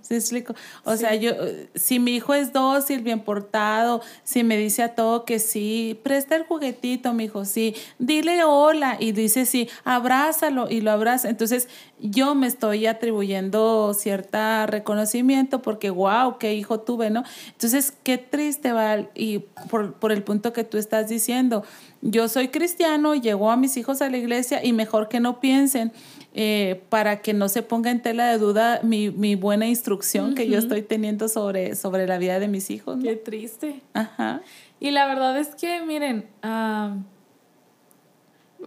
¿Sí 0.02 0.14
explico? 0.14 0.55
O 0.84 0.96
sea, 0.96 1.14
yo, 1.14 1.32
si 1.74 1.98
mi 1.98 2.16
hijo 2.16 2.34
es 2.34 2.52
dócil, 2.52 3.00
bien 3.00 3.20
portado, 3.20 4.02
si 4.22 4.44
me 4.44 4.57
dice 4.57 4.82
a 4.82 4.94
todo 4.94 5.24
que 5.24 5.38
sí, 5.38 5.98
presta 6.02 6.36
el 6.36 6.44
juguetito, 6.44 7.14
mi 7.14 7.24
hijo, 7.24 7.44
sí, 7.44 7.74
dile 7.98 8.44
hola 8.44 8.96
y 8.98 9.12
dice 9.12 9.46
sí, 9.46 9.68
abrázalo 9.84 10.68
y 10.68 10.80
lo 10.80 10.90
abraza. 10.90 11.30
Entonces, 11.30 11.68
yo 12.00 12.34
me 12.34 12.46
estoy 12.46 12.86
atribuyendo 12.86 13.94
cierta 13.94 14.66
reconocimiento 14.66 15.62
porque, 15.62 15.88
wow, 15.88 16.36
qué 16.38 16.55
hijo 16.55 16.80
tuve, 16.80 17.09
¿no? 17.09 17.22
Entonces, 17.52 17.94
qué 18.02 18.18
triste 18.18 18.72
va, 18.72 18.98
y 19.14 19.38
por, 19.70 19.94
por 19.94 20.12
el 20.12 20.22
punto 20.22 20.52
que 20.52 20.64
tú 20.64 20.76
estás 20.76 21.09
diciendo, 21.09 21.64
yo 22.02 22.28
soy 22.28 22.48
cristiano, 22.48 23.14
llego 23.14 23.50
a 23.50 23.57
mis 23.57 23.78
hijos 23.78 24.02
a 24.02 24.11
la 24.11 24.18
iglesia 24.18 24.62
y 24.62 24.74
mejor 24.74 25.09
que 25.09 25.20
no 25.20 25.40
piensen 25.40 25.92
eh, 26.37 26.82
para 26.89 27.22
que 27.22 27.32
no 27.32 27.49
se 27.49 27.62
ponga 27.62 27.93
en 27.93 28.03
tela 28.03 28.26
de 28.26 28.39
duda 28.39 28.80
mi, 28.82 29.11
mi 29.11 29.37
buena 29.37 29.68
instrucción 29.68 30.35
que 30.35 30.49
yo 30.49 30.59
estoy 30.59 30.82
teniendo 30.82 31.28
sobre, 31.28 31.76
sobre 31.76 32.09
la 32.09 32.18
vida 32.18 32.41
de 32.41 32.49
mis 32.49 32.70
hijos. 32.70 32.99
Qué 33.01 33.14
triste. 33.14 33.80
Ajá. 33.93 34.43
Y 34.80 34.91
la 34.91 35.07
verdad 35.07 35.39
es 35.39 35.55
que, 35.55 35.82
miren, 35.82 36.26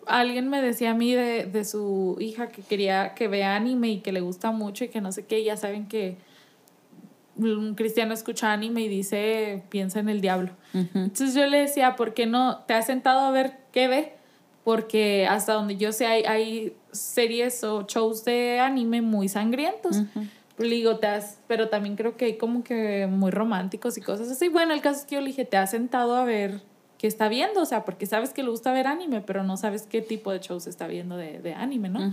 alguien 0.05 0.49
me 0.49 0.61
decía 0.61 0.91
a 0.91 0.93
mí 0.93 1.13
de, 1.13 1.45
de, 1.45 1.65
su 1.65 2.15
hija 2.21 2.47
que 2.47 2.61
quería 2.61 3.13
que 3.13 3.27
vea 3.27 3.55
anime 3.55 3.89
y 3.89 3.99
que 3.99 4.13
le 4.13 4.21
gusta 4.21 4.51
mucho 4.51 4.85
y 4.85 4.87
que 4.87 5.01
no 5.01 5.11
sé 5.11 5.25
qué, 5.25 5.43
ya 5.43 5.57
saben 5.57 5.87
que 5.87 6.15
un 7.37 7.75
cristiano 7.75 8.13
escucha 8.13 8.51
anime 8.51 8.81
y 8.81 8.87
dice, 8.87 9.63
piensa 9.69 9.99
en 9.99 10.09
el 10.09 10.21
diablo. 10.21 10.51
Entonces 10.73 11.33
yo 11.33 11.45
le 11.47 11.59
decía, 11.59 11.95
¿por 11.95 12.13
qué 12.13 12.25
no 12.25 12.59
te 12.65 12.73
has 12.73 12.85
sentado 12.85 13.19
a 13.19 13.31
ver 13.31 13.57
qué 13.71 13.87
ve? 13.87 14.13
Porque 14.67 15.25
hasta 15.29 15.53
donde 15.53 15.77
yo 15.77 15.93
sé 15.93 16.05
hay, 16.07 16.23
hay 16.25 16.75
series 16.91 17.63
o 17.63 17.83
shows 17.83 18.25
de 18.25 18.59
anime 18.59 19.01
muy 19.01 19.29
sangrientos. 19.29 20.01
Digo, 20.57 20.97
te 20.97 21.07
has, 21.07 21.39
pero 21.47 21.69
también 21.69 21.95
creo 21.95 22.17
que 22.17 22.25
hay 22.25 22.37
como 22.37 22.65
que 22.65 23.07
muy 23.07 23.31
románticos 23.31 23.97
y 23.97 24.01
cosas 24.01 24.29
así. 24.29 24.49
Bueno, 24.49 24.73
el 24.73 24.81
caso 24.81 24.99
es 24.99 25.05
que 25.05 25.15
yo 25.15 25.21
le 25.21 25.27
dije, 25.27 25.45
te 25.45 25.55
has 25.55 25.71
sentado 25.71 26.17
a 26.17 26.25
ver 26.25 26.59
qué 26.97 27.07
está 27.07 27.29
viendo, 27.29 27.61
o 27.61 27.65
sea, 27.65 27.85
porque 27.85 28.07
sabes 28.07 28.33
que 28.33 28.43
le 28.43 28.49
gusta 28.49 28.73
ver 28.73 28.87
anime, 28.87 29.21
pero 29.21 29.41
no 29.41 29.55
sabes 29.55 29.83
qué 29.83 30.01
tipo 30.01 30.33
de 30.33 30.39
shows 30.39 30.67
está 30.67 30.85
viendo 30.87 31.15
de, 31.15 31.39
de 31.39 31.53
anime, 31.53 31.87
¿no? 31.87 32.11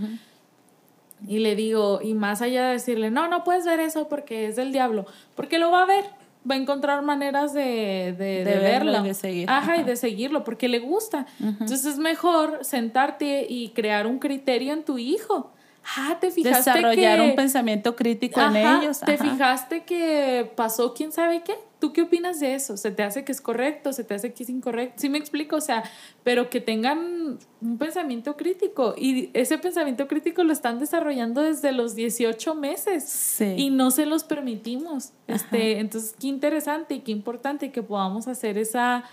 Y 1.27 1.39
le 1.39 1.57
digo, 1.57 1.99
y 2.01 2.13
más 2.13 2.41
allá 2.41 2.67
de 2.67 2.71
decirle, 2.75 3.11
no, 3.11 3.27
no 3.27 3.43
puedes 3.43 3.65
ver 3.65 3.81
eso 3.81 4.07
porque 4.07 4.47
es 4.47 4.55
del 4.55 4.71
diablo, 4.71 5.05
porque 5.35 5.59
lo 5.59 5.71
va 5.71 5.81
a 5.81 5.85
ver, 5.85 6.05
va 6.49 6.55
a 6.55 6.57
encontrar 6.57 7.01
maneras 7.01 7.53
de, 7.53 8.15
de, 8.17 8.43
de, 8.43 8.59
verlo. 8.59 8.99
Y 9.03 9.07
de 9.07 9.13
seguir. 9.13 9.49
Ajá, 9.49 9.77
y 9.77 9.83
de 9.83 9.95
seguirlo, 9.95 10.43
porque 10.43 10.67
le 10.67 10.79
gusta. 10.79 11.25
Entonces 11.39 11.85
es 11.85 11.97
mejor 11.97 12.59
sentarte 12.63 13.45
y 13.49 13.69
crear 13.69 14.07
un 14.07 14.19
criterio 14.19 14.73
en 14.73 14.83
tu 14.83 14.97
hijo. 14.97 15.51
Ah, 15.97 16.17
te 16.19 16.31
fijaste 16.31 16.71
Desarrollar 16.71 17.21
un 17.21 17.35
pensamiento 17.35 17.95
crítico 17.95 18.41
en 18.41 18.55
ellos. 18.55 18.99
Te 18.99 19.17
fijaste 19.17 19.83
que 19.83 20.51
pasó 20.55 20.93
quién 20.93 21.11
sabe 21.11 21.43
qué. 21.43 21.55
¿Tú 21.85 21.93
qué 21.93 22.01
opinas 22.01 22.39
de 22.39 22.55
eso? 22.55 22.77
¿Se 22.77 22.89
te 22.89 23.03
hace 23.03 23.23
que 23.23 23.31
es 23.31 23.41
correcto? 23.41 23.93
¿Se 23.93 24.03
te 24.03 24.15
hace 24.15 24.33
que 24.33 24.41
es 24.41 24.49
incorrecto? 24.49 24.95
Sí 24.97 25.07
me 25.07 25.19
explico, 25.19 25.57
o 25.57 25.61
sea, 25.61 25.83
pero 26.23 26.49
que 26.49 26.59
tengan 26.59 27.37
un 27.61 27.77
pensamiento 27.77 28.35
crítico 28.35 28.95
y 28.97 29.29
ese 29.35 29.59
pensamiento 29.59 30.07
crítico 30.07 30.43
lo 30.43 30.51
están 30.51 30.79
desarrollando 30.79 31.43
desde 31.43 31.73
los 31.73 31.93
18 31.93 32.55
meses 32.55 33.39
y 33.39 33.69
no 33.69 33.91
se 33.91 34.07
los 34.07 34.23
permitimos. 34.23 35.11
Este, 35.27 35.77
entonces, 35.77 36.15
qué 36.19 36.25
interesante 36.25 36.95
y 36.95 37.01
qué 37.01 37.11
importante 37.11 37.71
que 37.71 37.83
podamos 37.83 38.27
hacer 38.27 38.57
esa... 38.57 39.03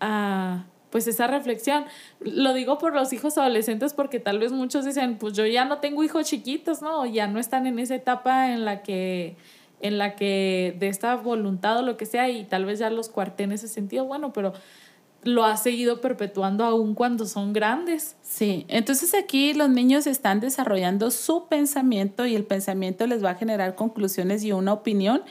Uh, 0.00 0.62
pues 0.90 1.08
esa 1.08 1.26
reflexión. 1.26 1.86
Lo 2.20 2.52
digo 2.52 2.78
por 2.78 2.94
los 2.94 3.12
hijos 3.12 3.36
adolescentes 3.38 3.94
porque 3.94 4.20
tal 4.20 4.38
vez 4.38 4.52
muchos 4.52 4.84
dicen, 4.84 5.16
pues 5.18 5.32
yo 5.32 5.46
ya 5.46 5.64
no 5.64 5.78
tengo 5.78 6.04
hijos 6.04 6.26
chiquitos, 6.26 6.82
¿no? 6.82 7.06
Ya 7.06 7.26
no 7.26 7.40
están 7.40 7.66
en 7.66 7.80
esa 7.80 7.94
etapa 7.94 8.52
en 8.52 8.64
la 8.66 8.82
que 8.82 9.36
en 9.82 9.98
la 9.98 10.16
que 10.16 10.74
de 10.78 10.88
esta 10.88 11.16
voluntad 11.16 11.78
o 11.78 11.82
lo 11.82 11.96
que 11.96 12.06
sea 12.06 12.30
y 12.30 12.44
tal 12.44 12.64
vez 12.64 12.78
ya 12.78 12.88
los 12.88 13.08
cuarté 13.08 13.42
en 13.42 13.52
ese 13.52 13.68
sentido, 13.68 14.06
bueno, 14.06 14.32
pero 14.32 14.54
lo 15.24 15.44
ha 15.44 15.56
seguido 15.56 16.00
perpetuando 16.00 16.64
aún 16.64 16.94
cuando 16.94 17.26
son 17.26 17.52
grandes. 17.52 18.16
Sí, 18.22 18.64
entonces 18.68 19.14
aquí 19.14 19.54
los 19.54 19.68
niños 19.68 20.06
están 20.06 20.40
desarrollando 20.40 21.10
su 21.10 21.46
pensamiento 21.48 22.26
y 22.26 22.34
el 22.34 22.44
pensamiento 22.44 23.06
les 23.06 23.24
va 23.24 23.30
a 23.30 23.34
generar 23.34 23.74
conclusiones 23.74 24.42
y 24.44 24.52
una 24.52 24.72
opinión 24.72 25.22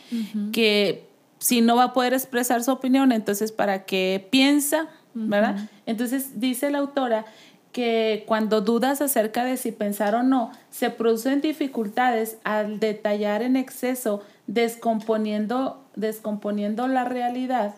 que 0.51 1.07
si 1.39 1.61
no 1.61 1.75
va 1.75 1.85
a 1.85 1.93
poder 1.93 2.13
expresar 2.13 2.63
su 2.63 2.71
opinión, 2.71 3.11
entonces 3.11 3.51
para 3.51 3.85
qué 3.85 4.27
piensa, 4.29 4.87
¿verdad? 5.13 5.69
Entonces 5.85 6.39
dice 6.39 6.69
la 6.69 6.77
autora 6.77 7.25
que 7.71 8.23
cuando 8.27 8.61
dudas 8.61 9.01
acerca 9.01 9.45
de 9.45 9.57
si 9.57 9.71
pensar 9.71 10.13
o 10.15 10.23
no, 10.23 10.51
se 10.69 10.89
producen 10.89 11.41
dificultades 11.41 12.37
al 12.43 12.79
detallar 12.79 13.41
en 13.41 13.55
exceso, 13.55 14.21
descomponiendo, 14.53 15.81
descomponiendo 15.95 16.89
la 16.89 17.05
realidad 17.05 17.75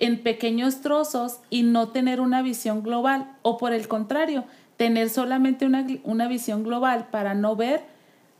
en 0.00 0.20
pequeños 0.22 0.80
trozos 0.80 1.38
y 1.48 1.62
no 1.62 1.90
tener 1.90 2.20
una 2.20 2.42
visión 2.42 2.82
global, 2.82 3.36
o 3.42 3.56
por 3.56 3.72
el 3.72 3.86
contrario, 3.86 4.44
tener 4.76 5.10
solamente 5.10 5.64
una, 5.64 5.86
una 6.02 6.26
visión 6.26 6.64
global 6.64 7.06
para 7.12 7.34
no 7.34 7.54
ver 7.54 7.84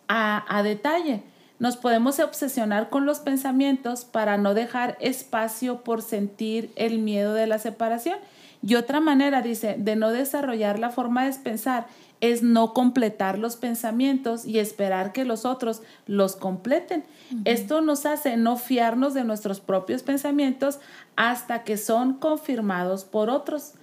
a, 0.09 0.45
a 0.49 0.65
detalle. 0.65 1.23
Nos 1.61 1.77
podemos 1.77 2.19
obsesionar 2.19 2.89
con 2.89 3.07
los 3.07 3.21
pensamientos 3.21 4.05
para 4.05 4.37
no 4.37 4.55
dejar 4.55 4.97
espacio 5.01 5.85
por 5.85 6.03
sentir 6.03 6.73
el 6.75 6.99
miedo 6.99 7.33
de 7.33 7.47
la 7.47 7.59
separación. 7.61 8.19
Y 8.61 8.75
otra 8.75 8.99
manera, 8.99 9.41
dice, 9.41 9.77
de 9.79 9.95
no 9.95 10.11
desarrollar 10.11 10.81
la 10.81 10.91
forma 10.91 11.25
de 11.25 11.33
pensar 11.35 11.87
es 12.21 12.43
no 12.43 12.75
completar 12.75 13.39
los 13.39 13.57
pensamientos 13.57 14.45
y 14.45 14.59
esperar 14.59 15.13
que 15.13 15.25
los 15.25 15.45
otros 15.45 15.83
los 16.07 16.37
completen. 16.37 17.05
Esto 17.45 17.81
nos 17.81 18.07
hace 18.07 18.37
no 18.37 18.57
fiarnos 18.57 19.15
de 19.15 19.25
nuestros 19.25 19.61
propios 19.61 20.03
pensamientos 20.03 20.79
hasta 21.17 21.65
que 21.65 21.77
son 21.77 22.15
confirmados 22.15 23.05
por 23.05 23.31
otros 23.31 23.75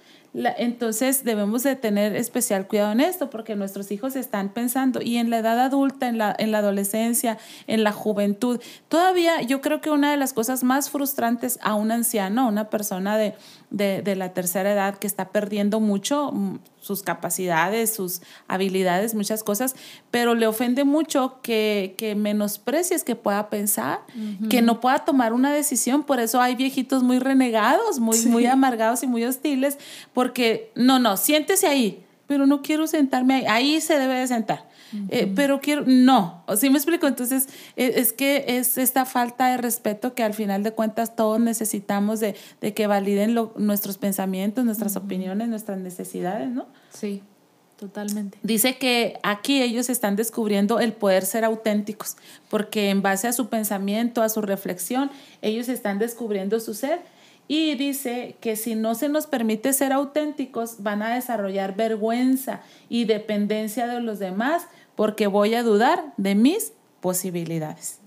entonces 0.58 1.24
debemos 1.24 1.62
de 1.62 1.76
tener 1.76 2.14
especial 2.14 2.66
cuidado 2.66 2.92
en 2.92 3.00
esto 3.00 3.30
porque 3.30 3.56
nuestros 3.56 3.90
hijos 3.90 4.16
están 4.16 4.50
pensando 4.50 5.00
y 5.00 5.16
en 5.16 5.30
la 5.30 5.38
edad 5.38 5.58
adulta, 5.58 6.08
en 6.08 6.18
la, 6.18 6.34
en 6.38 6.52
la 6.52 6.58
adolescencia, 6.58 7.38
en 7.66 7.82
la 7.82 7.92
juventud. 7.92 8.60
Todavía 8.88 9.40
yo 9.42 9.62
creo 9.62 9.80
que 9.80 9.90
una 9.90 10.10
de 10.10 10.18
las 10.18 10.34
cosas 10.34 10.62
más 10.62 10.90
frustrantes 10.90 11.58
a 11.62 11.74
un 11.74 11.90
anciano, 11.90 12.42
a 12.42 12.48
una 12.48 12.68
persona 12.68 13.16
de, 13.16 13.34
de, 13.70 14.02
de 14.02 14.16
la 14.16 14.32
tercera 14.32 14.72
edad 14.72 14.98
que 14.98 15.06
está 15.06 15.30
perdiendo 15.30 15.80
mucho 15.80 16.30
mm, 16.32 16.58
sus 16.80 17.02
capacidades, 17.02 17.94
sus 17.94 18.22
habilidades, 18.46 19.14
muchas 19.14 19.42
cosas, 19.42 19.74
pero 20.10 20.34
le 20.34 20.46
ofende 20.46 20.84
mucho 20.84 21.40
que, 21.42 21.94
que 21.98 22.14
menosprecies 22.14 23.02
que 23.02 23.16
pueda 23.16 23.50
pensar, 23.50 24.00
que 24.48 24.62
no 24.62 24.80
pueda 24.80 25.00
tomar 25.00 25.32
una 25.32 25.52
decisión. 25.52 26.04
Por 26.04 26.20
eso 26.20 26.40
hay 26.40 26.54
viejitos 26.54 27.02
muy 27.02 27.18
renegados, 27.18 27.98
muy, 27.98 28.24
muy 28.26 28.46
amargados 28.46 29.02
y 29.02 29.08
muy 29.08 29.24
hostiles, 29.24 29.78
porque 30.14 30.70
no, 30.76 31.00
no, 31.00 31.16
siéntese 31.16 31.66
ahí, 31.66 32.04
pero 32.28 32.46
no 32.46 32.62
quiero 32.62 32.86
sentarme 32.86 33.34
ahí, 33.34 33.46
ahí 33.46 33.80
se 33.80 33.98
debe 33.98 34.14
de 34.14 34.28
sentar. 34.28 34.65
Eh, 35.08 35.32
pero 35.34 35.60
quiero, 35.60 35.84
no, 35.86 36.44
¿sí 36.56 36.70
me 36.70 36.78
explico? 36.78 37.06
Entonces, 37.06 37.48
e, 37.76 37.94
es, 37.96 38.12
que 38.12 38.44
es 38.46 38.78
esta 38.78 39.04
falta 39.04 39.48
de 39.48 39.56
respeto 39.56 40.14
que 40.14 40.22
al 40.22 40.34
final 40.34 40.62
de 40.62 40.72
cuentas 40.72 41.16
todos 41.16 41.40
necesitamos 41.40 42.20
de, 42.20 42.36
de 42.60 42.74
que 42.74 42.86
validen 42.86 43.36
nuestros 43.56 43.98
pensamientos, 43.98 44.64
nuestras 44.64 44.96
opiniones, 44.96 45.48
nuestras 45.48 45.78
necesidades, 45.78 46.48
¿no? 46.48 46.66
Sí. 46.90 47.22
Totalmente. 47.76 48.38
Dice 48.42 48.78
que 48.78 49.18
aquí 49.22 49.60
ellos 49.60 49.90
están 49.90 50.16
descubriendo 50.16 50.80
el 50.80 50.94
poder 50.94 51.26
ser 51.26 51.44
auténticos, 51.44 52.16
porque 52.48 52.88
en 52.88 53.02
base 53.02 53.28
a 53.28 53.34
su 53.34 53.48
pensamiento, 53.48 54.22
a 54.22 54.30
su 54.30 54.40
reflexión, 54.40 55.10
ellos 55.42 55.68
están 55.68 55.98
descubriendo 55.98 56.58
su 56.58 56.72
ser. 56.72 57.00
Y 57.48 57.76
dice 57.76 58.36
que 58.40 58.56
si 58.56 58.74
no 58.74 58.94
se 58.94 59.08
nos 59.08 59.26
permite 59.26 59.72
ser 59.72 59.92
auténticos, 59.92 60.82
van 60.82 61.02
a 61.02 61.14
desarrollar 61.14 61.76
vergüenza 61.76 62.60
y 62.88 63.04
dependencia 63.04 63.86
de 63.86 64.00
los 64.00 64.18
demás, 64.18 64.66
porque 64.96 65.26
voy 65.28 65.54
a 65.54 65.62
dudar 65.62 66.12
de 66.16 66.34
mis 66.34 66.72
posibilidades. 67.00 68.00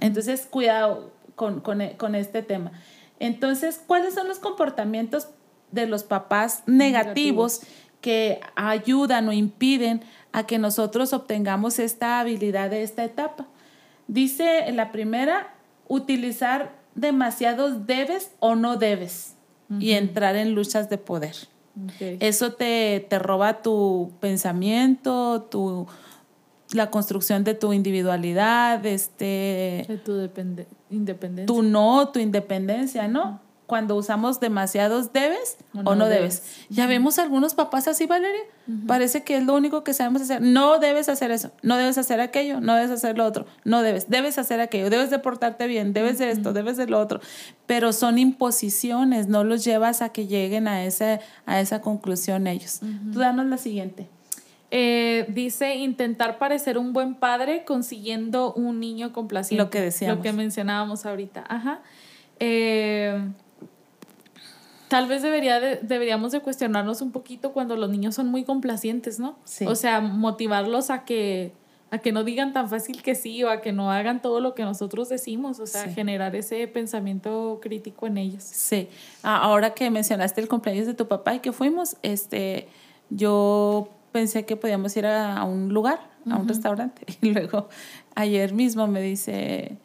Entonces, 0.00 0.46
cuidado 0.48 1.12
con, 1.34 2.14
este 2.14 2.42
tema. 2.42 2.72
Entonces, 3.18 3.82
¿cuáles 3.86 4.14
son 4.14 4.28
los 4.28 4.38
comportamientos 4.38 5.28
de 5.70 5.86
los 5.86 6.04
papás 6.04 6.62
negativos, 6.66 7.62
que 8.00 8.40
ayudan 8.56 9.28
o 9.28 9.32
impiden 9.32 10.02
a 10.32 10.44
que 10.44 10.58
nosotros 10.58 11.12
obtengamos 11.12 11.78
esta 11.78 12.20
habilidad 12.20 12.70
de 12.70 12.82
esta 12.82 13.04
etapa? 13.04 13.46
Dice 14.08 14.70
la 14.72 14.90
primera, 14.90 15.54
utilizar 15.88 16.81
demasiados 16.94 17.86
debes 17.86 18.32
o 18.40 18.54
no 18.54 18.76
debes 18.76 19.36
y 19.78 19.92
entrar 19.92 20.36
en 20.36 20.54
luchas 20.54 20.90
de 20.90 20.98
poder. 20.98 21.34
Eso 22.20 22.52
te, 22.52 23.06
te, 23.08 23.18
roba 23.18 23.62
tu 23.62 24.12
pensamiento, 24.20 25.42
tu, 25.50 25.86
la 26.72 26.90
construcción 26.90 27.44
de 27.44 27.54
tu 27.54 27.72
individualidad, 27.72 28.84
este, 28.84 29.86
de 29.88 30.00
tu 30.04 30.12
independencia. 30.90 31.46
Tu 31.46 31.62
no, 31.62 32.10
tu 32.10 32.18
independencia, 32.18 33.08
¿no? 33.08 33.40
Cuando 33.72 33.96
usamos 33.96 34.38
demasiados 34.38 35.14
debes 35.14 35.56
o 35.72 35.94
no, 35.94 36.06
debes. 36.06 36.42
Ya 36.68 36.86
vemos 36.86 37.18
algunos 37.18 37.54
papás 37.54 37.88
así, 37.88 38.04
Valeria. 38.04 38.42
Parece 38.86 39.24
que 39.24 39.38
es 39.38 39.46
lo 39.46 39.54
único 39.54 39.82
que 39.82 39.94
sabemos 39.94 40.20
hacer. 40.20 40.42
No 40.42 40.78
debes 40.78 41.08
hacer 41.08 41.30
eso, 41.30 41.52
no 41.62 41.78
debes 41.78 41.96
hacer 41.96 42.20
aquello, 42.20 42.60
no 42.60 42.74
debes 42.74 42.90
hacer 42.90 43.16
lo 43.16 43.24
otro, 43.24 43.46
no 43.64 43.80
debes, 43.80 44.10
debes 44.10 44.36
hacer 44.36 44.60
aquello, 44.60 44.90
debes 44.90 45.08
de 45.08 45.18
portarte 45.20 45.66
bien, 45.68 45.94
debes 45.94 46.18
de 46.18 46.30
esto, 46.30 46.52
debes 46.52 46.76
de 46.76 46.86
lo 46.86 47.00
otro. 47.00 47.22
Pero 47.64 47.94
son 47.94 48.18
imposiciones, 48.18 49.28
no 49.28 49.42
los 49.42 49.64
llevas 49.64 50.02
a 50.02 50.10
que 50.10 50.26
lleguen 50.26 50.68
a, 50.68 50.84
ese, 50.84 51.20
a 51.46 51.58
esa 51.62 51.80
conclusión 51.80 52.46
ellos. 52.48 52.80
Tú 53.10 53.20
danos 53.20 53.46
la 53.46 53.56
siguiente. 53.56 54.06
Eh, 54.70 55.24
dice 55.30 55.76
intentar 55.76 56.36
parecer 56.36 56.76
un 56.76 56.92
buen 56.92 57.14
padre 57.14 57.64
consiguiendo 57.64 58.52
un 58.52 58.80
niño 58.80 59.14
complaciente. 59.14 59.64
Lo 59.64 59.70
que 59.70 59.80
decíamos. 59.80 60.18
Lo 60.18 60.22
que 60.22 60.34
mencionábamos 60.34 61.06
ahorita. 61.06 61.42
Ajá. 61.48 61.80
Eh, 62.38 63.18
tal 64.92 65.08
vez 65.08 65.22
debería 65.22 65.58
deberíamos 65.58 66.32
de 66.32 66.40
cuestionarnos 66.40 67.00
un 67.00 67.12
poquito 67.12 67.52
cuando 67.52 67.76
los 67.76 67.88
niños 67.88 68.14
son 68.14 68.28
muy 68.28 68.44
complacientes, 68.44 69.18
¿no? 69.18 69.38
Sí. 69.44 69.64
O 69.66 69.74
sea, 69.74 70.02
motivarlos 70.02 70.90
a 70.90 71.06
que 71.06 71.54
a 71.90 71.98
que 71.98 72.12
no 72.12 72.24
digan 72.24 72.52
tan 72.52 72.68
fácil 72.68 73.02
que 73.02 73.14
sí 73.14 73.42
o 73.42 73.48
a 73.48 73.62
que 73.62 73.72
no 73.72 73.90
hagan 73.90 74.20
todo 74.20 74.40
lo 74.40 74.54
que 74.54 74.64
nosotros 74.64 75.08
decimos, 75.08 75.60
o 75.60 75.66
sea, 75.66 75.88
generar 75.88 76.36
ese 76.36 76.66
pensamiento 76.66 77.58
crítico 77.62 78.06
en 78.06 78.18
ellos. 78.18 78.42
Sí. 78.42 78.88
Ahora 79.22 79.72
que 79.72 79.90
mencionaste 79.90 80.42
el 80.42 80.48
cumpleaños 80.48 80.86
de 80.86 80.92
tu 80.92 81.08
papá 81.08 81.34
y 81.36 81.38
que 81.40 81.52
fuimos, 81.52 81.96
este, 82.02 82.68
yo 83.08 83.88
pensé 84.10 84.44
que 84.44 84.56
podíamos 84.56 84.94
ir 84.96 85.06
a, 85.06 85.42
un 85.44 85.72
lugar, 85.72 86.00
a 86.30 86.36
un 86.36 86.48
restaurante. 86.48 87.06
Y 87.22 87.30
luego 87.30 87.68
ayer 88.14 88.52
mismo 88.52 88.86
me 88.86 89.00
dice, 89.00 89.78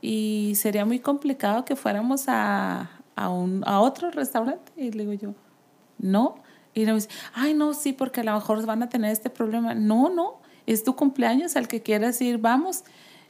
y 0.00 0.54
sería 0.56 0.84
muy 0.84 1.00
complicado 1.00 1.64
que 1.64 1.76
fuéramos 1.76 2.24
a, 2.28 2.90
a, 3.16 3.28
un, 3.28 3.62
a 3.66 3.80
otro 3.80 4.10
restaurante. 4.10 4.72
Y 4.76 4.90
le 4.92 5.04
digo 5.06 5.12
yo, 5.14 5.34
no. 5.98 6.36
Y 6.74 6.84
me 6.86 6.94
dice, 6.94 7.08
ay, 7.34 7.54
no, 7.54 7.72
sí, 7.74 7.92
porque 7.92 8.20
a 8.20 8.24
lo 8.24 8.34
mejor 8.34 8.64
van 8.66 8.82
a 8.82 8.88
tener 8.88 9.12
este 9.12 9.30
problema. 9.30 9.74
No, 9.74 10.10
no, 10.10 10.40
es 10.66 10.82
tu 10.84 10.96
cumpleaños 10.96 11.56
al 11.56 11.68
que 11.68 11.82
quieras 11.82 12.20
ir, 12.20 12.38
vamos. 12.38 12.84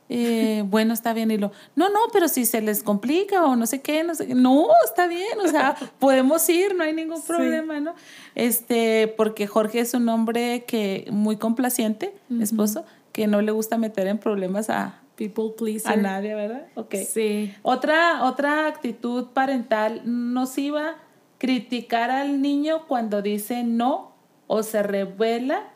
Eh, 0.09 0.65
bueno, 0.71 0.95
está 0.95 1.13
bien. 1.13 1.31
Y 1.31 1.37
lo, 1.37 1.53
no, 1.77 1.89
no, 1.91 2.01
pero 2.13 2.29
si 2.29 2.47
se 2.47 2.63
les 2.63 2.83
complica 2.83 3.45
o 3.45 3.57
no 3.57 3.67
sé 3.67 3.83
qué, 3.83 4.03
no 4.03 4.15
sé 4.15 4.27
qué. 4.27 4.35
No, 4.35 4.69
está 4.85 5.07
bien, 5.07 5.39
o 5.45 5.49
sea, 5.49 5.77
podemos 5.99 6.49
ir, 6.49 6.75
no 6.75 6.85
hay 6.85 6.95
ningún 6.95 7.23
problema, 7.23 7.81
¿no? 7.81 7.95
Este, 8.35 9.13
porque 9.17 9.47
Jorge 9.47 9.81
es 9.81 9.95
un 9.95 10.09
hombre 10.09 10.65
que 10.67 11.07
muy 11.11 11.37
complaciente, 11.37 12.15
esposo, 12.41 12.85
que 13.13 13.27
no 13.27 13.43
le 13.43 13.53
gusta 13.53 13.79
meter 13.79 14.07
en 14.07 14.19
problemas 14.19 14.71
a, 14.71 15.04
People 15.17 15.51
pleaser. 15.57 15.93
a 15.93 15.97
nadie, 15.97 16.35
¿verdad? 16.35 16.67
Ok. 16.75 16.95
Sí. 17.07 17.55
Otra, 17.63 18.25
otra 18.25 18.67
actitud 18.67 19.29
parental 19.33 20.03
nociva, 20.05 20.97
criticar 21.39 22.11
al 22.11 22.43
niño 22.43 22.87
cuando 22.89 23.23
dice 23.23 23.63
no 23.65 24.13
o 24.47 24.63
se 24.63 24.83
revela 24.83 25.69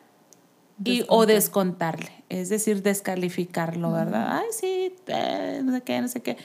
y, 0.83 1.03
o 1.09 1.25
descontarle, 1.25 2.11
es 2.29 2.49
decir, 2.49 2.81
descalificarlo, 2.83 3.91
¿verdad? 3.91 4.27
Ay, 4.39 4.45
sí, 4.51 4.95
eh, 5.07 5.61
no 5.63 5.73
sé 5.73 5.81
qué, 5.81 5.99
no 6.01 6.07
sé 6.07 6.21
qué. 6.21 6.37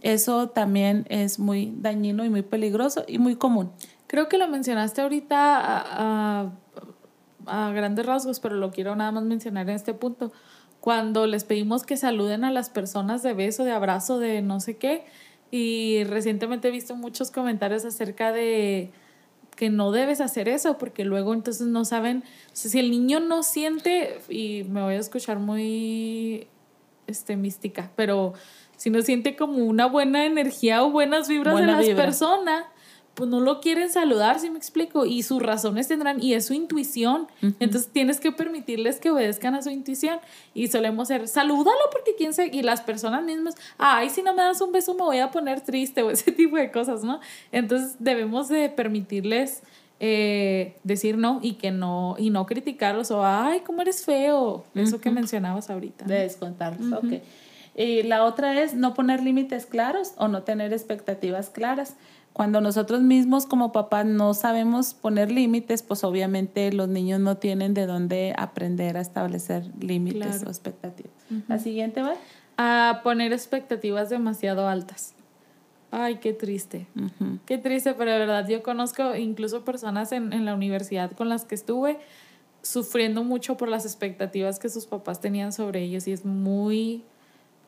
Eso 0.00 0.48
también 0.50 1.04
es 1.08 1.38
muy 1.38 1.72
dañino 1.76 2.24
y 2.24 2.30
muy 2.30 2.42
peligroso 2.42 3.04
y 3.08 3.18
muy 3.18 3.36
común. 3.36 3.70
Creo 4.08 4.28
que 4.28 4.36
lo 4.38 4.46
mencionaste 4.48 5.00
ahorita 5.00 5.56
a, 5.58 6.42
a- 6.44 6.52
a 7.46 7.70
grandes 7.72 8.06
rasgos, 8.06 8.38
pero 8.38 8.54
lo 8.56 8.70
quiero 8.70 8.94
nada 8.94 9.10
más 9.10 9.24
mencionar 9.24 9.68
en 9.68 9.74
este 9.74 9.94
punto. 9.94 10.32
Cuando 10.82 11.28
les 11.28 11.44
pedimos 11.44 11.84
que 11.84 11.96
saluden 11.96 12.42
a 12.42 12.50
las 12.50 12.68
personas 12.68 13.22
de 13.22 13.34
beso, 13.34 13.62
de 13.62 13.70
abrazo, 13.70 14.18
de 14.18 14.42
no 14.42 14.58
sé 14.58 14.78
qué, 14.78 15.04
y 15.52 16.02
recientemente 16.02 16.66
he 16.66 16.70
visto 16.72 16.96
muchos 16.96 17.30
comentarios 17.30 17.84
acerca 17.84 18.32
de 18.32 18.90
que 19.54 19.70
no 19.70 19.92
debes 19.92 20.20
hacer 20.20 20.48
eso, 20.48 20.78
porque 20.78 21.04
luego 21.04 21.34
entonces 21.34 21.68
no 21.68 21.84
saben, 21.84 22.24
o 22.46 22.56
sea, 22.56 22.68
si 22.68 22.80
el 22.80 22.90
niño 22.90 23.20
no 23.20 23.44
siente, 23.44 24.18
y 24.28 24.64
me 24.64 24.82
voy 24.82 24.94
a 24.94 24.98
escuchar 24.98 25.38
muy 25.38 26.48
este, 27.06 27.36
mística, 27.36 27.92
pero 27.94 28.34
si 28.76 28.90
no 28.90 29.02
siente 29.02 29.36
como 29.36 29.58
una 29.58 29.86
buena 29.86 30.26
energía 30.26 30.82
o 30.82 30.90
buenas 30.90 31.28
vibras 31.28 31.52
Buena 31.52 31.72
de 31.74 31.78
las 31.78 31.86
vibra. 31.86 32.04
personas, 32.06 32.64
pues 33.14 33.28
no 33.28 33.40
lo 33.40 33.60
quieren 33.60 33.90
saludar, 33.90 34.40
si 34.40 34.48
me 34.50 34.56
explico, 34.56 35.04
y 35.04 35.22
sus 35.22 35.42
razones 35.42 35.88
tendrán, 35.88 36.22
y 36.22 36.32
es 36.32 36.46
su 36.46 36.54
intuición. 36.54 37.26
Entonces 37.60 37.90
tienes 37.92 38.20
que 38.20 38.32
permitirles 38.32 39.00
que 39.00 39.10
obedezcan 39.10 39.54
a 39.54 39.62
su 39.62 39.68
intuición. 39.68 40.18
Y 40.54 40.68
solemos 40.68 41.08
ser, 41.08 41.28
salúdalo 41.28 41.80
porque 41.90 42.14
quién 42.16 42.32
sabe, 42.32 42.50
y 42.52 42.62
las 42.62 42.80
personas 42.80 43.22
mismas, 43.22 43.54
ay, 43.76 44.08
si 44.08 44.22
no 44.22 44.32
me 44.34 44.42
das 44.42 44.60
un 44.62 44.72
beso 44.72 44.94
me 44.94 45.02
voy 45.02 45.18
a 45.18 45.30
poner 45.30 45.60
triste, 45.60 46.02
o 46.02 46.10
ese 46.10 46.32
tipo 46.32 46.56
de 46.56 46.70
cosas, 46.70 47.04
¿no? 47.04 47.20
Entonces 47.50 47.96
debemos 47.98 48.48
de 48.48 48.70
permitirles 48.70 49.62
eh, 50.00 50.74
decir 50.82 51.16
no 51.16 51.38
y 51.42 51.54
que 51.54 51.70
no, 51.70 52.16
y 52.18 52.30
no 52.30 52.46
criticarlos, 52.46 53.10
o 53.10 53.24
ay, 53.24 53.60
cómo 53.60 53.82
eres 53.82 54.04
feo, 54.04 54.64
eso 54.74 55.00
que 55.00 55.10
mencionabas 55.10 55.68
ahorita. 55.68 56.06
¿no? 56.06 56.14
De 56.14 56.20
descontarlos, 56.20 56.92
ok. 56.92 57.22
Y 57.74 58.02
la 58.02 58.24
otra 58.24 58.60
es 58.60 58.74
no 58.74 58.94
poner 58.94 59.22
límites 59.22 59.66
claros 59.66 60.12
o 60.16 60.28
no 60.28 60.42
tener 60.42 60.72
expectativas 60.72 61.50
claras. 61.50 61.96
Cuando 62.32 62.60
nosotros 62.62 63.02
mismos 63.02 63.44
como 63.46 63.72
papás 63.72 64.06
no 64.06 64.32
sabemos 64.32 64.94
poner 64.94 65.30
límites, 65.30 65.82
pues 65.82 66.02
obviamente 66.02 66.72
los 66.72 66.88
niños 66.88 67.20
no 67.20 67.36
tienen 67.36 67.74
de 67.74 67.86
dónde 67.86 68.34
aprender 68.38 68.96
a 68.96 69.00
establecer 69.02 69.64
límites 69.80 70.22
Claro. 70.36 70.46
o 70.46 70.50
expectativas. 70.50 71.12
La 71.48 71.58
siguiente 71.58 72.00
va. 72.02 72.14
A 72.56 73.00
poner 73.02 73.32
expectativas 73.32 74.08
demasiado 74.10 74.66
altas. 74.68 75.14
Ay, 75.90 76.16
qué 76.16 76.32
triste. 76.32 76.86
Qué 77.44 77.58
triste, 77.58 77.92
pero 77.94 78.10
de 78.12 78.18
verdad 78.18 78.48
yo 78.48 78.62
conozco 78.62 79.14
incluso 79.14 79.62
personas 79.64 80.10
en, 80.12 80.32
en 80.32 80.46
la 80.46 80.54
universidad 80.54 81.12
con 81.12 81.28
las 81.28 81.44
que 81.44 81.54
estuve 81.54 81.98
sufriendo 82.62 83.24
mucho 83.24 83.56
por 83.58 83.68
las 83.68 83.84
expectativas 83.84 84.58
que 84.58 84.68
sus 84.70 84.86
papás 84.86 85.20
tenían 85.20 85.52
sobre 85.52 85.82
ellos 85.82 86.06
y 86.08 86.12
es 86.12 86.24
muy, 86.24 87.02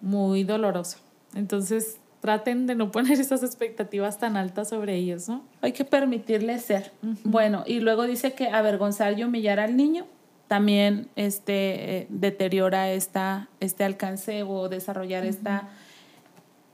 muy 0.01 0.45
doloroso. 0.45 0.99
Entonces 1.35 1.99
traten 2.25 2.67
de 2.67 2.75
no 2.75 2.91
poner 2.91 3.21
esas 3.21 3.43
expectativas 3.43 4.19
tan 4.19 4.39
altas 4.39 4.71
sobre 4.71 4.95
ellos, 4.95 5.29
¿no? 5.29 5.45
Hay 5.61 5.73
que 5.73 5.85
permitirle 5.85 6.59
ser. 6.59 6.91
Bueno, 7.23 7.65
y 7.67 7.81
luego 7.81 8.05
dice 8.05 8.33
que 8.33 8.49
avergonzar 8.49 9.19
y 9.19 9.25
humillar 9.25 9.61
al 9.61 9.77
niño 9.77 10.07
también 10.49 11.11
este, 11.17 11.99
eh, 11.99 12.07
deteriora 12.09 12.91
esta, 12.93 13.51
este 13.61 13.85
alcance 13.85 14.43
o 14.43 14.71
desarrollar 14.71 15.27
esta, 15.27 15.69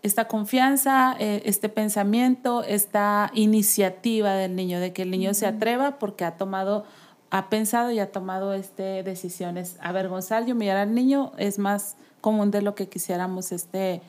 esta 0.05 0.28
confianza, 0.28 1.16
eh, 1.18 1.42
este 1.44 1.68
pensamiento, 1.68 2.62
esta 2.62 3.32
iniciativa 3.34 4.34
del 4.34 4.55
niño, 4.55 4.78
de 4.78 4.92
que 4.92 5.03
el 5.03 5.11
niño 5.11 5.34
se 5.34 5.46
atreva 5.46 5.98
porque 5.98 6.24
ha 6.24 6.36
tomado, 6.36 6.84
ha 7.30 7.51
pensado 7.51 7.90
y 7.90 7.98
ha 7.98 8.12
tomado 8.12 8.55
este, 8.55 9.03
decisiones. 9.03 9.78
Avergonzar 9.80 10.48
y 10.48 10.53
humillar 10.53 10.76
al 10.76 10.94
niño 10.94 11.32
es 11.38 11.59
más 11.59 11.96
común 12.20 12.53
de 12.53 12.62
lo 12.62 12.76
que 12.76 12.88
quisiéramos 12.88 13.51
este, 13.51 14.01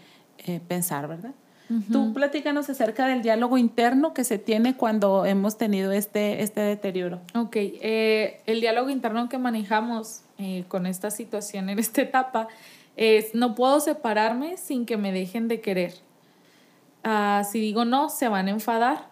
eh, 0.45 0.59
pensar, 0.67 1.07
¿verdad? 1.07 1.33
Tú 1.89 2.11
platícanos 2.13 2.69
acerca 2.69 3.07
del 3.07 3.21
diálogo 3.21 3.57
interno 3.57 4.13
que 4.13 4.25
se 4.25 4.37
tiene 4.37 4.75
cuando 4.75 5.25
hemos 5.25 5.57
tenido 5.57 5.93
este, 5.93 6.43
este 6.43 6.59
deterioro. 6.59 7.21
Ok, 7.33 7.55
eh, 7.55 8.41
el 8.45 8.59
diálogo 8.59 8.89
interno 8.89 9.29
que 9.29 9.37
manejamos 9.37 10.23
eh, 10.37 10.65
con 10.67 10.85
esta 10.85 11.11
situación 11.11 11.69
en 11.69 11.79
esta 11.79 12.01
etapa 12.01 12.49
es 12.97 13.33
no 13.35 13.55
puedo 13.55 13.79
separarme 13.79 14.57
sin 14.57 14.85
que 14.85 14.97
me 14.97 15.13
dejen 15.13 15.47
de 15.47 15.61
querer. 15.61 15.93
Ah, 17.03 17.43
si 17.49 17.61
digo 17.61 17.85
no, 17.85 18.09
se 18.09 18.27
van 18.27 18.47
a 18.47 18.51
enfadar. 18.51 19.09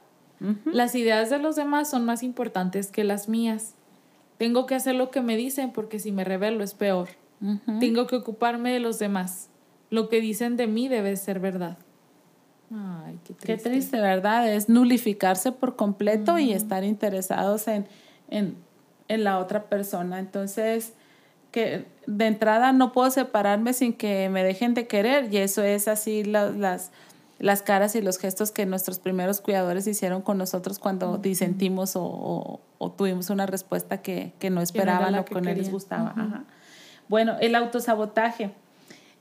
Las 0.65 0.95
ideas 0.95 1.29
de 1.29 1.37
los 1.37 1.57
demás 1.57 1.89
son 1.89 2.05
más 2.05 2.23
importantes 2.23 2.91
que 2.91 3.03
las 3.03 3.27
mías. 3.27 3.73
Tengo 4.37 4.65
que 4.65 4.75
hacer 4.75 4.95
lo 4.95 5.11
que 5.11 5.21
me 5.21 5.35
dicen 5.35 5.71
porque 5.71 5.99
si 5.99 6.13
me 6.13 6.23
rebelo 6.23 6.63
es 6.63 6.73
peor. 6.73 7.09
Tengo 7.79 8.07
que 8.07 8.15
ocuparme 8.15 8.71
de 8.71 8.79
los 8.79 8.99
demás. 8.99 9.49
Lo 9.89 10.09
que 10.09 10.21
dicen 10.21 10.55
de 10.57 10.67
mí 10.67 10.87
debe 10.87 11.15
ser 11.17 11.39
verdad. 11.39 11.77
Ay, 12.71 13.17
qué 13.23 13.33
triste. 13.33 13.47
Qué 13.47 13.57
triste, 13.57 13.99
¿verdad? 13.99 14.47
Es 14.53 14.69
nulificarse 14.69 15.51
por 15.51 15.75
completo 15.75 16.37
y 16.37 16.53
estar 16.53 16.83
interesados 16.83 17.67
en, 17.67 17.87
en, 18.29 18.55
en 19.07 19.23
la 19.23 19.39
otra 19.39 19.63
persona. 19.63 20.19
Entonces, 20.19 20.93
que 21.51 21.87
de 22.05 22.27
entrada 22.27 22.71
no 22.71 22.91
puedo 22.91 23.09
separarme 23.09 23.73
sin 23.73 23.93
que 23.93 24.29
me 24.29 24.43
dejen 24.43 24.75
de 24.75 24.85
querer 24.85 25.33
y 25.33 25.37
eso 25.37 25.63
es 25.63 25.87
así 25.87 26.23
la- 26.23 26.51
las, 26.51 26.91
las 27.39 27.63
caras 27.63 27.95
y 27.95 28.01
los 28.03 28.19
gestos 28.19 28.51
que 28.51 28.67
nuestros 28.67 28.99
primeros 28.99 29.41
cuidadores 29.41 29.87
hicieron 29.87 30.21
con 30.21 30.37
nosotros 30.37 30.77
cuando 30.77 31.17
disentimos 31.17 31.95
o, 31.95 32.03
o- 32.03 32.59
o 32.77 32.91
tuvimos 32.91 33.31
una 33.31 33.47
respuesta 33.47 34.03
que, 34.03 34.33
que 34.37 34.51
no 34.51 34.57
era 34.57 34.63
esperaban 34.65 35.13
la 35.13 35.21
o 35.21 35.25
que 35.25 35.33
no 35.35 35.41
les 35.41 35.71
gustaba. 35.71 36.11
Ujú. 36.11 36.21
Ajá. 36.21 36.43
Bueno, 37.07 37.35
el 37.41 37.55
autosabotaje. 37.55 38.51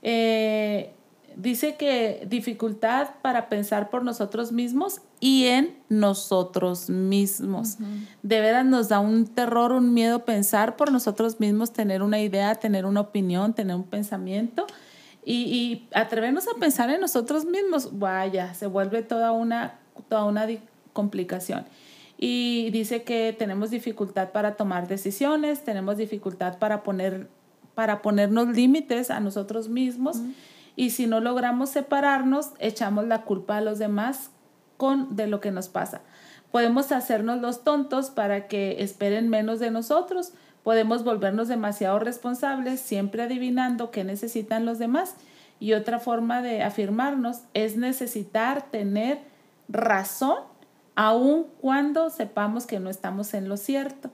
Eh, 0.01 0.93
dice 1.35 1.75
que 1.75 2.25
dificultad 2.27 3.09
para 3.21 3.49
pensar 3.49 3.89
por 3.89 4.03
nosotros 4.03 4.51
mismos 4.51 5.01
y 5.19 5.45
en 5.45 5.77
nosotros 5.89 6.89
mismos. 6.89 7.77
De 8.23 8.39
veras 8.39 8.65
nos 8.65 8.89
da 8.89 8.99
un 8.99 9.27
terror, 9.27 9.71
un 9.71 9.93
miedo 9.93 10.25
pensar 10.25 10.75
por 10.75 10.91
nosotros 10.91 11.39
mismos, 11.39 11.71
tener 11.71 12.01
una 12.01 12.19
idea, 12.19 12.55
tener 12.55 12.85
una 12.85 13.01
opinión, 13.01 13.53
tener 13.53 13.75
un 13.75 13.83
pensamiento 13.83 14.67
y, 15.25 15.33
y 15.33 15.87
atrevernos 15.93 16.47
a 16.47 16.59
pensar 16.59 16.89
en 16.89 17.01
nosotros 17.01 17.45
mismos. 17.45 17.97
Vaya, 17.99 18.53
se 18.53 18.67
vuelve 18.67 19.01
toda 19.01 19.31
una, 19.31 19.79
toda 20.07 20.25
una 20.25 20.47
complicación. 20.93 21.65
Y 22.17 22.69
dice 22.71 23.03
que 23.03 23.33
tenemos 23.37 23.69
dificultad 23.69 24.31
para 24.31 24.55
tomar 24.55 24.89
decisiones, 24.89 25.63
tenemos 25.63 25.95
dificultad 25.95 26.57
para 26.57 26.83
poner 26.83 27.29
para 27.79 28.01
ponernos 28.01 28.49
límites 28.49 29.09
a 29.09 29.21
nosotros 29.21 29.69
mismos 29.69 30.17
y 30.75 30.89
si 30.89 31.07
no 31.07 31.21
logramos 31.21 31.69
separarnos, 31.69 32.51
echamos 32.59 33.07
la 33.07 33.21
culpa 33.21 33.55
a 33.55 33.61
los 33.61 33.79
demás 33.79 34.31
con 34.75 35.15
de 35.15 35.27
lo 35.27 35.39
que 35.39 35.51
nos 35.51 35.69
pasa. 35.69 36.01
Podemos 36.51 36.91
hacernos 36.91 37.39
los 37.39 37.63
tontos 37.63 38.09
para 38.09 38.47
que 38.47 38.83
esperen 38.83 39.29
menos 39.29 39.61
de 39.61 39.71
nosotros. 39.71 40.33
Podemos 40.61 41.05
volvernos 41.05 41.47
demasiado 41.47 41.99
responsables, 41.99 42.81
siempre 42.81 43.23
adivinando 43.23 43.91
qué 43.91 44.03
necesitan 44.03 44.65
los 44.65 44.77
demás. 44.77 45.15
Y 45.61 45.71
otra 45.71 45.99
forma 45.99 46.41
de 46.41 46.63
afirmarnos 46.63 47.43
es 47.53 47.77
necesitar 47.77 48.63
tener 48.71 49.21
razón, 49.69 50.39
aun 50.95 51.45
cuando 51.61 52.09
sepamos 52.09 52.65
que 52.65 52.81
no 52.81 52.89
estamos 52.89 53.33
en 53.33 53.47
lo 53.47 53.55
cierto. 53.55 54.11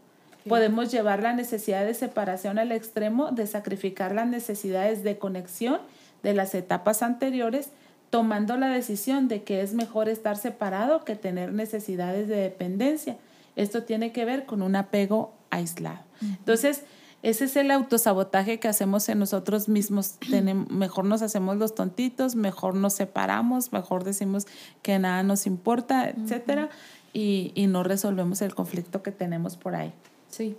Podemos 0.48 0.92
llevar 0.92 1.24
la 1.24 1.34
necesidad 1.34 1.86
de 1.86 1.94
separación 1.94 2.60
al 2.60 2.72
extremo 2.72 3.32
de 3.32 3.48
sacrificar 3.48 4.14
las 4.14 4.28
necesidades 4.28 5.04
de 5.04 5.18
conexión 5.18 5.80
de 6.22 6.34
las 6.34 6.54
etapas 6.54 7.02
anteriores, 7.02 7.70
tomando 8.12 8.56
la 8.56 8.68
decisión 8.68 9.28
de 9.28 9.44
que 9.44 9.62
es 9.62 9.74
mejor 9.74 10.08
estar 10.08 10.38
separado 10.38 11.04
que 11.04 11.16
tener 11.16 11.52
necesidades 11.52 12.28
de 12.28 12.36
dependencia. 12.36 13.18
Esto 13.56 13.84
tiene 13.84 14.12
que 14.12 14.26
ver 14.26 14.46
con 14.46 14.62
un 14.62 14.76
apego 14.76 15.34
aislado. 15.50 16.00
Entonces, 16.22 16.84
ese 17.24 17.46
es 17.46 17.56
el 17.56 17.72
autosabotaje 17.72 18.60
que 18.60 18.68
hacemos 18.68 19.10
en 19.10 19.18
nosotros 19.18 19.68
mismos. 19.68 20.16
Mejor 20.70 21.06
nos 21.06 21.24
hacemos 21.24 21.58
los 21.58 21.74
tontitos, 21.74 22.36
mejor 22.36 22.76
nos 22.76 22.94
separamos, 22.94 23.74
mejor 23.74 24.04
decimos 24.04 24.46
que 24.84 25.00
nada 25.00 25.24
nos 25.24 25.48
importa, 25.48 26.08
etcétera, 26.08 26.70
y, 27.14 27.52
y 27.56 27.66
no 27.66 27.82
resolvemos 27.82 28.44
el 28.44 28.54
conflicto 28.54 29.02
que 29.02 29.12
tenemos 29.12 29.58
por 29.58 29.74
ahí. 29.74 29.92
Sí. 30.36 30.58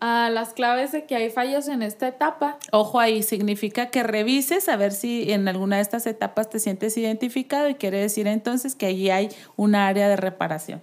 a 0.00 0.30
las 0.30 0.52
claves 0.52 0.90
de 0.90 1.04
que 1.04 1.14
hay 1.14 1.30
fallos 1.30 1.68
en 1.68 1.80
esta 1.80 2.08
etapa. 2.08 2.58
Ojo 2.72 2.98
ahí, 2.98 3.22
significa 3.22 3.90
que 3.90 4.02
revises 4.02 4.68
a 4.68 4.76
ver 4.76 4.90
si 4.90 5.30
en 5.30 5.46
alguna 5.46 5.76
de 5.76 5.82
estas 5.82 6.06
etapas 6.06 6.50
te 6.50 6.58
sientes 6.58 6.96
identificado 6.96 7.68
y 7.68 7.76
quiere 7.76 7.98
decir 8.00 8.26
entonces 8.26 8.74
que 8.74 8.86
allí 8.86 9.10
hay 9.10 9.28
un 9.54 9.76
área 9.76 10.08
de 10.08 10.16
reparación. 10.16 10.80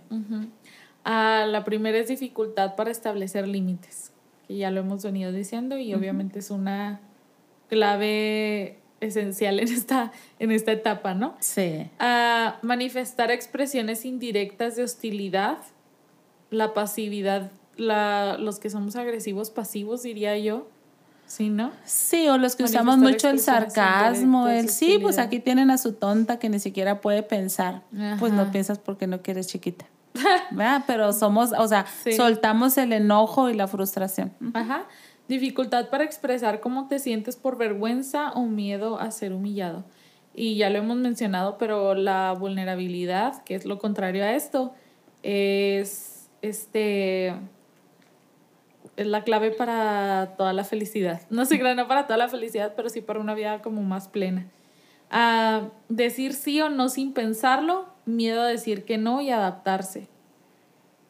a 1.03 1.45
la 1.47 1.65
primera 1.65 1.97
es 1.97 2.07
dificultad 2.07 2.75
para 2.75 2.91
establecer 2.91 3.45
límites, 3.45 4.13
que 4.47 4.55
ya 4.55 4.71
lo 4.71 4.79
hemos 4.79 5.03
venido 5.03 5.33
diciendo 5.33 5.77
y 5.77 5.93
obviamente 5.93 6.39
es 6.39 6.49
una 6.49 7.01
clave 7.67 8.77
esencial 9.01 9.59
en 9.59 9.67
esta, 9.67 10.11
en 10.39 10.51
esta 10.51 10.71
etapa, 10.71 11.13
¿no? 11.13 11.35
Sí. 11.39 11.89
A 11.99 12.59
manifestar 12.61 13.31
expresiones 13.31 14.05
indirectas 14.05 14.75
de 14.75 14.83
hostilidad, 14.83 15.57
la 16.51 16.73
pasividad 16.73 17.51
la, 17.79 18.37
los 18.37 18.59
que 18.59 18.69
somos 18.69 18.95
agresivos 18.95 19.49
pasivos, 19.49 20.03
diría 20.03 20.37
yo. 20.37 20.67
¿Sí, 21.25 21.49
no? 21.49 21.71
Sí, 21.85 22.27
o 22.27 22.37
los 22.37 22.55
que 22.55 22.63
usamos 22.63 22.97
mucho 22.97 23.29
el 23.29 23.39
sarcasmo, 23.39 24.47
el 24.47 24.67
sí, 24.69 24.97
pues 24.99 25.19
aquí 25.19 25.39
tienen 25.39 25.69
a 25.69 25.77
su 25.77 25.93
tonta 25.93 26.39
que 26.39 26.49
ni 26.49 26.59
siquiera 26.59 27.01
puede 27.01 27.21
pensar. 27.21 27.83
Pues 28.19 28.33
no 28.33 28.51
piensas 28.51 28.79
porque 28.79 29.05
no 29.05 29.21
quieres 29.21 29.47
chiquita. 29.47 29.85
Pero 30.87 31.13
somos, 31.13 31.51
o 31.57 31.67
sea, 31.67 31.85
soltamos 32.15 32.77
el 32.79 32.93
enojo 32.93 33.49
y 33.49 33.53
la 33.53 33.67
frustración. 33.67 34.33
Ajá. 34.53 34.85
Dificultad 35.27 35.89
para 35.89 36.03
expresar 36.03 36.59
cómo 36.59 36.87
te 36.87 36.97
sientes 36.97 37.35
por 37.35 37.57
vergüenza 37.57 38.31
o 38.31 38.47
miedo 38.47 38.99
a 38.99 39.11
ser 39.11 39.31
humillado. 39.31 39.85
Y 40.33 40.55
ya 40.55 40.71
lo 40.71 40.79
hemos 40.79 40.97
mencionado, 40.97 41.59
pero 41.59 41.93
la 41.93 42.33
vulnerabilidad, 42.33 43.43
que 43.43 43.53
es 43.53 43.65
lo 43.65 43.77
contrario 43.77 44.23
a 44.23 44.33
esto, 44.33 44.73
es 45.21 46.29
este 46.41 47.35
es 48.99 49.07
la 49.07 49.23
clave 49.23 49.51
para 49.51 50.35
toda 50.37 50.51
la 50.51 50.65
felicidad. 50.65 51.21
No 51.29 51.45
sé, 51.45 51.57
no 51.57 51.87
para 51.87 52.05
toda 52.05 52.17
la 52.17 52.27
felicidad, 52.27 52.73
pero 52.75 52.89
sí 52.89 52.99
para 52.99 53.21
una 53.21 53.33
vida 53.33 53.61
como 53.61 53.81
más 53.81 54.09
plena. 54.09 54.45
A 55.09 55.69
decir 55.87 56.33
sí 56.33 56.59
o 56.59 56.69
no 56.69 56.89
sin 56.89 57.13
pensarlo, 57.13 57.85
miedo 58.05 58.41
a 58.41 58.47
decir 58.47 58.83
que 58.83 58.97
no 58.97 59.21
y 59.21 59.29
adaptarse. 59.29 60.09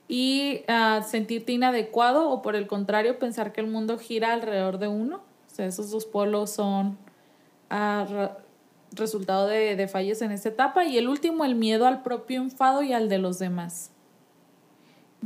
Y 0.07 0.61
a 0.67 1.01
sentirte 1.01 1.51
inadecuado 1.51 2.29
o 2.29 2.43
por 2.43 2.55
el 2.55 2.67
contrario 2.67 3.17
pensar 3.17 3.53
que 3.53 3.61
el 3.61 3.67
mundo 3.67 3.97
gira 3.97 4.33
alrededor 4.33 4.77
de 4.77 4.87
uno. 4.87 5.23
O 5.51 5.55
sea, 5.55 5.65
esos 5.65 5.89
dos 5.89 6.05
polos 6.05 6.51
son 6.51 6.95
resultado 8.91 9.47
de, 9.47 9.75
de 9.75 9.87
fallos 9.87 10.21
en 10.21 10.31
esta 10.31 10.49
etapa. 10.49 10.85
Y 10.85 10.99
el 10.99 11.07
último, 11.07 11.43
el 11.43 11.55
miedo 11.55 11.87
al 11.87 12.03
propio 12.03 12.39
enfado 12.39 12.83
y 12.83 12.93
al 12.93 13.09
de 13.09 13.17
los 13.17 13.39
demás. 13.39 13.89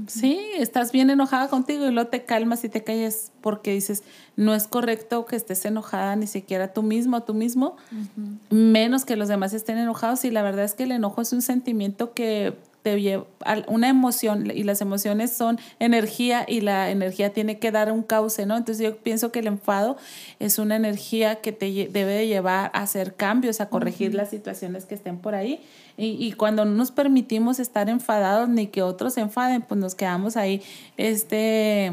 Sí, 0.07 0.39
estás 0.57 0.91
bien 0.91 1.09
enojada 1.11 1.49
contigo 1.49 1.85
y 1.85 1.91
luego 1.91 2.09
te 2.09 2.25
calmas 2.25 2.63
y 2.63 2.69
te 2.69 2.83
calles 2.83 3.31
porque 3.41 3.71
dices, 3.73 4.03
no 4.35 4.55
es 4.55 4.67
correcto 4.67 5.25
que 5.25 5.35
estés 5.35 5.63
enojada 5.65 6.15
ni 6.15 6.25
siquiera 6.25 6.73
tú 6.73 6.81
mismo, 6.81 7.21
tú 7.21 7.35
mismo, 7.35 7.77
menos 8.49 9.05
que 9.05 9.15
los 9.15 9.27
demás 9.27 9.53
estén 9.53 9.77
enojados 9.77 10.25
y 10.25 10.31
la 10.31 10.41
verdad 10.41 10.65
es 10.65 10.73
que 10.73 10.83
el 10.83 10.93
enojo 10.93 11.21
es 11.21 11.31
un 11.31 11.43
sentimiento 11.43 12.13
que 12.13 12.55
te 12.83 13.01
lleva 13.01 13.25
una 13.67 13.87
emoción 13.87 14.51
y 14.53 14.63
las 14.63 14.81
emociones 14.81 15.31
son 15.31 15.57
energía 15.79 16.45
y 16.47 16.61
la 16.61 16.89
energía 16.89 17.31
tiene 17.31 17.57
que 17.57 17.71
dar 17.71 17.91
un 17.91 18.03
cauce, 18.03 18.45
¿no? 18.45 18.57
Entonces 18.57 18.83
yo 18.83 18.97
pienso 18.97 19.31
que 19.31 19.39
el 19.39 19.47
enfado 19.47 19.97
es 20.39 20.59
una 20.59 20.75
energía 20.75 21.35
que 21.35 21.53
te 21.53 21.65
debe 21.65 22.13
de 22.13 22.27
llevar 22.27 22.71
a 22.73 22.81
hacer 22.81 23.15
cambios, 23.15 23.61
a 23.61 23.69
corregir 23.69 24.13
las 24.13 24.29
situaciones 24.29 24.85
que 24.85 24.95
estén 24.95 25.17
por 25.17 25.33
ahí. 25.33 25.61
Y, 25.95 26.25
y, 26.25 26.33
cuando 26.33 26.65
no 26.65 26.71
nos 26.71 26.91
permitimos 26.91 27.59
estar 27.59 27.87
enfadados 27.87 28.49
ni 28.49 28.67
que 28.67 28.81
otros 28.81 29.13
se 29.13 29.21
enfaden, 29.21 29.61
pues 29.61 29.79
nos 29.79 29.93
quedamos 29.93 30.37
ahí 30.37 30.61
este, 30.97 31.91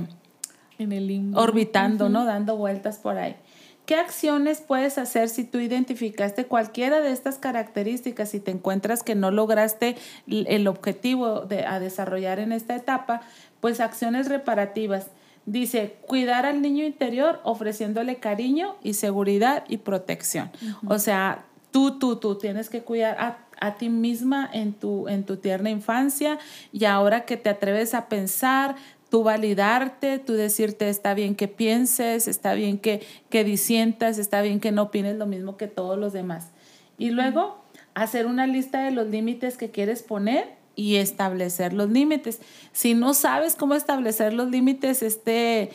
en 0.78 0.92
el 0.92 1.32
orbitando, 1.34 2.08
¿no? 2.08 2.24
Dando 2.24 2.56
vueltas 2.56 2.98
por 2.98 3.18
ahí. 3.18 3.36
¿Qué 3.84 3.96
acciones 3.96 4.60
puedes 4.60 4.98
hacer 4.98 5.28
si 5.28 5.44
tú 5.44 5.58
identificaste 5.58 6.46
cualquiera 6.46 7.00
de 7.00 7.10
estas 7.10 7.38
características 7.38 8.34
y 8.34 8.40
te 8.40 8.52
encuentras 8.52 9.02
que 9.02 9.16
no 9.16 9.32
lograste 9.32 9.96
el 10.28 10.68
objetivo 10.68 11.40
de, 11.40 11.66
a 11.66 11.80
desarrollar 11.80 12.38
en 12.38 12.52
esta 12.52 12.76
etapa? 12.76 13.22
Pues 13.60 13.80
acciones 13.80 14.28
reparativas. 14.28 15.08
Dice, 15.44 15.96
cuidar 16.06 16.46
al 16.46 16.62
niño 16.62 16.84
interior 16.84 17.40
ofreciéndole 17.42 18.16
cariño 18.16 18.76
y 18.82 18.94
seguridad 18.94 19.64
y 19.66 19.78
protección. 19.78 20.52
O 20.86 21.00
sea, 21.00 21.46
tú, 21.72 21.98
tú, 21.98 22.16
tú 22.16 22.36
tienes 22.36 22.68
que 22.68 22.82
cuidar 22.82 23.16
a, 23.18 23.38
a, 23.60 23.74
ti 23.76 23.88
misma 23.88 24.48
en 24.52 24.72
tu, 24.72 25.08
en 25.08 25.24
tu 25.24 25.36
tierna 25.36 25.70
infancia 25.70 26.38
y 26.72 26.84
ahora 26.84 27.24
que 27.24 27.36
te 27.36 27.50
atreves 27.50 27.94
a 27.94 28.08
pensar, 28.08 28.76
tú 29.10 29.22
validarte, 29.22 30.18
tú 30.18 30.32
decirte 30.32 30.88
está 30.88 31.14
bien 31.14 31.34
que 31.34 31.48
pienses, 31.48 32.28
está 32.28 32.54
bien 32.54 32.78
que, 32.78 33.02
que 33.28 33.44
disientas, 33.44 34.18
está 34.18 34.40
bien 34.42 34.60
que 34.60 34.72
no 34.72 34.82
opines 34.84 35.16
lo 35.16 35.26
mismo 35.26 35.56
que 35.56 35.66
todos 35.66 35.98
los 35.98 36.12
demás. 36.12 36.48
Y 36.96 37.10
luego 37.10 37.62
hacer 37.94 38.26
una 38.26 38.46
lista 38.46 38.82
de 38.84 38.92
los 38.92 39.08
límites 39.08 39.56
que 39.56 39.70
quieres 39.70 40.02
poner 40.02 40.60
y 40.76 40.96
establecer 40.96 41.72
los 41.72 41.90
límites. 41.90 42.40
Si 42.72 42.94
no 42.94 43.12
sabes 43.14 43.56
cómo 43.56 43.74
establecer 43.74 44.32
los 44.32 44.48
límites, 44.50 45.02
este, 45.02 45.70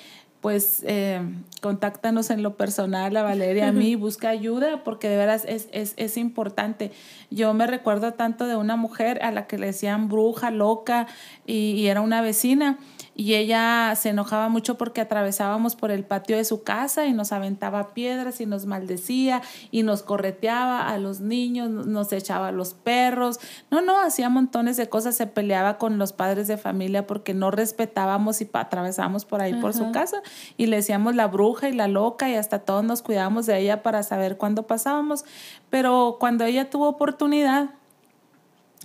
pues 0.46 0.84
eh, 0.86 1.22
contáctanos 1.60 2.30
en 2.30 2.44
lo 2.44 2.56
personal 2.56 3.18
a 3.18 3.24
Valeria, 3.24 3.70
a 3.70 3.72
mí, 3.72 3.96
busca 3.96 4.30
ayuda 4.30 4.84
porque 4.84 5.10
de 5.10 5.18
veras 5.18 5.44
es, 5.48 5.68
es, 5.72 5.96
es, 5.98 6.18
importante. 6.18 6.92
Yo 7.32 7.52
me 7.56 7.66
recuerdo 7.66 8.14
tanto 8.14 8.46
de 8.46 8.56
una 8.56 8.76
mujer 8.76 9.24
a 9.24 9.32
la 9.32 9.48
que 9.48 9.58
le 9.58 9.66
decían 9.66 10.08
bruja, 10.08 10.52
loca, 10.52 11.08
y, 11.48 11.72
y 11.72 11.88
era 11.88 12.02
una 12.02 12.22
vecina 12.22 12.78
y 13.18 13.36
ella 13.36 13.94
se 13.96 14.10
enojaba 14.10 14.50
mucho 14.50 14.78
porque 14.78 15.00
atravesábamos 15.00 15.78
por 15.78 15.90
el 15.90 16.04
patio 16.04 16.36
de 16.36 16.44
su 16.44 16.64
casa 16.64 17.06
y 17.06 17.14
nos 17.14 17.32
aventaba 17.32 17.94
piedras 17.94 18.42
y 18.42 18.46
nos 18.46 18.66
maldecía 18.66 19.42
y 19.72 19.84
nos 19.84 20.04
correteaba 20.04 20.90
a 20.90 20.98
los 20.98 21.22
niños, 21.22 21.70
nos 21.70 22.12
echaba 22.12 22.50
a 22.50 22.52
los 22.52 22.74
perros. 22.74 23.40
No, 23.72 23.80
no, 23.80 24.02
hacía 24.02 24.28
montones 24.28 24.76
de 24.76 24.90
cosas, 24.90 25.16
se 25.16 25.28
peleaba 25.28 25.78
con 25.78 25.98
los 25.98 26.12
padres 26.12 26.50
de 26.50 26.58
familia 26.58 27.08
porque 27.08 27.34
no 27.34 27.52
respetábamos 27.52 28.42
y 28.42 28.50
atravesábamos 28.52 29.24
por 29.24 29.42
ahí 29.42 29.54
por 29.54 29.74
su 29.74 29.94
casa 29.94 30.22
y 30.58 30.66
le 30.66 30.78
decíamos 30.78 31.16
la 31.16 31.28
bruja 31.28 31.70
y 31.70 31.74
la 31.74 31.88
loca 31.88 32.30
y 32.30 32.36
hasta 32.36 32.60
todos 32.60 32.84
nos 32.84 33.02
cuidábamos 33.02 33.46
de 33.46 33.58
ella 33.58 33.82
para 33.82 34.04
saber 34.04 34.36
cuándo 34.36 34.64
pasábamos. 34.64 35.24
Pero 35.70 36.18
cuando 36.20 36.44
ella 36.44 36.70
tuvo 36.70 36.90
oportunidad, 36.90 37.70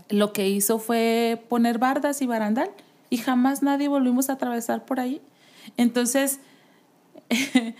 lo 0.08 0.32
que 0.32 0.48
hizo 0.48 0.78
fue 0.78 1.44
poner 1.48 1.78
bardas 1.78 2.22
y 2.22 2.26
barandal 2.26 2.70
y 3.10 3.18
jamás 3.18 3.62
nadie 3.62 3.88
volvimos 3.88 4.30
a 4.30 4.34
atravesar 4.34 4.84
por 4.84 5.00
ahí. 5.00 5.20
Entonces, 5.76 6.40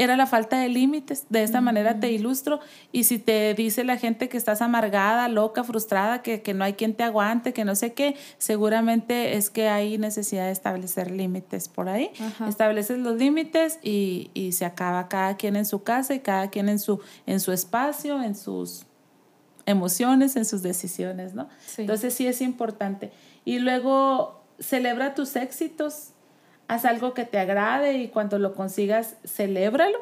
era 0.00 0.16
la 0.16 0.26
falta 0.26 0.58
de 0.58 0.70
límites. 0.70 1.26
De 1.28 1.42
esta 1.42 1.60
manera 1.60 2.00
te 2.00 2.10
ilustro. 2.10 2.60
Y 2.90 3.04
si 3.04 3.18
te 3.18 3.52
dice 3.52 3.84
la 3.84 3.98
gente 3.98 4.30
que 4.30 4.38
estás 4.38 4.62
amargada, 4.62 5.28
loca, 5.28 5.62
frustrada, 5.62 6.22
que, 6.22 6.42
no 6.54 6.64
hay 6.64 6.72
quien 6.72 6.94
te 6.94 7.02
aguante, 7.02 7.52
que 7.52 7.66
no 7.66 7.74
sé 7.74 7.92
qué, 7.92 8.16
seguramente 8.38 9.36
es 9.36 9.50
que 9.50 9.68
hay 9.68 9.98
necesidad 9.98 10.46
de 10.46 10.52
establecer 10.52 11.10
límites 11.10 11.68
por 11.68 11.90
ahí. 11.90 12.12
Estableces 12.48 12.98
los 12.98 13.16
límites 13.16 13.78
y, 13.82 14.30
y, 14.32 14.52
se 14.52 14.64
acaba 14.64 15.06
cada 15.08 15.36
quien 15.36 15.54
en 15.54 15.66
su 15.66 15.82
casa 15.82 16.14
y 16.14 16.20
cada 16.20 16.48
quien 16.48 16.70
en 16.70 16.78
su, 16.78 17.00
en 17.26 17.38
su 17.38 17.52
espacio, 17.52 18.22
en 18.22 18.34
sus 18.34 18.86
emociones, 19.66 20.34
en 20.36 20.46
sus 20.46 20.62
decisiones, 20.62 21.34
¿no? 21.34 21.50
Entonces 21.76 22.14
sí 22.14 22.26
es 22.26 22.40
importante. 22.40 23.12
Y 23.44 23.58
luego 23.58 24.39
celebra 24.60 25.14
tus 25.14 25.34
éxitos, 25.36 26.10
haz 26.68 26.84
algo 26.84 27.14
que 27.14 27.24
te 27.24 27.38
agrade 27.38 27.98
y 27.98 28.08
cuando 28.08 28.38
lo 28.38 28.54
consigas, 28.54 29.16
celébralo. 29.26 29.98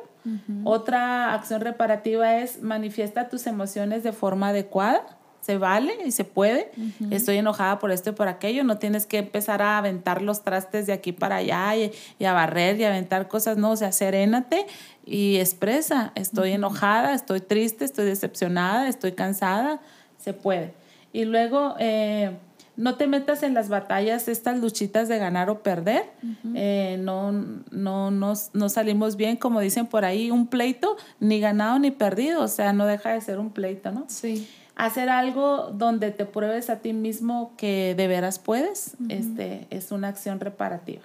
Otra 0.65 1.33
acción 1.33 1.63
reparativa 1.63 2.37
es 2.37 2.63
manifiesta 2.63 3.31
tus 3.31 3.47
emociones 3.47 4.03
de 4.03 4.13
forma 4.13 4.49
adecuada. 4.49 5.17
Se 5.41 5.57
vale 5.57 5.95
y 6.05 6.11
se 6.11 6.25
puede. 6.25 6.71
Estoy 7.11 7.39
enojada 7.39 7.79
por 7.79 7.91
esto 7.93 8.11
y 8.11 8.13
por 8.13 8.29
aquello. 8.29 8.63
No 8.65 8.77
tienes 8.77 9.07
que 9.07 9.17
empezar 9.17 9.63
a 9.63 9.79
aventar 9.79 10.21
los 10.21 10.43
trastes 10.43 10.87
de 10.87 10.93
aquí 10.93 11.13
para 11.13 11.37
allá 11.37 11.75
y, 11.77 12.25
a 12.25 12.33
barrer 12.35 12.79
y 12.79 12.85
aventar 12.85 13.29
cosas. 13.29 13.57
No, 13.57 13.71
o 13.71 13.77
sea, 13.77 13.91
serénate 13.91 14.67
y 15.07 15.39
expresa. 15.39 16.13
Estoy 16.15 16.53
enojada, 16.53 17.15
estoy 17.15 17.41
triste, 17.41 17.87
estoy 17.87 18.05
decepcionada, 18.05 18.89
estoy 18.89 19.13
cansada. 19.13 19.81
Se 20.19 20.35
puede. 20.35 20.75
Y 21.15 21.25
luego, 21.25 21.75
eh, 21.79 22.37
no 22.79 22.95
te 22.95 23.09
metas 23.09 23.43
en 23.43 23.55
las 23.55 23.69
batallas, 23.69 24.29
estas 24.29 24.61
luchitas 24.61 25.09
de 25.09 25.19
ganar 25.19 25.51
o 25.51 25.65
perder. 25.65 26.05
Eh, 26.55 26.97
no, 27.01 27.33
no, 27.33 28.11
no, 28.13 28.69
salimos 28.69 29.17
bien, 29.17 29.37
como 29.37 29.59
dicen 29.59 29.89
por 29.89 30.05
ahí, 30.05 30.31
un 30.31 30.47
pleito 30.47 30.97
ni 31.19 31.41
ganado 31.41 31.81
ni 31.81 31.91
perdido, 31.91 32.41
o 32.41 32.47
sea, 32.47 32.73
no 32.73 32.87
deja 32.87 33.11
de 33.11 33.21
ser 33.21 33.41
un 33.41 33.51
pleito, 33.51 33.91
¿no? 33.91 34.05
Sí. 34.07 34.49
Hacer 34.77 35.09
algo 35.09 35.73
donde 35.73 36.13
te 36.13 36.25
pruebes 36.25 36.71
a 36.71 36.77
ti 36.77 36.93
mismo 36.93 37.53
que 37.57 37.97
de 37.97 38.07
veras 38.07 38.39
puedes, 38.39 38.95
este, 39.09 39.67
es 39.71 39.91
una 39.91 40.07
acción 40.07 40.39
reparativa. 40.39 41.03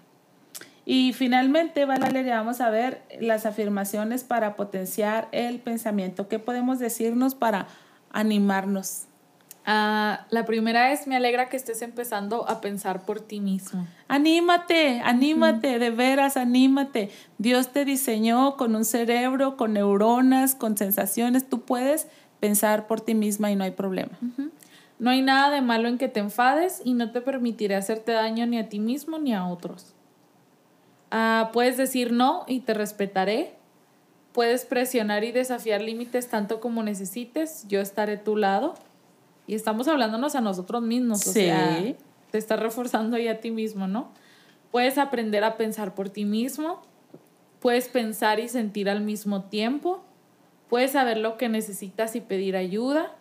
Y 0.85 1.13
finalmente, 1.13 1.85
Valeria, 1.85 2.35
vamos 2.35 2.61
a 2.61 2.69
ver 2.69 3.01
las 3.19 3.47
afirmaciones 3.47 4.23
para 4.23 4.55
potenciar 4.55 5.27
el 5.31 5.59
pensamiento. 5.59 6.27
¿Qué 6.27 6.37
podemos 6.37 6.77
decirnos 6.77 7.33
para 7.33 7.65
animarnos? 8.11 9.07
Ah, 9.65 10.25
la 10.29 10.45
primera 10.45 10.91
es, 10.91 11.07
me 11.07 11.15
alegra 11.15 11.47
que 11.47 11.55
estés 11.55 11.81
empezando 11.81 12.49
a 12.49 12.59
pensar 12.59 13.05
por 13.05 13.21
ti 13.21 13.39
mismo. 13.39 13.87
Anímate, 14.09 14.99
anímate, 15.01 15.79
de 15.79 15.89
veras, 15.89 16.35
anímate. 16.35 17.11
Dios 17.37 17.71
te 17.71 17.85
diseñó 17.85 18.57
con 18.57 18.75
un 18.75 18.83
cerebro, 18.83 19.55
con 19.55 19.73
neuronas, 19.73 20.55
con 20.55 20.77
sensaciones. 20.77 21.47
Tú 21.47 21.61
puedes 21.61 22.07
pensar 22.41 22.87
por 22.87 22.99
ti 22.99 23.15
misma 23.15 23.51
y 23.51 23.55
no 23.55 23.63
hay 23.63 23.71
problema. 23.71 24.11
No 24.99 25.09
hay 25.09 25.21
nada 25.21 25.49
de 25.49 25.61
malo 25.61 25.87
en 25.87 25.97
que 25.97 26.09
te 26.09 26.19
enfades 26.19 26.81
y 26.83 26.93
no 26.93 27.11
te 27.11 27.21
permitiré 27.21 27.75
hacerte 27.75 28.11
daño 28.11 28.45
ni 28.45 28.57
a 28.57 28.67
ti 28.67 28.79
mismo 28.79 29.17
ni 29.17 29.33
a 29.33 29.47
otros. 29.47 29.93
Ah, 31.09 31.51
puedes 31.53 31.77
decir 31.77 32.11
no 32.11 32.43
y 32.47 32.61
te 32.61 32.73
respetaré. 32.73 33.53
Puedes 34.33 34.65
presionar 34.65 35.23
y 35.23 35.31
desafiar 35.31 35.81
límites 35.81 36.27
tanto 36.27 36.59
como 36.59 36.83
necesites. 36.83 37.65
Yo 37.69 37.79
estaré 37.79 38.13
a 38.13 38.23
tu 38.23 38.35
lado. 38.35 38.73
Y 39.47 39.55
estamos 39.55 39.87
hablándonos 39.87 40.35
a 40.35 40.41
nosotros 40.41 40.81
mismos. 40.81 41.27
O 41.27 41.31
sea, 41.31 41.81
te 42.31 42.37
estás 42.37 42.59
reforzando 42.59 43.17
ahí 43.17 43.27
a 43.27 43.39
ti 43.41 43.51
mismo, 43.51 43.87
¿no? 43.87 44.11
Puedes 44.71 44.97
aprender 44.97 45.43
a 45.43 45.57
pensar 45.57 45.93
por 45.93 46.09
ti 46.09 46.25
mismo. 46.25 46.81
Puedes 47.59 47.87
pensar 47.87 48.39
y 48.39 48.47
sentir 48.47 48.89
al 48.89 49.01
mismo 49.01 49.43
tiempo. 49.43 50.03
Puedes 50.69 50.91
saber 50.91 51.17
lo 51.17 51.37
que 51.37 51.49
necesitas 51.49 52.15
y 52.15 52.21
pedir 52.21 52.55
ayuda. 52.55 53.15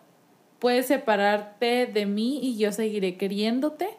Puedes 0.59 0.87
separarte 0.87 1.85
de 1.85 2.05
mí 2.05 2.39
y 2.41 2.57
yo 2.57 2.71
seguiré 2.71 3.17
queriéndote. 3.17 3.89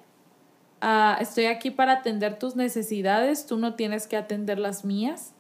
Ah, 0.81 1.17
estoy 1.21 1.47
aquí 1.47 1.71
para 1.71 1.93
atender 1.93 2.39
tus 2.39 2.57
necesidades. 2.57 3.47
Tú 3.47 3.57
no 3.57 3.75
tienes 3.75 4.07
que 4.07 4.17
atender 4.17 4.59
las 4.59 4.85
mías. 4.85 5.35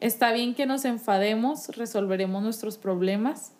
Está 0.00 0.32
bien 0.32 0.54
que 0.54 0.66
nos 0.66 0.84
enfademos, 0.84 1.76
resolveremos 1.76 2.42
nuestros 2.42 2.78
problemas. 2.78 3.52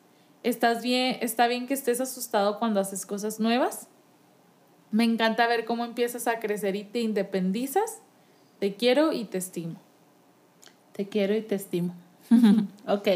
¿Estás 0.45 0.82
bien, 0.82 1.18
está 1.20 1.49
bien 1.49 1.66
que 1.66 1.74
estés 1.74 2.01
asustado 2.01 2.59
cuando 2.59 2.80
haces 2.80 3.05
cosas 3.07 3.41
nuevas. 3.41 3.89
Me 4.91 5.05
encanta 5.05 5.47
ver 5.47 5.64
cómo 5.64 5.84
empiezas 5.84 6.28
a 6.28 6.39
crecer 6.39 6.76
y 6.76 6.84
te 6.84 7.01
independizas. 7.01 8.01
Te 8.61 8.74
quiero 8.74 9.12
y 9.12 9.24
te 9.24 9.39
estimo. 9.39 9.76
Te 10.93 11.09
quiero 11.09 11.34
y 11.34 11.43
te 11.43 11.57
estimo. 11.57 11.95
ok. 12.86 13.09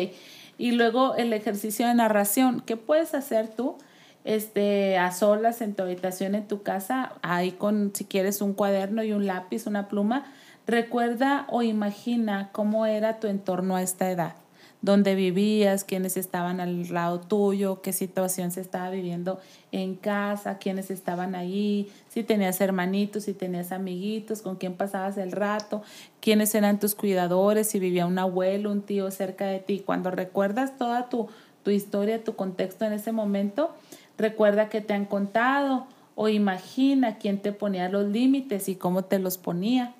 Y 0.58 0.72
luego 0.72 1.14
el 1.14 1.32
ejercicio 1.32 1.86
de 1.86 1.94
narración. 1.94 2.60
¿Qué 2.60 2.76
puedes 2.76 3.14
hacer 3.14 3.48
tú? 3.48 3.76
Este, 4.24 4.98
a 4.98 5.10
solas 5.12 5.62
en 5.62 5.74
tu 5.74 5.82
habitación, 5.82 6.36
en 6.36 6.46
tu 6.46 6.62
casa, 6.62 7.14
ahí 7.22 7.52
con, 7.52 7.90
si 7.92 8.04
quieres, 8.04 8.40
un 8.40 8.52
cuaderno 8.52 9.02
y 9.02 9.12
un 9.12 9.26
lápiz, 9.26 9.66
una 9.66 9.88
pluma. 9.88 10.32
Recuerda 10.66 11.46
o 11.48 11.62
imagina 11.62 12.50
cómo 12.52 12.86
era 12.86 13.18
tu 13.18 13.26
entorno 13.26 13.74
a 13.74 13.82
esta 13.82 14.10
edad 14.10 14.41
dónde 14.82 15.14
vivías, 15.14 15.84
quiénes 15.84 16.16
estaban 16.16 16.60
al 16.60 16.92
lado 16.92 17.20
tuyo, 17.20 17.80
qué 17.80 17.92
situación 17.92 18.50
se 18.50 18.60
estaba 18.60 18.90
viviendo 18.90 19.40
en 19.70 19.94
casa, 19.94 20.58
quiénes 20.58 20.90
estaban 20.90 21.34
ahí, 21.34 21.90
si 22.08 22.24
tenías 22.24 22.60
hermanitos, 22.60 23.24
si 23.24 23.32
tenías 23.32 23.70
amiguitos, 23.72 24.42
con 24.42 24.56
quién 24.56 24.74
pasabas 24.74 25.16
el 25.16 25.32
rato, 25.32 25.82
quiénes 26.20 26.54
eran 26.54 26.80
tus 26.80 26.94
cuidadores, 26.96 27.68
si 27.68 27.78
vivía 27.78 28.06
un 28.06 28.18
abuelo, 28.18 28.70
un 28.70 28.82
tío 28.82 29.10
cerca 29.12 29.46
de 29.46 29.60
ti. 29.60 29.80
Cuando 29.86 30.10
recuerdas 30.10 30.76
toda 30.76 31.08
tu, 31.08 31.28
tu 31.62 31.70
historia, 31.70 32.22
tu 32.22 32.34
contexto 32.34 32.84
en 32.84 32.92
ese 32.92 33.12
momento, 33.12 33.70
recuerda 34.18 34.68
que 34.68 34.80
te 34.80 34.94
han 34.94 35.04
contado 35.04 35.86
o 36.16 36.28
imagina 36.28 37.18
quién 37.18 37.40
te 37.40 37.52
ponía 37.52 37.88
los 37.88 38.06
límites 38.06 38.68
y 38.68 38.74
cómo 38.74 39.04
te 39.04 39.20
los 39.20 39.38
ponía. 39.38 39.94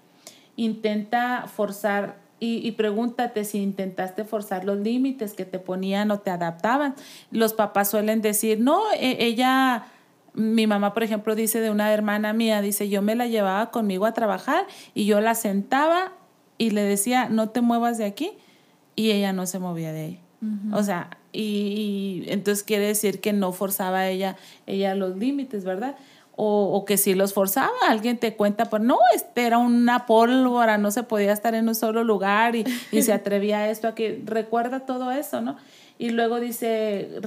Intenta 0.57 1.47
forzar 1.47 2.22
y, 2.45 2.73
pregúntate 2.73 3.45
si 3.45 3.63
intentaste 3.63 4.25
forzar 4.25 4.65
los 4.65 4.77
límites 4.77 5.35
que 5.35 5.45
te 5.45 5.61
ponían 5.61 6.11
o 6.11 6.19
te 6.19 6.31
adaptaban. 6.31 6.97
Los 7.31 7.55
papás 7.55 7.89
suelen 7.89 8.21
decir, 8.21 8.59
no, 8.59 8.81
e, 8.99 9.25
ella, 9.25 9.87
mi 10.35 10.67
mamá, 10.67 10.93
por 10.93 11.05
ejemplo, 11.05 11.37
dice 11.37 11.61
de 11.61 11.71
una 11.71 11.93
hermana 11.93 12.33
mía, 12.33 12.61
dice, 12.61 12.89
yo 12.89 13.01
me 13.01 13.15
la 13.15 13.29
llevaba 13.29 13.71
conmigo 13.71 14.07
a 14.07 14.13
trabajar 14.13 14.67
y 14.93 15.07
yo 15.07 15.21
la 15.21 15.37
sentaba 15.37 16.15
y 16.59 16.71
le 16.71 16.83
decía, 16.83 17.29
no 17.29 17.51
te 17.51 17.61
muevas 17.61 17.97
de 17.97 18.07
aquí 18.07 18.33
y 18.97 19.13
ella 19.13 19.33
no 19.33 19.47
se 19.47 19.61
movía 19.61 19.93
de 19.93 20.01
ahí. 20.01 20.21
O 20.73 20.83
sea, 20.83 21.11
y, 21.31 22.25
y, 22.27 22.33
entonces 22.33 22.65
quiere 22.65 22.89
decir 22.89 23.21
que 23.21 23.33
no 23.33 23.53
forzaba 23.53 24.09
ella, 24.09 24.37
ella 24.67 24.97
los 24.97 25.17
límites, 25.17 25.65
¿verdad? 25.65 25.95
O, 26.35 26.85
que 26.87 26.97
si 26.97 27.15
los 27.15 27.35
forzaba, 27.35 27.73
alguien 27.89 28.19
te 28.19 28.35
cuenta, 28.35 28.67
pues 28.67 28.83
no, 28.83 28.99
este 29.15 29.47
era 29.47 29.59
una 29.59 30.07
pólvora, 30.07 30.79
no 30.79 30.91
se 30.91 31.03
podía 31.03 31.33
estar 31.33 31.55
en 31.55 31.69
un 31.69 31.75
solo 31.75 32.05
lugar 32.05 32.57
y, 32.57 32.65
se 33.03 33.13
atrevía 33.13 33.59
a 33.59 33.69
esto, 33.69 33.89
a 33.89 33.95
que 33.95 34.23
recuerda 34.25 34.81
todo 34.81 35.11
eso, 35.11 35.41
¿no? 35.41 35.57
Y 35.99 36.11
luego 36.11 36.41
dice, 36.41 37.21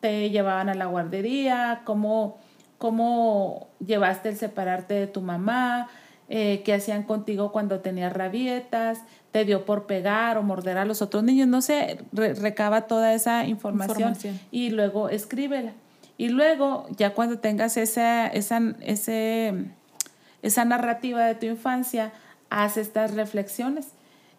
te 0.00 0.30
llevaban 0.30 0.68
a 0.68 0.74
la 0.74 0.86
guardería, 0.86 1.82
cómo, 1.84 2.38
cómo 2.78 3.68
llevaste 3.84 4.28
el 4.28 4.36
separarte 4.36 4.94
de 4.94 5.06
tu 5.06 5.22
mamá, 5.22 5.88
eh, 6.28 6.62
qué 6.64 6.74
hacían 6.74 7.02
contigo 7.02 7.50
cuando 7.50 7.80
tenías 7.80 8.12
rabietas, 8.12 9.00
te 9.32 9.44
dio 9.44 9.64
por 9.64 9.86
pegar 9.86 10.36
o 10.38 10.42
morder 10.42 10.78
a 10.78 10.84
los 10.84 11.02
otros 11.02 11.24
niños, 11.24 11.48
no 11.48 11.62
sé, 11.62 11.98
recaba 12.12 12.82
toda 12.82 13.14
esa 13.14 13.46
información, 13.46 14.14
y 14.50 14.70
luego 14.70 15.08
escríbela. 15.08 15.72
Y 16.20 16.28
luego, 16.28 16.86
ya 16.98 17.14
cuando 17.14 17.38
tengas 17.38 17.78
esa, 17.78 18.26
esa, 18.26 18.60
esa 18.84 20.64
narrativa 20.66 21.24
de 21.24 21.34
tu 21.34 21.46
infancia, 21.46 22.12
haz 22.50 22.76
estas 22.76 23.14
reflexiones. 23.14 23.92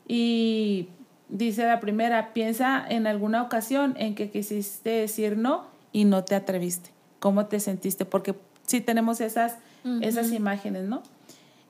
Y 0.08 0.90
dice 1.28 1.66
la 1.66 1.80
primera, 1.80 2.34
piensa 2.34 2.86
en 2.88 3.08
alguna 3.08 3.42
ocasión 3.42 3.96
en 3.98 4.14
que 4.14 4.30
quisiste 4.30 4.92
decir 4.92 5.38
no 5.38 5.66
y 5.92 6.06
no 6.06 6.24
te 6.24 6.36
atreviste. 6.36 6.92
¿Cómo 7.18 7.48
te 7.48 7.60
sentiste? 7.60 8.06
Porque 8.06 8.36
sí 8.68 8.82
tenemos 8.82 9.20
esas, 9.20 9.58
esas 10.02 10.32
imágenes, 10.34 10.84
¿no? 10.84 11.02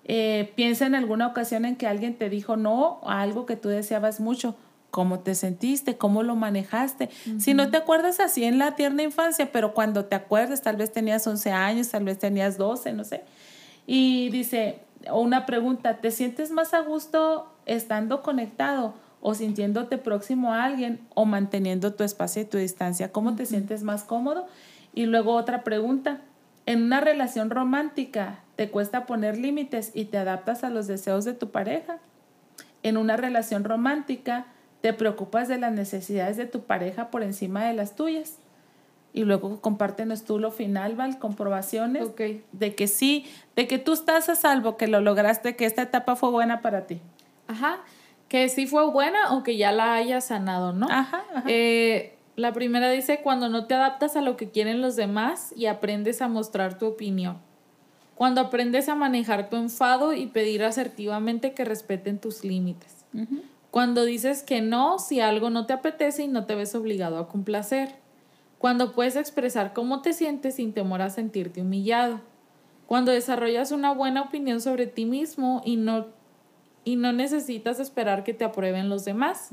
Eh, 0.03 0.51
piensa 0.55 0.87
en 0.87 0.95
alguna 0.95 1.27
ocasión 1.27 1.63
en 1.63 1.77
que 1.77 1.87
alguien 1.87 2.17
te 2.17 2.29
dijo 2.29 2.57
no 2.57 2.99
a 3.05 3.21
algo 3.21 3.45
que 3.45 3.55
tú 3.55 3.69
deseabas 3.69 4.19
mucho 4.19 4.57
cómo 4.91 5.21
te 5.21 5.33
sentiste, 5.33 5.97
cómo 5.97 6.21
lo 6.21 6.35
manejaste. 6.35 7.09
Si 7.39 7.53
no 7.53 7.71
te 7.71 7.77
acuerdas 7.77 8.19
así 8.19 8.43
en 8.43 8.59
la 8.59 8.75
tierna 8.75 9.03
infancia, 9.03 9.51
pero 9.51 9.73
cuando 9.73 10.05
te 10.05 10.15
acuerdas, 10.15 10.61
tal 10.61 10.75
vez 10.75 10.91
tenías 10.91 11.25
11 11.25 11.51
años, 11.51 11.89
tal 11.89 12.03
vez 12.03 12.19
tenías 12.19 12.57
12, 12.57 12.93
no 12.93 13.03
sé. 13.05 13.23
Y 13.87 14.29
dice, 14.29 14.79
una 15.11 15.45
pregunta, 15.45 15.97
¿te 15.97 16.11
sientes 16.11 16.51
más 16.51 16.73
a 16.73 16.81
gusto 16.81 17.51
estando 17.65 18.21
conectado 18.21 18.93
o 19.21 19.33
sintiéndote 19.33 19.97
próximo 19.97 20.53
a 20.53 20.65
alguien 20.65 20.99
o 21.13 21.25
manteniendo 21.25 21.93
tu 21.93 22.03
espacio 22.03 22.41
y 22.41 22.45
tu 22.45 22.57
distancia? 22.57 23.11
¿Cómo 23.11 23.35
te 23.35 23.45
sientes 23.45 23.83
más 23.83 24.03
cómodo? 24.03 24.45
Y 24.93 25.05
luego 25.05 25.33
otra 25.33 25.63
pregunta, 25.63 26.21
en 26.65 26.83
una 26.83 26.99
relación 26.99 27.49
romántica, 27.49 28.39
¿te 28.57 28.69
cuesta 28.69 29.05
poner 29.05 29.37
límites 29.37 29.91
y 29.93 30.05
te 30.05 30.17
adaptas 30.17 30.63
a 30.63 30.69
los 30.69 30.87
deseos 30.87 31.23
de 31.23 31.33
tu 31.33 31.49
pareja? 31.49 31.99
En 32.83 32.97
una 32.97 33.15
relación 33.15 33.63
romántica, 33.63 34.47
te 34.81 34.93
preocupas 34.93 35.47
de 35.47 35.57
las 35.57 35.71
necesidades 35.71 36.37
de 36.37 36.45
tu 36.45 36.61
pareja 36.61 37.09
por 37.11 37.23
encima 37.23 37.65
de 37.65 37.73
las 37.73 37.95
tuyas. 37.95 38.37
Y 39.13 39.23
luego 39.23 39.59
compártenos 39.61 40.23
tú 40.23 40.39
lo 40.39 40.51
final, 40.51 40.95
Val, 40.95 41.19
comprobaciones 41.19 42.07
de 42.51 42.75
que 42.75 42.87
sí, 42.87 43.25
de 43.55 43.67
que 43.67 43.77
tú 43.77 43.93
estás 43.93 44.29
a 44.29 44.35
salvo, 44.35 44.77
que 44.77 44.87
lo 44.87 45.01
lograste, 45.01 45.55
que 45.55 45.65
esta 45.65 45.81
etapa 45.81 46.15
fue 46.15 46.31
buena 46.31 46.61
para 46.61 46.87
ti. 46.87 47.01
Ajá, 47.47 47.79
que 48.29 48.47
sí 48.47 48.67
fue 48.67 48.89
buena 48.89 49.33
o 49.33 49.43
que 49.43 49.57
ya 49.57 49.73
la 49.73 49.95
hayas 49.95 50.27
sanado, 50.27 50.71
¿no? 50.71 50.87
Ajá, 50.89 51.23
ajá. 51.35 51.43
Eh, 51.47 52.15
la 52.37 52.53
primera 52.53 52.89
dice, 52.89 53.19
cuando 53.21 53.49
no 53.49 53.65
te 53.65 53.73
adaptas 53.73 54.15
a 54.15 54.21
lo 54.21 54.37
que 54.37 54.49
quieren 54.49 54.81
los 54.81 54.95
demás 54.95 55.53
y 55.57 55.65
aprendes 55.65 56.21
a 56.21 56.29
mostrar 56.29 56.77
tu 56.77 56.87
opinión. 56.87 57.37
Cuando 58.15 58.39
aprendes 58.39 58.87
a 58.87 58.95
manejar 58.95 59.49
tu 59.49 59.57
enfado 59.57 60.13
y 60.13 60.27
pedir 60.27 60.63
asertivamente 60.63 61.53
que 61.53 61.65
respeten 61.65 62.19
tus 62.19 62.45
límites. 62.45 63.03
Cuando 63.71 64.03
dices 64.03 64.43
que 64.43 64.61
no 64.61 64.99
si 64.99 65.21
algo 65.21 65.49
no 65.49 65.65
te 65.65 65.71
apetece 65.71 66.23
y 66.23 66.27
no 66.27 66.45
te 66.45 66.55
ves 66.55 66.75
obligado 66.75 67.17
a 67.17 67.29
complacer. 67.29 67.95
Cuando 68.57 68.91
puedes 68.91 69.15
expresar 69.15 69.71
cómo 69.73 70.01
te 70.01 70.11
sientes 70.11 70.55
sin 70.55 70.73
temor 70.73 71.01
a 71.01 71.09
sentirte 71.09 71.61
humillado. 71.61 72.19
Cuando 72.85 73.13
desarrollas 73.13 73.71
una 73.71 73.93
buena 73.93 74.23
opinión 74.23 74.59
sobre 74.59 74.87
ti 74.87 75.05
mismo 75.05 75.61
y 75.63 75.77
no, 75.77 76.07
y 76.83 76.97
no 76.97 77.13
necesitas 77.13 77.79
esperar 77.79 78.25
que 78.25 78.33
te 78.33 78.43
aprueben 78.43 78.89
los 78.89 79.05
demás. 79.05 79.51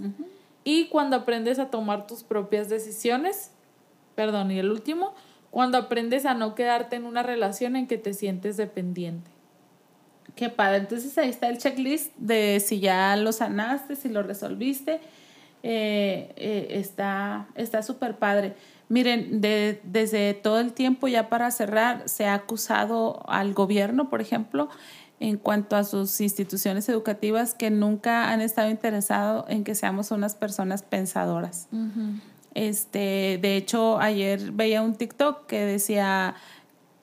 Y 0.65 0.89
cuando 0.89 1.15
aprendes 1.15 1.61
a 1.61 1.71
tomar 1.71 2.09
tus 2.09 2.25
propias 2.25 2.69
decisiones. 2.69 3.53
Perdón, 4.17 4.51
y 4.51 4.59
el 4.59 4.73
último, 4.73 5.15
cuando 5.53 5.79
aprendes 5.79 6.27
a 6.27 6.35
no 6.35 6.57
quedarte 6.57 6.97
en 6.97 7.05
una 7.05 7.23
relación 7.23 7.77
en 7.77 7.87
que 7.87 7.99
te 7.99 8.13
sientes 8.13 8.57
dependiente. 8.57 9.31
Qué 10.35 10.49
padre. 10.51 10.79
Entonces 10.79 11.17
ahí 11.19 11.29
está 11.29 11.49
el 11.49 11.59
checklist 11.59 12.15
de 12.17 12.61
si 12.61 12.81
ya 12.81 13.17
lo 13.17 13.33
sanaste, 13.33 13.97
si 13.97 14.09
lo 14.09 14.23
resolviste. 14.23 15.01
Eh, 15.63 16.33
eh, 16.37 16.81
está 16.81 17.83
súper 17.83 18.17
padre. 18.17 18.55
Miren, 18.89 19.41
de, 19.41 19.81
desde 19.85 20.33
todo 20.35 20.61
el 20.61 20.73
tiempo, 20.73 21.09
ya 21.09 21.29
para 21.29 21.51
cerrar, 21.51 22.09
se 22.09 22.27
ha 22.27 22.35
acusado 22.35 23.23
al 23.29 23.53
gobierno, 23.53 24.09
por 24.09 24.21
ejemplo, 24.23 24.69
en 25.21 25.37
cuanto 25.37 25.77
a 25.77 25.85
sus 25.85 26.21
instituciones 26.21 26.89
educativas, 26.89 27.55
que 27.55 27.71
nunca 27.71 28.31
han 28.31 28.41
estado 28.41 28.71
interesados 28.71 29.45
en 29.49 29.65
que 29.65 29.75
seamos 29.75 30.11
unas 30.11 30.35
personas 30.35 30.83
pensadoras. 30.83 31.69
Este, 32.55 33.39
de 33.43 33.57
hecho, 33.57 33.99
ayer 33.99 34.53
veía 34.53 34.81
un 34.81 34.95
TikTok 34.95 35.47
que 35.47 35.67
decía, 35.67 36.35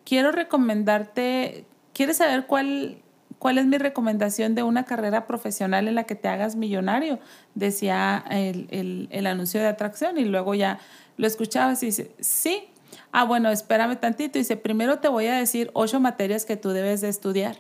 quiero 0.05 0.31
recomendarte, 0.31 1.65
¿quieres 1.93 2.17
saber 2.17 2.47
cuál, 2.47 2.97
cuál 3.45 3.59
es 3.59 3.67
mi 3.67 3.77
recomendación 3.77 4.55
de 4.55 4.63
una 4.63 4.85
carrera 4.85 5.27
profesional 5.27 5.87
en 5.87 5.93
la 5.93 6.05
que 6.05 6.15
te 6.15 6.27
hagas 6.27 6.55
millonario? 6.55 7.19
Decía 7.53 8.25
el, 8.31 8.65
el, 8.71 9.07
el 9.11 9.27
anuncio 9.27 9.59
de 9.59 9.67
atracción 9.67 10.17
y 10.17 10.25
luego 10.25 10.55
ya 10.55 10.79
lo 11.17 11.27
escuchabas 11.27 11.83
y 11.83 11.85
dice, 11.85 12.09
sí. 12.19 12.63
Ah, 13.11 13.23
bueno, 13.23 13.51
espérame 13.51 13.97
tantito. 13.97 14.39
Dice, 14.39 14.57
primero 14.57 14.97
te 14.97 15.09
voy 15.09 15.27
a 15.27 15.35
decir 15.35 15.69
ocho 15.73 15.99
materias 15.99 16.43
que 16.43 16.57
tú 16.57 16.69
debes 16.71 17.01
de 17.01 17.09
estudiar. 17.09 17.57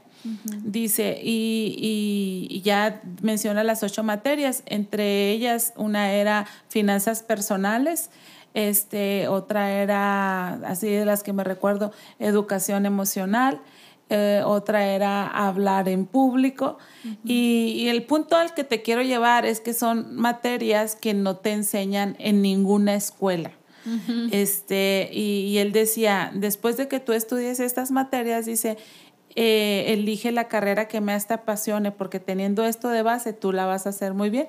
Dice, 0.63 1.19
y, 1.21 2.47
y, 2.49 2.61
ya 2.61 3.03
menciona 3.21 3.63
las 3.63 3.83
ocho 3.83 4.01
materias, 4.01 4.63
entre 4.65 5.29
ellas 5.29 5.71
una 5.75 6.13
era 6.13 6.47
finanzas 6.67 7.21
personales, 7.21 8.09
este, 8.55 9.27
otra 9.27 9.71
era, 9.71 10.55
así 10.67 10.89
de 10.89 11.05
las 11.05 11.21
que 11.21 11.31
me 11.31 11.43
recuerdo, 11.43 11.91
educación 12.17 12.87
emocional, 12.87 13.61
eh, 14.09 14.41
otra 14.45 14.87
era 14.87 15.27
hablar 15.27 15.89
en 15.89 16.05
público. 16.05 16.77
y, 17.23 17.73
y, 17.75 17.87
el 17.87 18.03
punto 18.03 18.35
al 18.35 18.53
que 18.53 18.63
te 18.63 18.81
quiero 18.81 19.01
llevar 19.01 19.45
es 19.45 19.59
que 19.59 19.73
son 19.73 20.15
materias 20.15 20.95
que 20.95 21.13
no 21.13 21.37
te 21.37 21.51
enseñan 21.51 22.15
en 22.19 22.41
ninguna 22.41 22.95
escuela. 22.95 23.51
este, 24.31 25.09
y, 25.11 25.47
y, 25.47 25.57
él 25.59 25.71
decía, 25.71 26.31
después 26.33 26.75
de 26.77 26.87
que 26.87 26.99
tú 26.99 27.13
estudies 27.13 27.59
estas 27.59 27.91
materias, 27.91 28.45
dice, 28.45 28.77
eh, 29.35 29.85
elige 29.89 30.31
la 30.31 30.47
carrera 30.47 30.87
que 30.87 31.01
más 31.01 31.27
te 31.27 31.33
apasione, 31.33 31.91
porque 31.91 32.21
teniendo 32.21 32.63
esto 32.63 32.87
de 32.87 33.01
base, 33.01 33.33
tú 33.33 33.51
la 33.51 33.65
vas 33.65 33.85
a 33.85 33.89
hacer 33.89 34.13
muy 34.13 34.29
bien. 34.29 34.47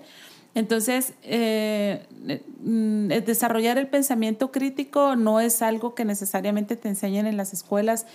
Entonces, 0.57 1.13
eh, 1.23 2.05
mm, 2.65 3.07
desarrollar 3.25 3.79
el 3.79 3.87
pensamiento 3.87 4.51
crítico 4.51 5.15
no 5.15 5.39
es 5.39 5.63
algo 5.63 5.95
que 5.95 6.05
necesariamente 6.05 6.75
te 6.75 6.89
enseñen 6.89 7.27
en 7.27 7.37
las 7.37 7.53
escuelas. 7.53 8.07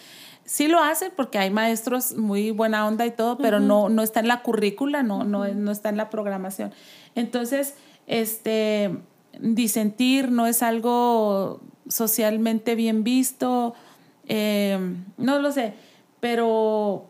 Sí 0.44 0.68
lo 0.68 0.80
hacen 0.80 1.14
porque 1.16 1.38
hay 1.38 1.52
maestros 1.52 2.18
muy 2.18 2.52
buena 2.52 2.86
onda 2.86 3.06
y 3.06 3.12
todo, 3.12 3.38
pero 3.38 3.62
no, 3.62 3.88
no 3.88 4.02
está 4.02 4.20
en 4.20 4.28
la 4.28 4.42
currícula, 4.42 5.04
no, 5.04 5.24
no, 5.24 5.48
no 5.48 5.72
está 5.72 5.88
en 5.88 5.96
la 5.96 6.10
programación. 6.10 6.74
Entonces, 7.16 7.76
este, 8.08 8.98
disentir 9.40 10.32
no 10.32 10.48
es 10.48 10.62
algo 10.62 11.62
socialmente 11.88 12.76
bien 12.76 13.06
visto, 13.06 13.74
eh, 14.28 14.78
no 15.18 15.40
lo 15.40 15.54
sé 15.54 15.74
pero, 16.22 17.10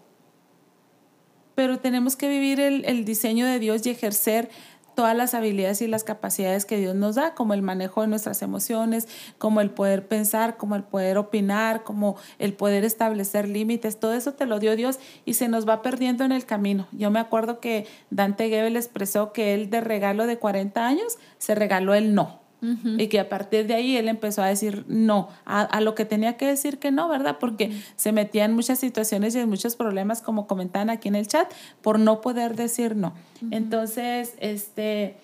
pero 1.54 1.78
tenemos 1.78 2.16
que 2.16 2.28
vivir 2.28 2.60
el, 2.60 2.84
el 2.86 3.06
diseño 3.06 3.46
de 3.46 3.60
Dios 3.60 3.86
y 3.86 3.92
ejercer 3.92 4.50
todas 4.96 5.16
las 5.16 5.34
habilidades 5.34 5.82
y 5.82 5.88
las 5.88 6.04
capacidades 6.04 6.66
que 6.66 6.78
Dios 6.78 6.96
nos 6.96 7.16
da, 7.16 7.34
como 7.34 7.54
el 7.54 7.62
manejo 7.62 8.02
de 8.02 8.08
nuestras 8.08 8.42
emociones, 8.42 9.08
como 9.38 9.62
el 9.62 9.70
poder 9.70 10.08
pensar, 10.08 10.58
como 10.58 10.76
el 10.76 10.84
poder 10.84 11.18
opinar, 11.18 11.84
como 11.84 12.16
el 12.40 12.54
poder 12.54 12.84
establecer 12.84 13.48
límites, 13.48 14.00
todo 14.00 14.14
eso 14.14 14.34
te 14.34 14.46
lo 14.46 14.60
dio 14.60 14.76
Dios 14.76 15.00
y 15.26 15.36
se 15.36 15.48
nos 15.48 15.68
va 15.68 15.82
perdiendo 15.82 16.24
en 16.24 16.32
el 16.32 16.46
camino. 16.46 16.88
Yo 16.92 17.12
me 17.12 17.20
acuerdo 17.20 17.60
que 17.60 17.88
Dante 18.10 18.50
Gebel 18.50 18.76
expresó 18.76 19.34
que 19.34 19.54
él 19.54 19.70
de 19.70 19.82
regalo 19.82 20.28
de 20.28 20.38
40 20.38 20.86
años 20.86 21.18
se 21.38 21.56
regaló 21.56 21.94
el 21.94 22.14
no. 22.14 22.41
Y 22.62 23.08
que 23.08 23.20
a 23.20 23.28
partir 23.28 23.66
de 23.66 23.74
ahí 23.74 23.98
él 23.98 24.08
empezó 24.08 24.44
a 24.44 24.48
decir 24.48 24.86
no, 24.88 25.30
a, 25.46 25.82
lo 25.82 25.96
que 25.96 26.06
tenía 26.06 26.38
que 26.38 26.46
decir 26.46 26.78
que 26.78 26.92
no, 26.92 27.10
¿verdad? 27.10 27.38
Porque 27.40 27.82
se 27.96 28.12
metía 28.12 28.46
en 28.46 28.54
muchas 28.54 28.78
situaciones 28.80 29.34
y 29.36 29.40
en 29.40 29.50
muchos 29.50 29.76
problemas, 29.76 30.22
como 30.22 30.46
comentaban 30.46 30.92
aquí 30.92 31.08
en 31.08 31.16
el 31.16 31.28
chat, 31.28 31.52
por 31.82 32.00
no 32.00 32.22
poder 32.22 32.56
decir 32.56 32.96
no. 32.96 33.14
Entonces, 33.50 34.36
este, 34.40 35.18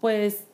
pues... 0.00 0.44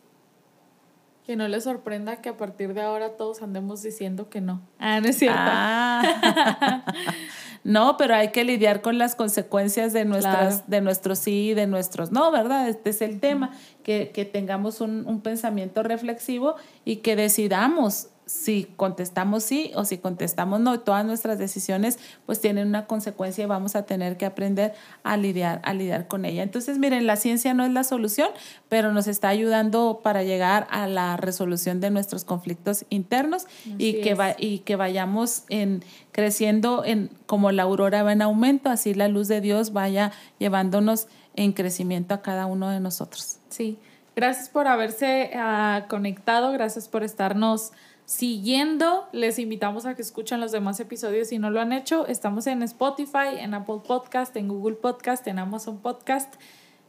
Que 1.26 1.36
no 1.36 1.46
le 1.46 1.60
sorprenda 1.60 2.16
que 2.16 2.28
a 2.28 2.36
partir 2.36 2.74
de 2.74 2.80
ahora 2.80 3.10
todos 3.10 3.42
andemos 3.42 3.82
diciendo 3.82 4.28
que 4.28 4.40
no. 4.40 4.62
Ah, 4.80 5.00
no 5.00 5.08
es 5.08 5.16
cierto. 5.16 5.38
Ah. 5.40 6.84
No, 7.62 7.96
pero 7.96 8.14
hay 8.14 8.28
que 8.28 8.44
lidiar 8.44 8.80
con 8.80 8.98
las 8.98 9.14
consecuencias 9.14 9.92
de, 9.92 10.04
nuestras, 10.04 10.68
de 10.68 10.80
nuestros 10.80 11.18
sí 11.18 11.50
y 11.50 11.54
de 11.54 11.66
nuestros 11.66 12.10
no, 12.10 12.30
¿verdad? 12.30 12.68
Este 12.68 12.90
es 12.90 13.02
el 13.02 13.20
tema, 13.20 13.50
que, 13.82 14.10
que 14.14 14.24
tengamos 14.24 14.80
un, 14.80 15.06
un 15.06 15.20
pensamiento 15.20 15.82
reflexivo 15.82 16.56
y 16.84 16.96
que 16.96 17.16
decidamos 17.16 18.08
si 18.30 18.68
contestamos 18.76 19.42
sí 19.42 19.72
o 19.74 19.84
si 19.84 19.98
contestamos 19.98 20.60
no, 20.60 20.80
todas 20.80 21.04
nuestras 21.04 21.38
decisiones 21.38 21.98
pues 22.26 22.40
tienen 22.40 22.68
una 22.68 22.86
consecuencia 22.86 23.42
y 23.42 23.46
vamos 23.46 23.74
a 23.74 23.82
tener 23.86 24.16
que 24.16 24.24
aprender 24.24 24.72
a 25.02 25.16
lidiar, 25.16 25.60
a 25.64 25.74
lidiar 25.74 26.06
con 26.06 26.24
ella. 26.24 26.44
Entonces, 26.44 26.78
miren, 26.78 27.06
la 27.06 27.16
ciencia 27.16 27.54
no 27.54 27.64
es 27.64 27.72
la 27.72 27.82
solución, 27.82 28.28
pero 28.68 28.92
nos 28.92 29.08
está 29.08 29.28
ayudando 29.28 30.00
para 30.04 30.22
llegar 30.22 30.68
a 30.70 30.86
la 30.86 31.16
resolución 31.16 31.80
de 31.80 31.90
nuestros 31.90 32.24
conflictos 32.24 32.86
internos 32.88 33.46
y 33.78 34.00
que, 34.00 34.14
va, 34.14 34.36
y 34.38 34.60
que 34.60 34.76
vayamos 34.76 35.42
en, 35.48 35.82
creciendo 36.12 36.84
en, 36.84 37.10
como 37.26 37.50
la 37.50 37.64
aurora 37.64 38.04
va 38.04 38.12
en 38.12 38.22
aumento, 38.22 38.70
así 38.70 38.94
la 38.94 39.08
luz 39.08 39.26
de 39.26 39.40
Dios 39.40 39.72
vaya 39.72 40.12
llevándonos 40.38 41.08
en 41.34 41.52
crecimiento 41.52 42.14
a 42.14 42.22
cada 42.22 42.46
uno 42.46 42.68
de 42.70 42.78
nosotros. 42.78 43.38
Sí, 43.48 43.76
gracias 44.14 44.48
por 44.48 44.68
haberse 44.68 45.32
uh, 45.34 45.88
conectado, 45.88 46.52
gracias 46.52 46.88
por 46.88 47.02
estarnos 47.02 47.72
siguiendo. 48.10 49.08
Les 49.12 49.38
invitamos 49.38 49.86
a 49.86 49.94
que 49.94 50.02
escuchen 50.02 50.40
los 50.40 50.50
demás 50.50 50.80
episodios 50.80 51.28
si 51.28 51.38
no 51.38 51.48
lo 51.50 51.60
han 51.60 51.72
hecho. 51.72 52.08
Estamos 52.08 52.48
en 52.48 52.64
Spotify, 52.64 53.38
en 53.38 53.54
Apple 53.54 53.82
Podcast, 53.86 54.34
en 54.36 54.48
Google 54.48 54.74
Podcast, 54.74 55.28
en 55.28 55.38
Amazon 55.38 55.78
Podcast, 55.78 56.34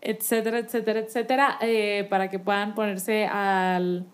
etcétera, 0.02 0.58
etcétera, 0.58 1.00
etcétera, 1.02 1.58
eh, 1.62 2.08
para 2.10 2.32
que 2.32 2.40
puedan 2.40 2.74
ponerse 2.74 3.28
al, 3.28 4.08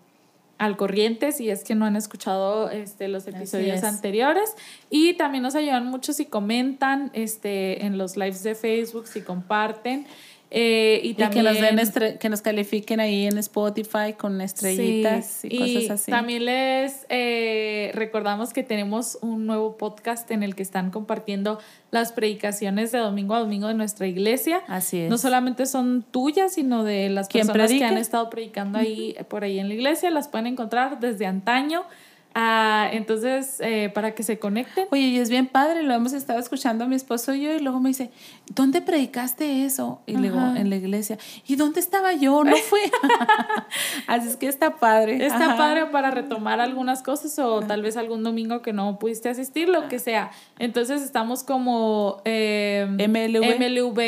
al 0.58 0.76
corriente 0.76 1.32
si 1.32 1.48
es 1.48 1.64
que 1.64 1.74
no 1.74 1.86
han 1.86 1.96
escuchado 1.96 2.68
este, 2.68 3.08
los 3.08 3.26
episodios 3.26 3.84
anteriores. 3.84 4.54
Y 4.90 5.14
también 5.14 5.42
nos 5.42 5.54
ayudan 5.54 5.86
mucho 5.86 6.12
si 6.12 6.26
comentan 6.26 7.10
este, 7.14 7.86
en 7.86 7.96
los 7.96 8.18
lives 8.18 8.42
de 8.42 8.54
Facebook, 8.54 9.06
si 9.06 9.22
comparten. 9.22 10.06
Eh, 10.50 11.00
y, 11.04 11.14
también, 11.14 11.44
que, 11.44 11.76
nos 11.76 11.90
den 11.90 12.18
que 12.18 12.28
nos 12.30 12.40
califiquen 12.40 13.00
ahí 13.00 13.26
en 13.26 13.36
Spotify 13.36 14.14
con 14.16 14.40
estrellitas 14.40 15.44
y, 15.44 15.58
cosas 15.58 16.00
así. 16.00 16.10
También 16.10 16.46
les 16.46 17.04
eh, 17.10 17.90
recordamos 17.94 18.54
que 18.54 18.62
tenemos 18.62 19.18
un 19.20 19.44
nuevo 19.46 19.76
podcast 19.76 20.30
en 20.30 20.42
el 20.42 20.54
que 20.54 20.62
están 20.62 20.90
compartiendo 20.90 21.58
las 21.90 22.12
predicaciones 22.12 22.92
de 22.92 22.98
domingo 22.98 23.34
a 23.34 23.40
domingo 23.40 23.68
de 23.68 23.74
nuestra 23.74 24.06
iglesia. 24.06 24.62
Así 24.68 25.00
es. 25.00 25.10
No 25.10 25.18
solamente 25.18 25.66
son 25.66 26.02
tuyas, 26.02 26.54
sino 26.54 26.82
de 26.82 27.10
las 27.10 27.28
personas 27.28 27.70
que 27.70 27.84
han 27.84 27.98
estado 27.98 28.30
predicando 28.30 28.78
ahí 28.78 29.16
por 29.28 29.44
ahí 29.44 29.58
en 29.58 29.68
la 29.68 29.74
iglesia. 29.74 30.10
Las 30.10 30.28
pueden 30.28 30.46
encontrar 30.46 30.98
desde 30.98 31.26
antaño. 31.26 31.84
Ah, 32.34 32.88
entonces, 32.92 33.56
eh, 33.60 33.90
para 33.92 34.14
que 34.14 34.22
se 34.22 34.38
conecten. 34.38 34.86
Oye, 34.90 35.02
y 35.02 35.18
es 35.18 35.30
bien 35.30 35.46
padre, 35.46 35.82
lo 35.82 35.94
hemos 35.94 36.12
estado 36.12 36.38
escuchando 36.38 36.84
a 36.84 36.86
mi 36.86 36.94
esposo 36.94 37.34
y 37.34 37.42
yo, 37.42 37.52
y 37.52 37.58
luego 37.58 37.80
me 37.80 37.88
dice, 37.88 38.10
¿dónde 38.54 38.80
predicaste 38.80 39.64
eso? 39.64 40.00
Y 40.06 40.16
luego, 40.16 40.38
en 40.38 40.70
la 40.70 40.76
iglesia. 40.76 41.18
¿Y 41.46 41.56
dónde 41.56 41.80
estaba 41.80 42.12
yo? 42.12 42.44
No 42.44 42.56
fue. 42.68 42.80
Así 44.06 44.28
es 44.28 44.36
que 44.36 44.46
está 44.46 44.76
padre. 44.76 45.24
Está 45.26 45.56
padre 45.56 45.86
para 45.86 46.10
retomar 46.10 46.60
algunas 46.60 47.02
cosas 47.02 47.38
o 47.38 47.60
tal 47.62 47.82
vez 47.82 47.96
algún 47.96 48.22
domingo 48.22 48.62
que 48.62 48.72
no 48.72 48.98
pudiste 48.98 49.28
asistir, 49.28 49.68
lo 49.68 49.88
que 49.88 49.98
sea. 49.98 50.30
Entonces, 50.58 51.02
estamos 51.02 51.42
como 51.42 52.20
eh, 52.24 52.86
MLV. 52.88 53.58
MLV 53.58 54.00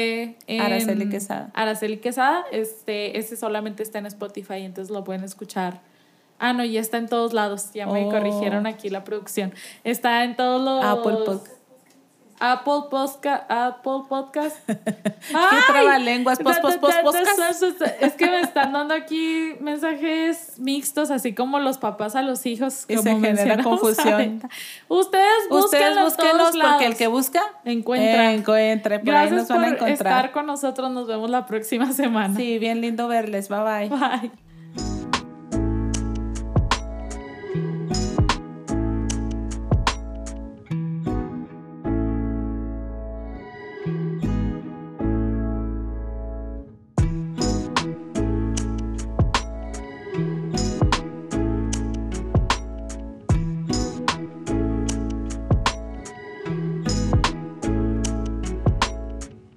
en 0.47 0.61
Araceli 0.61 1.09
Quesada. 1.09 1.51
Araceli 1.55 1.97
Quesada. 1.97 2.45
Este, 2.53 3.19
ese 3.19 3.37
solamente 3.37 3.83
está 3.83 3.99
en 3.99 4.07
Spotify, 4.07 4.61
entonces 4.61 4.93
lo 4.93 5.05
pueden 5.05 5.25
escuchar 5.25 5.81
Ah, 6.41 6.55
no, 6.55 6.65
ya 6.65 6.81
está 6.81 6.97
en 6.97 7.07
todos 7.07 7.35
lados. 7.35 7.71
Ya 7.75 7.87
me 7.87 8.09
corrigieron 8.09 8.65
oh. 8.65 8.69
aquí 8.69 8.89
la 8.89 9.05
producción. 9.05 9.53
Está 9.85 10.25
en 10.25 10.37
todos 10.37 10.61
los. 10.61 10.83
Apple 10.83 11.27
Podcast. 11.27 11.61
Apple 12.41 12.89
Podcast. 12.91 13.45
Apple 13.51 14.01
Podcast. 14.09 14.57
¿Qué 14.67 15.59
trabalenguas? 15.69 16.39
Post, 16.39 16.63
post, 16.63 16.81
post, 16.81 17.03
podcast. 17.03 17.63
Es 18.01 18.15
que 18.15 18.25
me 18.25 18.41
están 18.41 18.73
dando 18.73 18.95
aquí 18.95 19.53
mensajes 19.61 20.59
mixtos, 20.59 21.11
así 21.11 21.35
como 21.35 21.59
los 21.59 21.77
papás 21.77 22.17
a 22.17 22.23
los 22.23 22.47
hijos. 22.47 22.87
Y 22.89 22.97
se 22.97 23.11
genera 23.21 23.63
confusión. 23.63 24.41
Ustedes 24.89 25.27
Ustedes 25.51 26.03
búsquenlos 26.03 26.57
porque 26.57 26.87
el 26.87 26.97
que 26.97 27.07
busca 27.07 27.43
encuentra. 27.67 28.33
encuentra. 28.33 28.97
Gracias 28.97 29.47
por 29.47 29.89
estar 29.91 30.33
con 30.33 30.47
nosotros. 30.47 30.91
Nos 30.91 31.07
vemos 31.07 31.29
la 31.29 31.45
próxima 31.45 31.93
semana. 31.93 32.35
Sí, 32.35 32.59
bien 32.59 32.81
lindo 32.81 33.09
verles. 33.09 33.51
Bye 33.51 33.89
bye. 33.89 33.89
Bye. 33.91 34.50